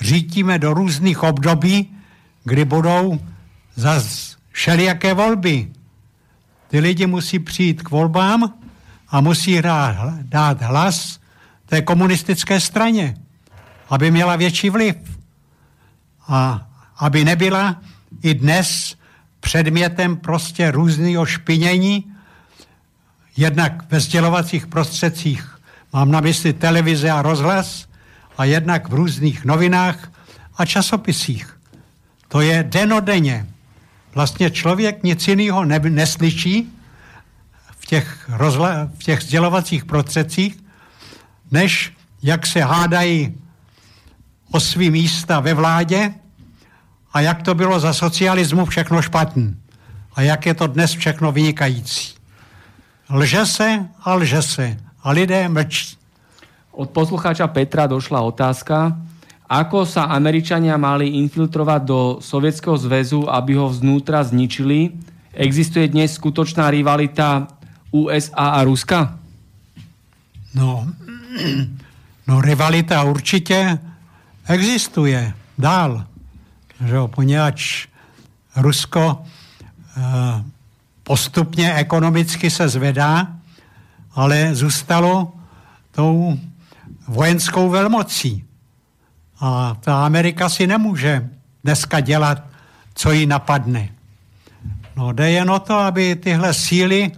[0.00, 1.96] řítíme do různých období,
[2.44, 3.20] kdy budou
[3.74, 4.02] za
[4.52, 5.68] všelijaké volby.
[6.68, 8.54] Ty lidi musí přijít k volbám
[9.08, 9.62] a musí
[10.22, 11.20] dát hlas
[11.66, 13.16] té komunistické straně,
[13.88, 14.96] aby měla větší vliv.
[16.28, 16.68] A
[16.98, 17.82] aby nebyla
[18.22, 18.96] i dnes
[19.40, 22.12] předmětem prostě různého špinění,
[23.36, 25.58] jednak ve sdělovacích prostředcích,
[25.92, 27.88] mám na mysli televize a rozhlas,
[28.38, 30.12] a jednak v různých novinách
[30.56, 31.58] a časopisích.
[32.28, 33.46] To je denodenně.
[34.14, 36.72] Vlastně člověk nic jiného ne- neslyší
[37.70, 40.58] v těch, rozla- v těch sdělovacích prostředcích,
[41.50, 43.34] než jak se hádají
[44.52, 46.14] o svý místa ve vládě
[47.12, 49.56] a jak to bylo za socialismu všechno špatný
[50.14, 52.14] a jak je to dnes všechno vynikající.
[53.10, 55.96] Lže se a lže se a lidé mlčí.
[56.72, 58.96] Od poslucháča Petra došla otázka,
[59.48, 64.92] ako sa Američania mali infiltrovať do Sovietskeho zväzu, aby ho vznútra zničili.
[65.32, 67.48] Existuje dnes skutočná rivalita
[67.88, 69.16] USA a Ruska?
[70.52, 70.84] No,
[72.28, 73.78] no rivalita určitě
[74.48, 76.04] existuje dál.
[76.84, 77.86] Že jo, poněvadž
[78.56, 79.22] Rusko
[79.96, 80.44] eh,
[81.02, 83.28] postupně ekonomicky se zvedá,
[84.14, 85.32] ale zůstalo
[85.90, 86.38] tou
[87.08, 88.47] vojenskou velmocí.
[89.40, 91.28] A ta Amerika si nemůže
[91.64, 92.42] dneska dělat,
[92.94, 93.88] co jí napadne.
[94.96, 97.12] No jde jen o to, aby tyhle síly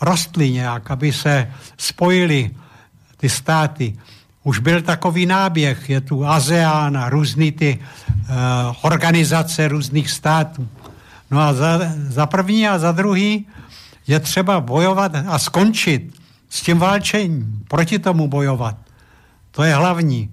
[0.00, 2.50] rostly nějak, aby se spojily
[3.16, 3.98] ty státy.
[4.44, 8.26] Už byl takový náběh, je tu ASEAN a různý ty uh,
[8.82, 10.68] organizace různých států.
[11.30, 13.46] No a za, za první a za druhý
[14.06, 16.14] je třeba bojovat a skončit
[16.48, 18.76] s tím válčením, proti tomu bojovat.
[19.50, 20.30] To je hlavní,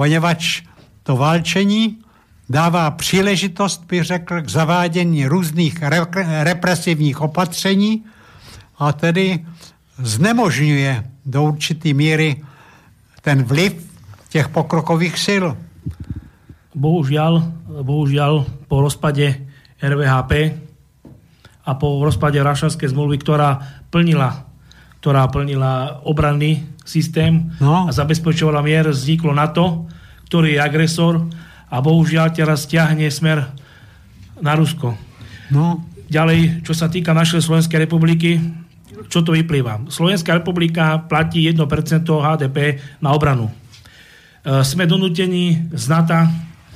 [0.00, 0.64] poněvadž
[1.04, 2.00] to válčení
[2.48, 5.76] dává příležitost, bych řekl, k zavádění různých
[6.40, 8.04] represivních opatření
[8.78, 9.44] a tedy
[10.00, 12.40] znemožňuje do určité míry
[13.20, 13.76] ten vliv
[14.32, 15.44] těch pokrokových sil.
[16.72, 17.44] Bohužiaľ,
[17.84, 19.36] bohužiaľ po rozpade
[19.84, 20.32] RVHP
[21.68, 24.48] a po rozpade Rašanskej zmluvy, ktorá plnila,
[25.00, 27.88] ktorá plnila obranný systém no.
[27.88, 29.88] a zabezpečovala mier, vzniklo NATO,
[30.28, 31.24] ktorý je agresor
[31.72, 33.48] a bohužiaľ teraz stiahne smer
[34.44, 34.92] na Rusko.
[35.48, 35.80] No.
[36.10, 38.42] Ďalej, čo sa týka našej Slovenskej republiky,
[39.08, 39.88] čo to vyplýva?
[39.88, 41.56] Slovenská republika platí 1%
[42.04, 43.48] HDP na obranu.
[43.48, 43.52] E,
[44.66, 46.28] sme donútení z NATO,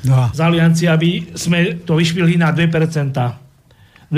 [0.07, 0.31] no.
[0.33, 2.71] z aliancie, aby sme to vyšvihli na 2%.
[2.71, 4.17] 2%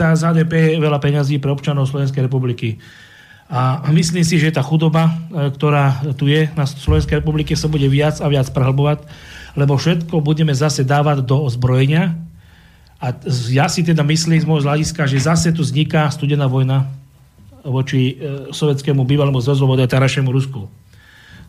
[0.00, 2.80] z HDP je veľa peňazí pre občanov Slovenskej republiky.
[3.44, 7.84] A myslím si, že tá chudoba, e, ktorá tu je na Slovenskej republike, sa bude
[7.92, 9.04] viac a viac prehlbovať,
[9.54, 12.16] lebo všetko budeme zase dávať do ozbrojenia.
[13.04, 13.12] A
[13.52, 16.88] ja si teda myslím z môjho hľadiska, že zase tu vzniká studená vojna
[17.64, 20.64] voči e, sovietskému bývalému zväzu a terajšiemu Rusku.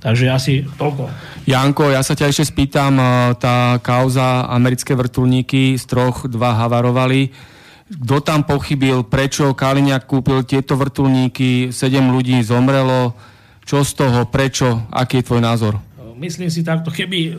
[0.03, 1.07] Takže asi toľko.
[1.47, 3.05] Janko, ja sa ťa ešte spýtam, e,
[3.39, 7.54] tá kauza americké vrtulníky z troch dva havarovali
[7.85, 13.13] kto tam pochybil, prečo Kaliňák kúpil tieto vrtulníky, sedem ľudí zomrelo,
[13.61, 15.73] čo z toho, prečo, aký je tvoj názor?
[16.17, 17.37] Myslím si takto, keby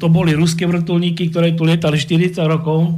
[0.00, 2.90] to boli ruské vrtulníky, ktoré tu lietali 40 rokov,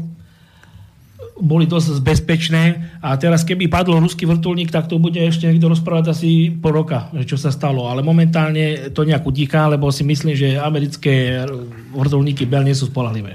[1.43, 2.95] boli dosť bezpečné.
[3.03, 7.11] A teraz keby padlo ruský vrtulník, tak to bude ešte niekto rozprávať asi po roka,
[7.27, 7.91] čo sa stalo.
[7.91, 11.43] Ale momentálne to nejak utiká, lebo si myslím, že americké
[11.91, 13.35] vrtulníky Bell nie sú spolahlivé.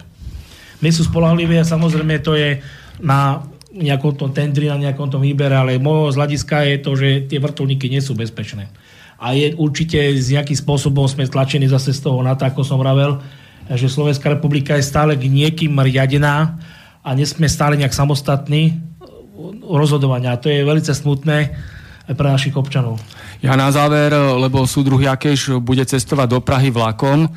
[0.80, 2.64] Nie sú spolahlivé a samozrejme to je
[3.02, 7.10] na nejakom tom tendri, na nejakom tom výbere, ale môjho z hľadiska je to, že
[7.30, 8.72] tie vrtulníky nie sú bezpečné.
[9.18, 13.18] A je určite s nejakým spôsobom sme tlačení zase z toho NATO, ako som vravel,
[13.70, 16.58] že Slovenská republika je stále k niekým riadená
[17.02, 18.78] a nesme stále nejak samostatní
[19.66, 20.38] rozhodovania.
[20.38, 21.38] A to je veľmi smutné
[22.08, 23.02] pre našich občanov.
[23.44, 27.28] Ja na záver, lebo súdruh Jakeš bude cestovať do Prahy vlakom,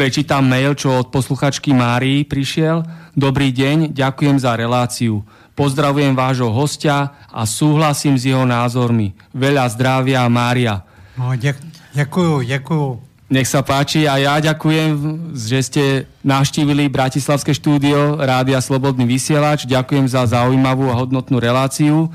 [0.00, 2.88] prečítam mail, čo od posluchačky Márii prišiel.
[3.12, 5.20] Dobrý deň, ďakujem za reláciu.
[5.52, 9.12] Pozdravujem vášho hostia a súhlasím s jeho názormi.
[9.36, 10.88] Veľa zdravia, Mária.
[11.20, 12.92] No, ďakujem, ďakujem.
[13.28, 14.90] Nech sa páči a ja ďakujem,
[15.36, 15.84] že ste
[16.24, 19.68] navštívili Bratislavské štúdio Rádia Slobodný vysielač.
[19.68, 22.08] Ďakujem za zaujímavú a hodnotnú reláciu.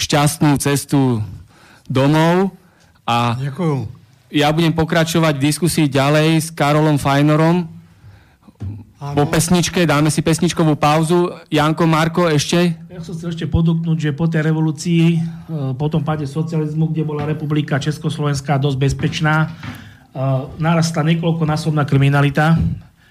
[0.00, 1.20] Šťastnú cestu
[1.84, 2.56] domov
[3.04, 3.95] a Ďakujem.
[4.30, 7.76] Ja budem pokračovať v diskusii ďalej s Karolom Fajnorom,
[8.96, 11.28] po pesničke, dáme si pesničkovú pauzu.
[11.52, 12.80] Janko, Marko, ešte?
[12.88, 17.04] Ja som chcel ešte poduknúť, že po tej revolúcii, e, po tom páde socializmu, kde
[17.04, 19.48] bola republika Československá dosť bezpečná, e,
[20.56, 22.56] narastla niekoľkonásobná kriminalita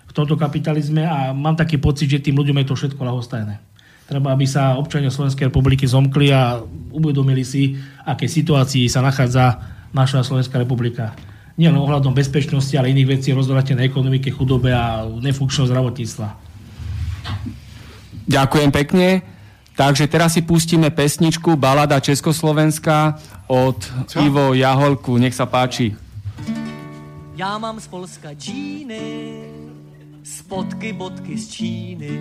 [0.10, 3.62] v tomto kapitalizme a mám taký pocit, že tým ľuďom je to všetko lahostajné.
[4.10, 7.78] Treba, aby sa občania Slovenskej republiky zomkli a uvedomili si,
[8.10, 11.16] aké situácii sa nachádza naša Slovenská republika
[11.56, 16.28] nielen ohľadom bezpečnosti, ale iných vecí, rozvratenej ekonomike, chudobe a nefunkčného zdravotníctva.
[18.28, 19.24] Ďakujem pekne.
[19.76, 23.76] Takže teraz si pustíme pesničku Balada Československa od
[24.08, 24.20] Co?
[24.24, 25.20] Ivo Jaholku.
[25.20, 25.96] Nech sa páči.
[27.36, 29.04] Já mám z Polska džíny,
[30.24, 32.12] spotky, bodky z Číny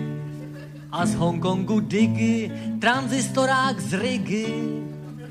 [0.91, 4.47] a z Hongkongu digy, tranzistorák z Rigi,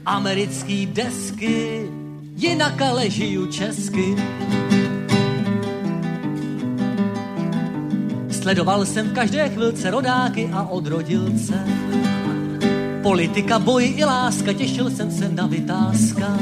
[0.06, 1.88] americký desky,
[2.36, 4.16] jinak ale žiju česky.
[8.30, 11.54] Sledoval jsem v každé chvilce rodáky a odrodilce.
[13.02, 16.38] Politika, boj i láska, těšil jsem se na vytázka.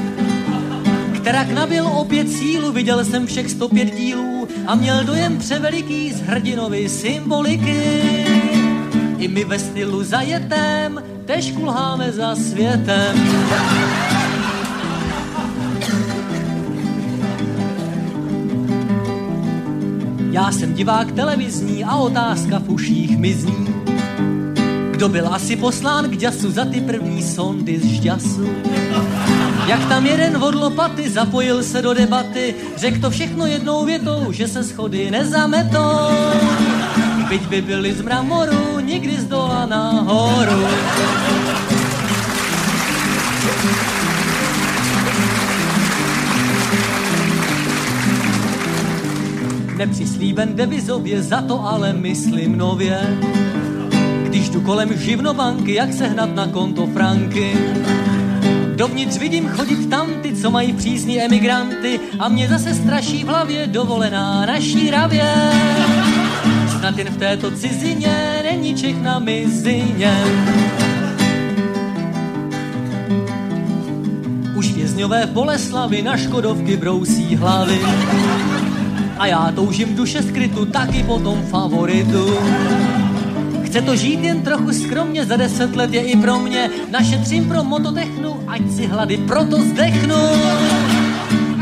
[1.17, 6.89] Kterak nabil opět sílu, viděl jsem všech 105 dílů a měl dojem převeliký z hrdinovy
[6.89, 8.03] symboliky.
[9.19, 13.17] I my ve stylu zajetém tež kulháme za světem.
[20.33, 23.69] Já jsem divák televizní a otázka v uších mizní.
[24.91, 28.49] Kdo byl asi poslán k děsu za ty první sondy z žďasu?
[29.67, 34.49] Jak tam jeden od lopaty zapojil se do debaty, řekl to všechno jednou větou, že
[34.49, 36.09] se schody nezametou.
[37.29, 40.67] Byť by byli z mramoru, nikdy z dola nahoru.
[49.87, 53.19] Nepřislíben devizově, za to ale myslím nově.
[54.25, 57.53] Když jdu kolem živnobanky, jak se hnat na konto franky.
[58.77, 63.67] Dovnitř vidím chodit tam ty, co mají přízní emigranty a mě zase straší v hlavě
[63.67, 65.35] dovolená na šíravě.
[66.79, 70.15] Snad jen v této cizině není Čech na mizině.
[74.55, 77.79] Už vězňové v Boleslavi na Škodovky brousí hlavy
[79.23, 82.39] a já toužím duše skrytu taky po tom favoritu.
[83.65, 86.71] Chce to žít jen trochu skromně, za deset let je i pro mě.
[86.91, 90.17] Našetřím pro mototechnu, ať si hlady proto zdechnu.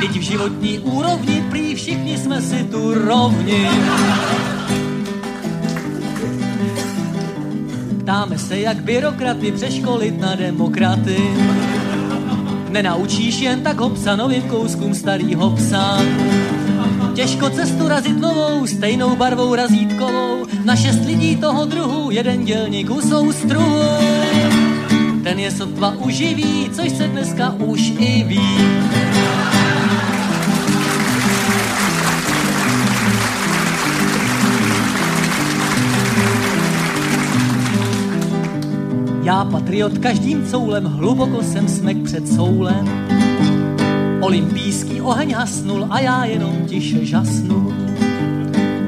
[0.01, 3.69] Teď v životní úrovni prý všichni jsme si tu rovni.
[8.03, 11.17] Ptáme se, jak byrokraty přeškolit na demokraty.
[12.71, 15.99] Nenaučíš jen tak hopsa novým kouskům starýho psa.
[17.21, 23.01] Těžko cestu razit novou, stejnou barvou razítkovou, na šest lidí toho druhu, jeden dělník u
[23.01, 23.81] soustruhu.
[25.25, 28.41] Ten je sotva uživí, což se dneska už i ví.
[39.23, 43.10] Já patriot každým coulem, hluboko jsem smek před soulem
[44.21, 47.73] Olympijský oheň hasnul a já jenom tiše žasnu.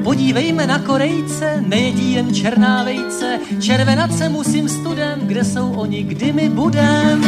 [0.03, 6.33] Podívejme na Korejce, nejedí jen černá vejce, červenat se musím studem, kde jsou oni, kdy
[6.33, 7.23] my budem.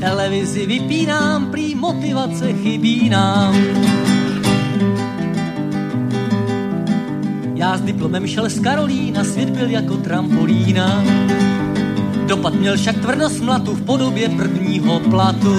[0.00, 3.54] Televizi vypínám, prý motivace chybí nám.
[7.58, 11.04] Já s diplomem šel z Karolína, svět byl jako trampolína.
[12.26, 15.56] Dopad měl však tvrdost mlatu v podobě prvního platu.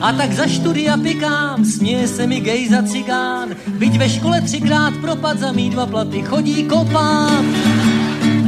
[0.00, 3.48] A tak za študia pikám, směje se mi gej za cigán.
[3.68, 7.54] Byť ve škole třikrát propad za mý dva platy chodí kopám.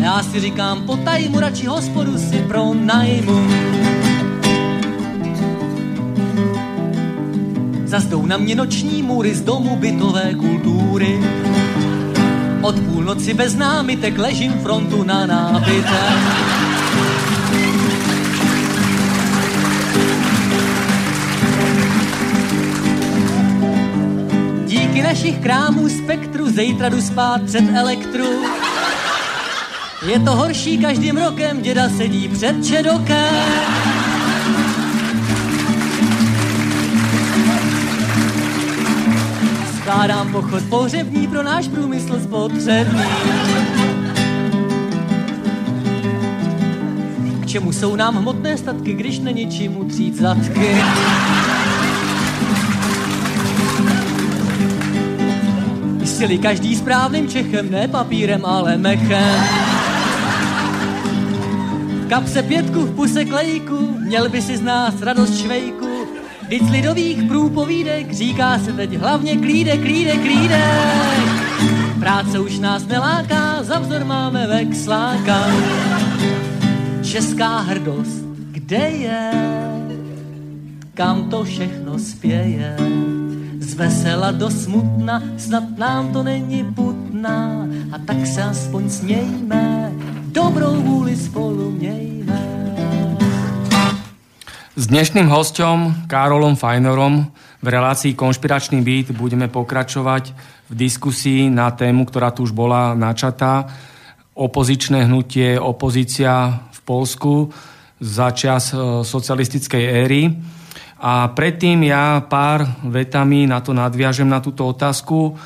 [0.01, 3.49] Já si říkám, po tajmu radši hospodu si pro najmu.
[7.85, 11.21] Zazdou na mě noční můry z domu bytové kultury.
[12.65, 16.01] Od půlnoci bez námitek ležím frontu na nábyte.
[24.67, 28.27] Díky našich krámů spektru zítra jdu spát před elektru.
[30.07, 33.84] Je to horší každým rokem, děda sedí před čedokem.
[39.85, 43.03] Skládám pochod pohřební pro náš průmysl spotřební.
[47.43, 50.77] K čemu jsou nám hmotné statky, když není čím utřít zadky?
[56.01, 59.45] Jistili každý správným Čechem, ne papírem, ale mechem.
[62.05, 65.84] V kapse pětku, v puse klejku, měl by si z nás radost švejku.
[66.51, 70.65] Z lidových průpovídek říká se teď hlavně klídek, klídek, klídek.
[72.01, 75.47] Práce už nás neláká, za vzor máme vexláka.
[77.03, 79.31] Česká hrdost, kde je?
[80.95, 82.77] Kam to všechno spěje?
[83.59, 89.93] Z vesela do smutna, snad nám to není putná, a tak se aspoň smějme,
[90.33, 92.54] dobrou vůli spolu mějme.
[94.75, 97.31] S dnešným hostom Karolom Fajnorom
[97.63, 100.35] v relácii Konšpiračný byt budeme pokračovať
[100.67, 103.71] v diskusii na tému, ktorá tu už bola načatá.
[104.35, 107.55] Opozičné hnutie, opozícia v Polsku
[108.03, 110.35] za čas e, socialistickej éry.
[110.99, 115.39] A predtým ja pár vetami na to nadviažem na túto otázku.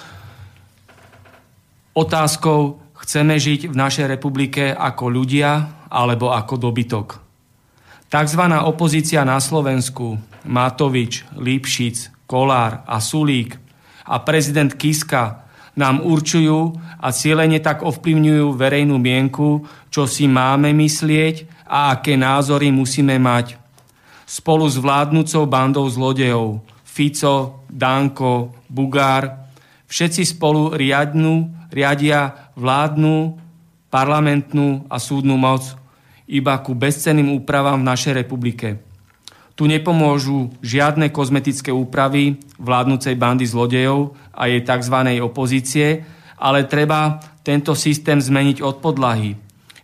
[1.92, 7.27] Otázkou, chceme žiť v našej republike ako ľudia alebo ako dobytok.
[8.08, 10.16] Takzvaná opozícia na Slovensku,
[10.48, 13.60] Matovič, Lipšic, Kolár a Sulík
[14.08, 15.44] a prezident Kiska
[15.76, 16.72] nám určujú
[17.04, 23.60] a cieľene tak ovplyvňujú verejnú mienku, čo si máme myslieť a aké názory musíme mať.
[24.24, 29.52] Spolu s vládnúcou bandou zlodejov Fico, Danko, Bugár,
[29.84, 33.36] všetci spolu riadnú, riadia vládnu,
[33.92, 35.76] parlamentnú a súdnu moc
[36.28, 38.78] iba ku bezcenným úpravám v našej republike.
[39.58, 44.96] Tu nepomôžu žiadne kozmetické úpravy vládnucej bandy zlodejov a jej tzv.
[45.18, 46.06] opozície,
[46.38, 49.34] ale treba tento systém zmeniť od podlahy.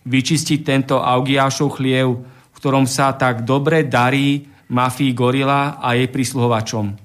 [0.07, 7.04] Vyčistiť tento Augiášov chliev, v ktorom sa tak dobre darí mafii Gorila a jej prísluhovačom.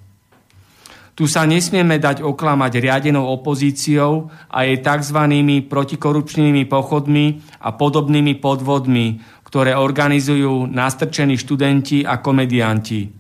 [1.20, 5.20] Tu sa nesmieme dať oklamať riadenou opozíciou a jej tzv.
[5.68, 13.12] protikorupčnými pochodmi a podobnými podvodmi, ktoré organizujú nastrčení študenti a komedianti.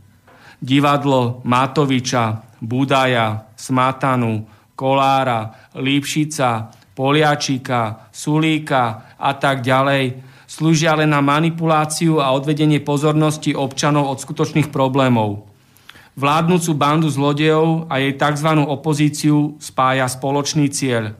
[0.63, 4.47] Divadlo Matoviča, Budaja, Smatanu,
[4.80, 14.07] Kolára, Lípšica, Poliačika, Sulíka a tak ďalej slúžia len na manipuláciu a odvedenie pozornosti občanov
[14.15, 15.43] od skutočných problémov–
[16.18, 18.49] Vládnúcu bandu zlodejov a jej tzv.
[18.65, 21.14] opozíciu spája spoločný cieľ.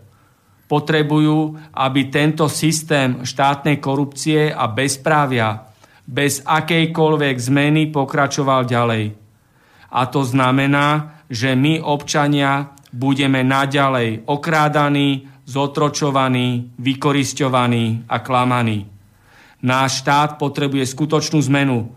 [0.70, 5.70] Potrebujú, aby tento systém štátnej korupcie a bezprávia
[6.10, 9.14] bez akejkoľvek zmeny pokračoval ďalej.
[9.94, 18.86] A to znamená, že my občania budeme naďalej okrádaní, zotročovaní, vykoristovaní a klamaní.
[19.62, 21.94] Náš štát potrebuje skutočnú zmenu,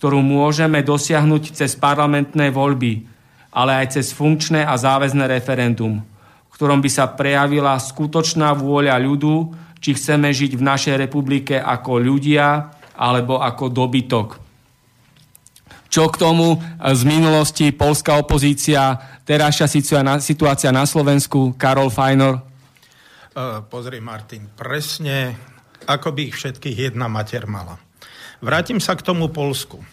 [0.00, 3.04] ktorú môžeme dosiahnuť cez parlamentné voľby,
[3.52, 6.00] ale aj cez funkčné a záväzné referendum,
[6.48, 12.00] v ktorom by sa prejavila skutočná vôľa ľudu, či chceme žiť v našej republike ako
[12.00, 14.40] ľudia alebo ako dobytok.
[15.92, 18.96] Čo k tomu z minulosti polská opozícia,
[19.28, 19.68] terajšia
[20.16, 22.40] situácia na Slovensku, Karol Fajnor?
[23.36, 25.36] Uh, pozri, Martin, presne
[25.84, 27.89] ako by ich všetkých jedna mater mala.
[28.40, 29.84] Vrátim sa k tomu Polsku.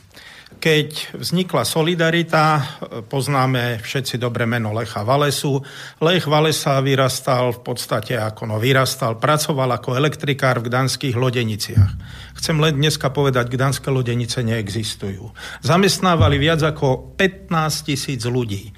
[0.58, 2.64] Keď vznikla Solidarita,
[3.12, 5.60] poznáme všetci dobre meno Lecha Valesu.
[6.00, 11.92] Lech Valesa vyrastal v podstate ako no vyrastal, pracoval ako elektrikár v gdanských lodeniciach.
[12.40, 15.30] Chcem len dneska povedať, gdanské lodenice neexistujú.
[15.62, 17.52] Zamestnávali viac ako 15
[17.84, 18.72] tisíc ľudí.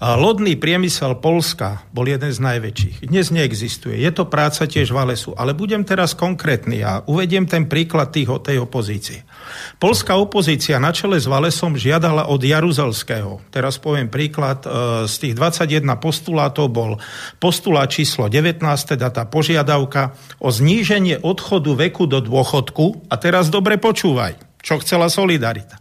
[0.00, 3.04] Lodný priemysel Polska bol jeden z najväčších.
[3.04, 4.00] Dnes neexistuje.
[4.00, 5.36] Je to práca tiež Valesu.
[5.36, 9.28] Ale budem teraz konkrétny a uvediem ten príklad tých, tej opozície.
[9.76, 13.44] Polská opozícia na čele s Valesom žiadala od Jaruzelského.
[13.52, 14.64] Teraz poviem príklad.
[14.64, 16.96] E, z tých 21 postulátov bol
[17.36, 18.56] postulát číslo 19,
[18.96, 23.12] teda tá požiadavka o zníženie odchodu veku do dôchodku.
[23.12, 24.32] A teraz dobre počúvaj,
[24.64, 25.76] čo chcela Solidarita.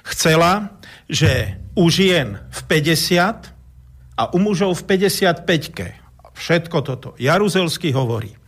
[0.00, 0.79] Chcela,
[1.10, 3.50] že u žien v 50
[4.14, 5.86] a u mužov v 55-ke.
[6.38, 7.08] Všetko toto.
[7.18, 8.38] Jaruzelský hovorí.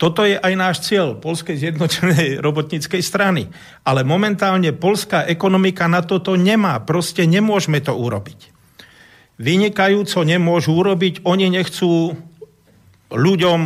[0.00, 3.52] Toto je aj náš cieľ Polskej zjednotenej robotníckej strany.
[3.84, 6.80] Ale momentálne polská ekonomika na toto nemá.
[6.82, 8.48] Proste nemôžeme to urobiť.
[9.36, 11.24] Vynikajúco nemôžu urobiť.
[11.28, 12.16] Oni nechcú
[13.12, 13.60] ľuďom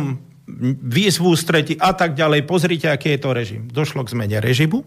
[0.83, 2.43] výzvu streti a tak ďalej.
[2.43, 3.61] Pozrite, aký je to režim.
[3.71, 4.83] Došlo k zmene režimu.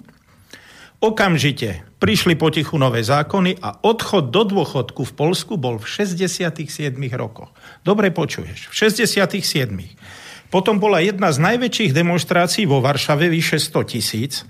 [0.99, 6.59] Okamžite prišli potichu nové zákony a odchod do dôchodku v Polsku bol v 67
[7.15, 7.55] rokoch.
[7.87, 9.71] Dobre počuješ, v 67.
[10.51, 14.43] Potom bola jedna z najväčších demonstrácií vo Varšave, vyše 100 tisíc,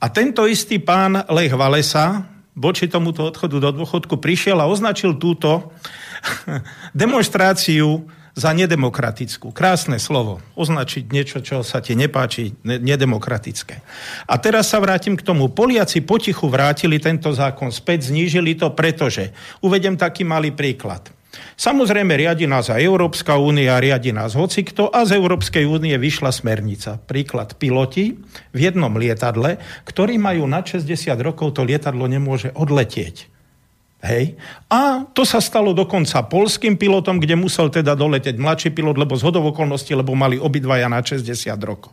[0.00, 2.24] A tento istý pán Lech Valesa
[2.56, 5.76] voči tomuto odchodu do dôchodku prišiel a označil túto
[6.96, 9.50] demonstráciu za nedemokratickú.
[9.50, 10.38] Krásne slovo.
[10.54, 13.82] Označiť niečo, čo sa ti nepáči, nedemokratické.
[14.26, 15.50] A teraz sa vrátim k tomu.
[15.50, 21.10] Poliaci potichu vrátili tento zákon späť, znížili to, pretože, uvedem taký malý príklad.
[21.54, 26.98] Samozrejme, riadi nás aj Európska únia, riadi nás hocikto a z Európskej únie vyšla smernica.
[26.98, 28.18] Príklad piloti
[28.50, 30.88] v jednom lietadle, ktorí majú na 60
[31.22, 33.30] rokov, to lietadlo nemôže odletieť.
[34.00, 34.40] Hej.
[34.72, 39.28] A to sa stalo dokonca polským pilotom, kde musel teda doleteť mladší pilot, lebo z
[39.28, 41.28] okolností, lebo mali obidvaja na 60
[41.60, 41.92] rokov.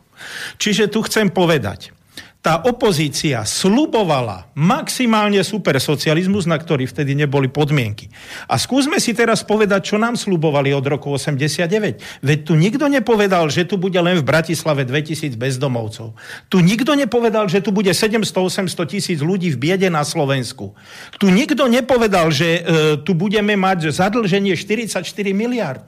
[0.56, 1.92] Čiže tu chcem povedať,
[2.38, 8.06] tá opozícia slubovala maximálne supersocializmus, na ktorý vtedy neboli podmienky.
[8.46, 11.98] A skúsme si teraz povedať, čo nám slubovali od roku 89.
[12.22, 16.14] Veď tu nikto nepovedal, že tu bude len v Bratislave 2000 bezdomovcov.
[16.46, 20.78] Tu nikto nepovedal, že tu bude 700-800 tisíc ľudí v biede na Slovensku.
[21.18, 22.60] Tu nikto nepovedal, že e,
[23.02, 25.02] tu budeme mať zadlženie 44
[25.34, 25.82] miliard.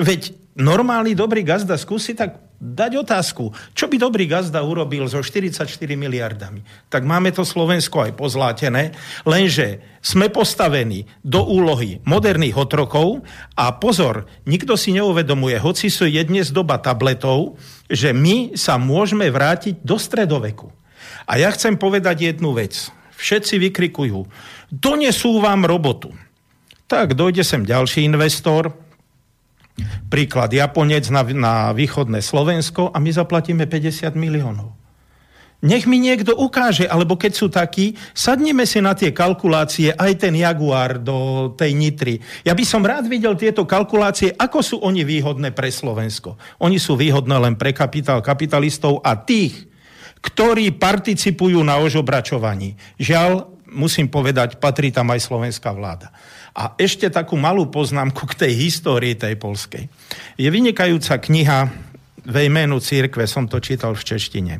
[0.00, 5.64] Veď normálny dobrý gazda skúsi tak dať otázku, čo by dobrý gazda urobil so 44
[5.96, 6.60] miliardami.
[6.92, 8.92] Tak máme to Slovensko aj pozlátené,
[9.24, 13.24] lenže sme postavení do úlohy moderných otrokov
[13.56, 17.56] a pozor, nikto si neuvedomuje, hoci sú je dnes doba tabletov,
[17.88, 20.68] že my sa môžeme vrátiť do stredoveku.
[21.24, 22.92] A ja chcem povedať jednu vec.
[23.16, 24.28] Všetci vykrikujú,
[24.68, 26.12] donesú vám robotu.
[26.88, 28.72] Tak dojde sem ďalší investor,
[30.08, 34.80] Príklad Japonec na, na východné Slovensko a my zaplatíme 50 miliónov.
[35.60, 40.32] Nech mi niekto ukáže, alebo keď sú takí, sadneme si na tie kalkulácie, aj ten
[40.32, 42.16] Jaguar do tej Nitry.
[42.48, 46.40] Ja by som rád videl tieto kalkulácie, ako sú oni výhodné pre Slovensko.
[46.64, 49.68] Oni sú výhodné len pre kapitál kapitalistov a tých,
[50.24, 52.80] ktorí participujú na ožobračovaní.
[52.96, 56.08] Žiaľ, musím povedať, patrí tam aj slovenská vláda.
[56.56, 59.86] A ešte takú malú poznámku k tej histórii tej polskej.
[60.34, 61.90] Je vynikajúca kniha
[62.26, 64.54] ve jménu církve, som to čítal v češtine.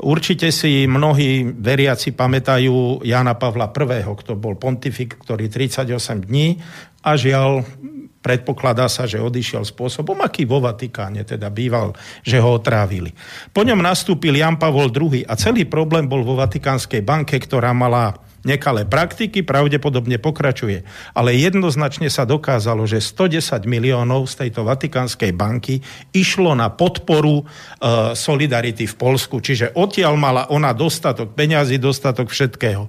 [0.00, 5.92] Určite si mnohí veriaci pamätajú Jana Pavla I., kto bol pontifik, ktorý 38
[6.24, 6.56] dní
[7.04, 7.62] a žiaľ
[8.26, 11.94] predpokladá sa, že odišiel spôsobom, aký vo Vatikáne teda býval,
[12.26, 13.14] že ho otrávili.
[13.54, 18.18] Po ňom nastúpil Jan Pavol II a celý problém bol vo Vatikánskej banke, ktorá mala
[18.46, 20.86] nekalé praktiky, pravdepodobne pokračuje.
[21.12, 25.82] Ale jednoznačne sa dokázalo, že 110 miliónov z tejto Vatikánskej banky
[26.14, 27.44] išlo na podporu e,
[28.14, 29.42] solidarity v Polsku.
[29.42, 32.86] Čiže odtiaľ mala ona dostatok peňazí, dostatok všetkého.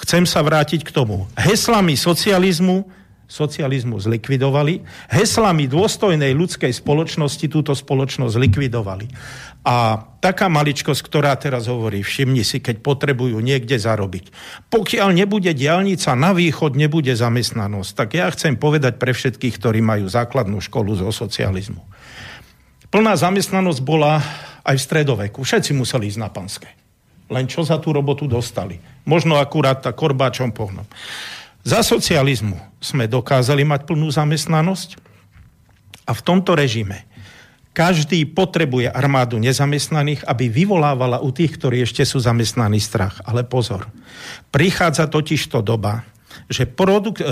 [0.00, 1.28] Chcem sa vrátiť k tomu.
[1.36, 3.03] Heslami socializmu
[3.34, 9.10] socializmu zlikvidovali, heslami dôstojnej ľudskej spoločnosti túto spoločnosť zlikvidovali.
[9.66, 14.30] A taká maličkosť, ktorá teraz hovorí, všimni si, keď potrebujú niekde zarobiť.
[14.70, 17.90] Pokiaľ nebude diálnica na východ, nebude zamestnanosť.
[17.98, 21.82] Tak ja chcem povedať pre všetkých, ktorí majú základnú školu zo socializmu.
[22.94, 24.22] Plná zamestnanosť bola
[24.62, 25.42] aj v stredoveku.
[25.42, 26.70] Všetci museli ísť na panské.
[27.32, 28.78] Len čo za tú robotu dostali.
[29.08, 30.84] Možno akurát tak korbáčom pohnom.
[31.64, 35.00] Za socializmu sme dokázali mať plnú zamestnanosť
[36.04, 37.08] a v tomto režime
[37.72, 43.18] každý potrebuje armádu nezamestnaných, aby vyvolávala u tých, ktorí ešte sú zamestnaní strach.
[43.24, 43.88] Ale pozor,
[44.52, 46.04] prichádza totiž to doba,
[46.52, 47.26] že produk- e,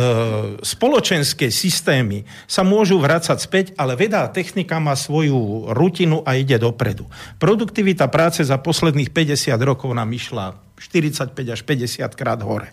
[0.64, 6.56] spoločenské systémy sa môžu vrácať späť, ale veda a technika má svoju rutinu a ide
[6.56, 7.04] dopredu.
[7.36, 12.72] Produktivita práce za posledných 50 rokov nám išla 45 až 50 krát hore.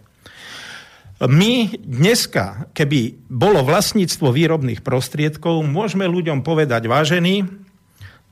[1.19, 7.43] My dneska, keby bolo vlastníctvo výrobných prostriedkov, môžeme ľuďom povedať, vážený,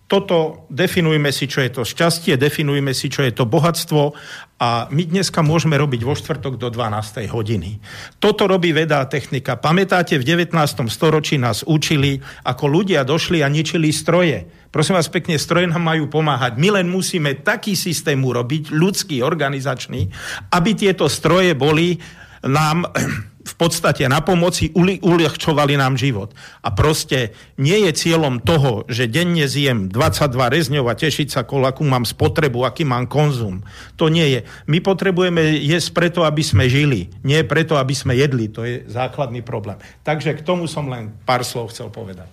[0.07, 4.15] toto definujme si, čo je to šťastie, definujme si, čo je to bohatstvo
[4.55, 7.27] a my dneska môžeme robiť vo štvrtok do 12.
[7.27, 7.83] hodiny.
[8.15, 9.59] Toto robí veda a technika.
[9.59, 10.55] Pamätáte, v 19.
[10.87, 14.47] storočí nás učili, ako ľudia došli a ničili stroje.
[14.71, 16.55] Prosím vás pekne, stroje nám majú pomáhať.
[16.55, 20.07] My len musíme taký systém urobiť, ľudský, organizačný,
[20.55, 21.99] aby tieto stroje boli
[22.45, 22.89] nám
[23.51, 26.35] v podstate na pomoci uľahčovali nám život.
[26.59, 31.83] A proste nie je cieľom toho, že denne zjem 22 rezňov a tešiť sa, akú
[31.87, 33.63] mám spotrebu, aký mám konzum.
[33.95, 34.39] To nie je.
[34.67, 37.07] My potrebujeme jesť preto, aby sme žili.
[37.23, 38.51] Nie preto, aby sme jedli.
[38.51, 39.79] To je základný problém.
[40.03, 42.27] Takže k tomu som len pár slov chcel povedať.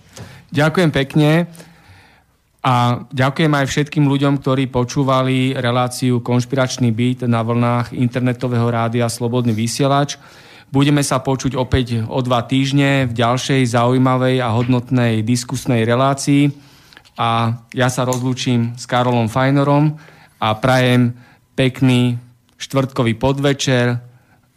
[0.51, 1.47] Ďakujem pekne.
[2.65, 9.53] A ďakujem aj všetkým ľuďom, ktorí počúvali reláciu Konšpiračný byt na vlnách internetového rádia Slobodný
[9.53, 10.17] vysielač.
[10.73, 16.49] Budeme sa počuť opäť o dva týždne v ďalšej zaujímavej a hodnotnej diskusnej relácii.
[17.21, 20.01] A ja sa rozlúčim s Karolom Fajnorom
[20.41, 21.13] a prajem
[21.53, 22.17] pekný
[22.57, 23.93] štvrtkový podvečer,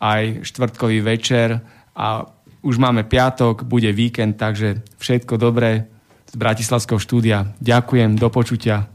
[0.01, 1.61] aj štvrtkový večer
[1.93, 2.25] a
[2.65, 5.98] už máme piatok, bude víkend, takže všetko dobré
[6.29, 7.57] z Bratislavského štúdia.
[7.65, 8.93] Ďakujem, do počutia.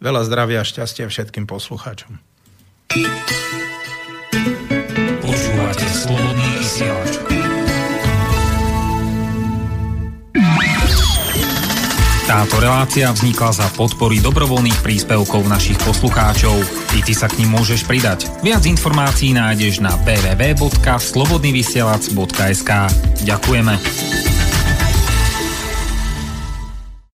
[0.00, 2.20] Veľa zdravia a šťastia všetkým poslucháčom.
[5.24, 7.16] Počúvate slobodný vysielač.
[12.26, 16.58] Táto relácia vznikla za podpory dobrovoľných príspevkov našich poslucháčov.
[16.98, 18.26] I ty sa k ním môžeš pridať.
[18.42, 22.70] Viac informácií nájdeš na www.slobodnyvysielac.sk
[23.22, 24.35] Ďakujeme.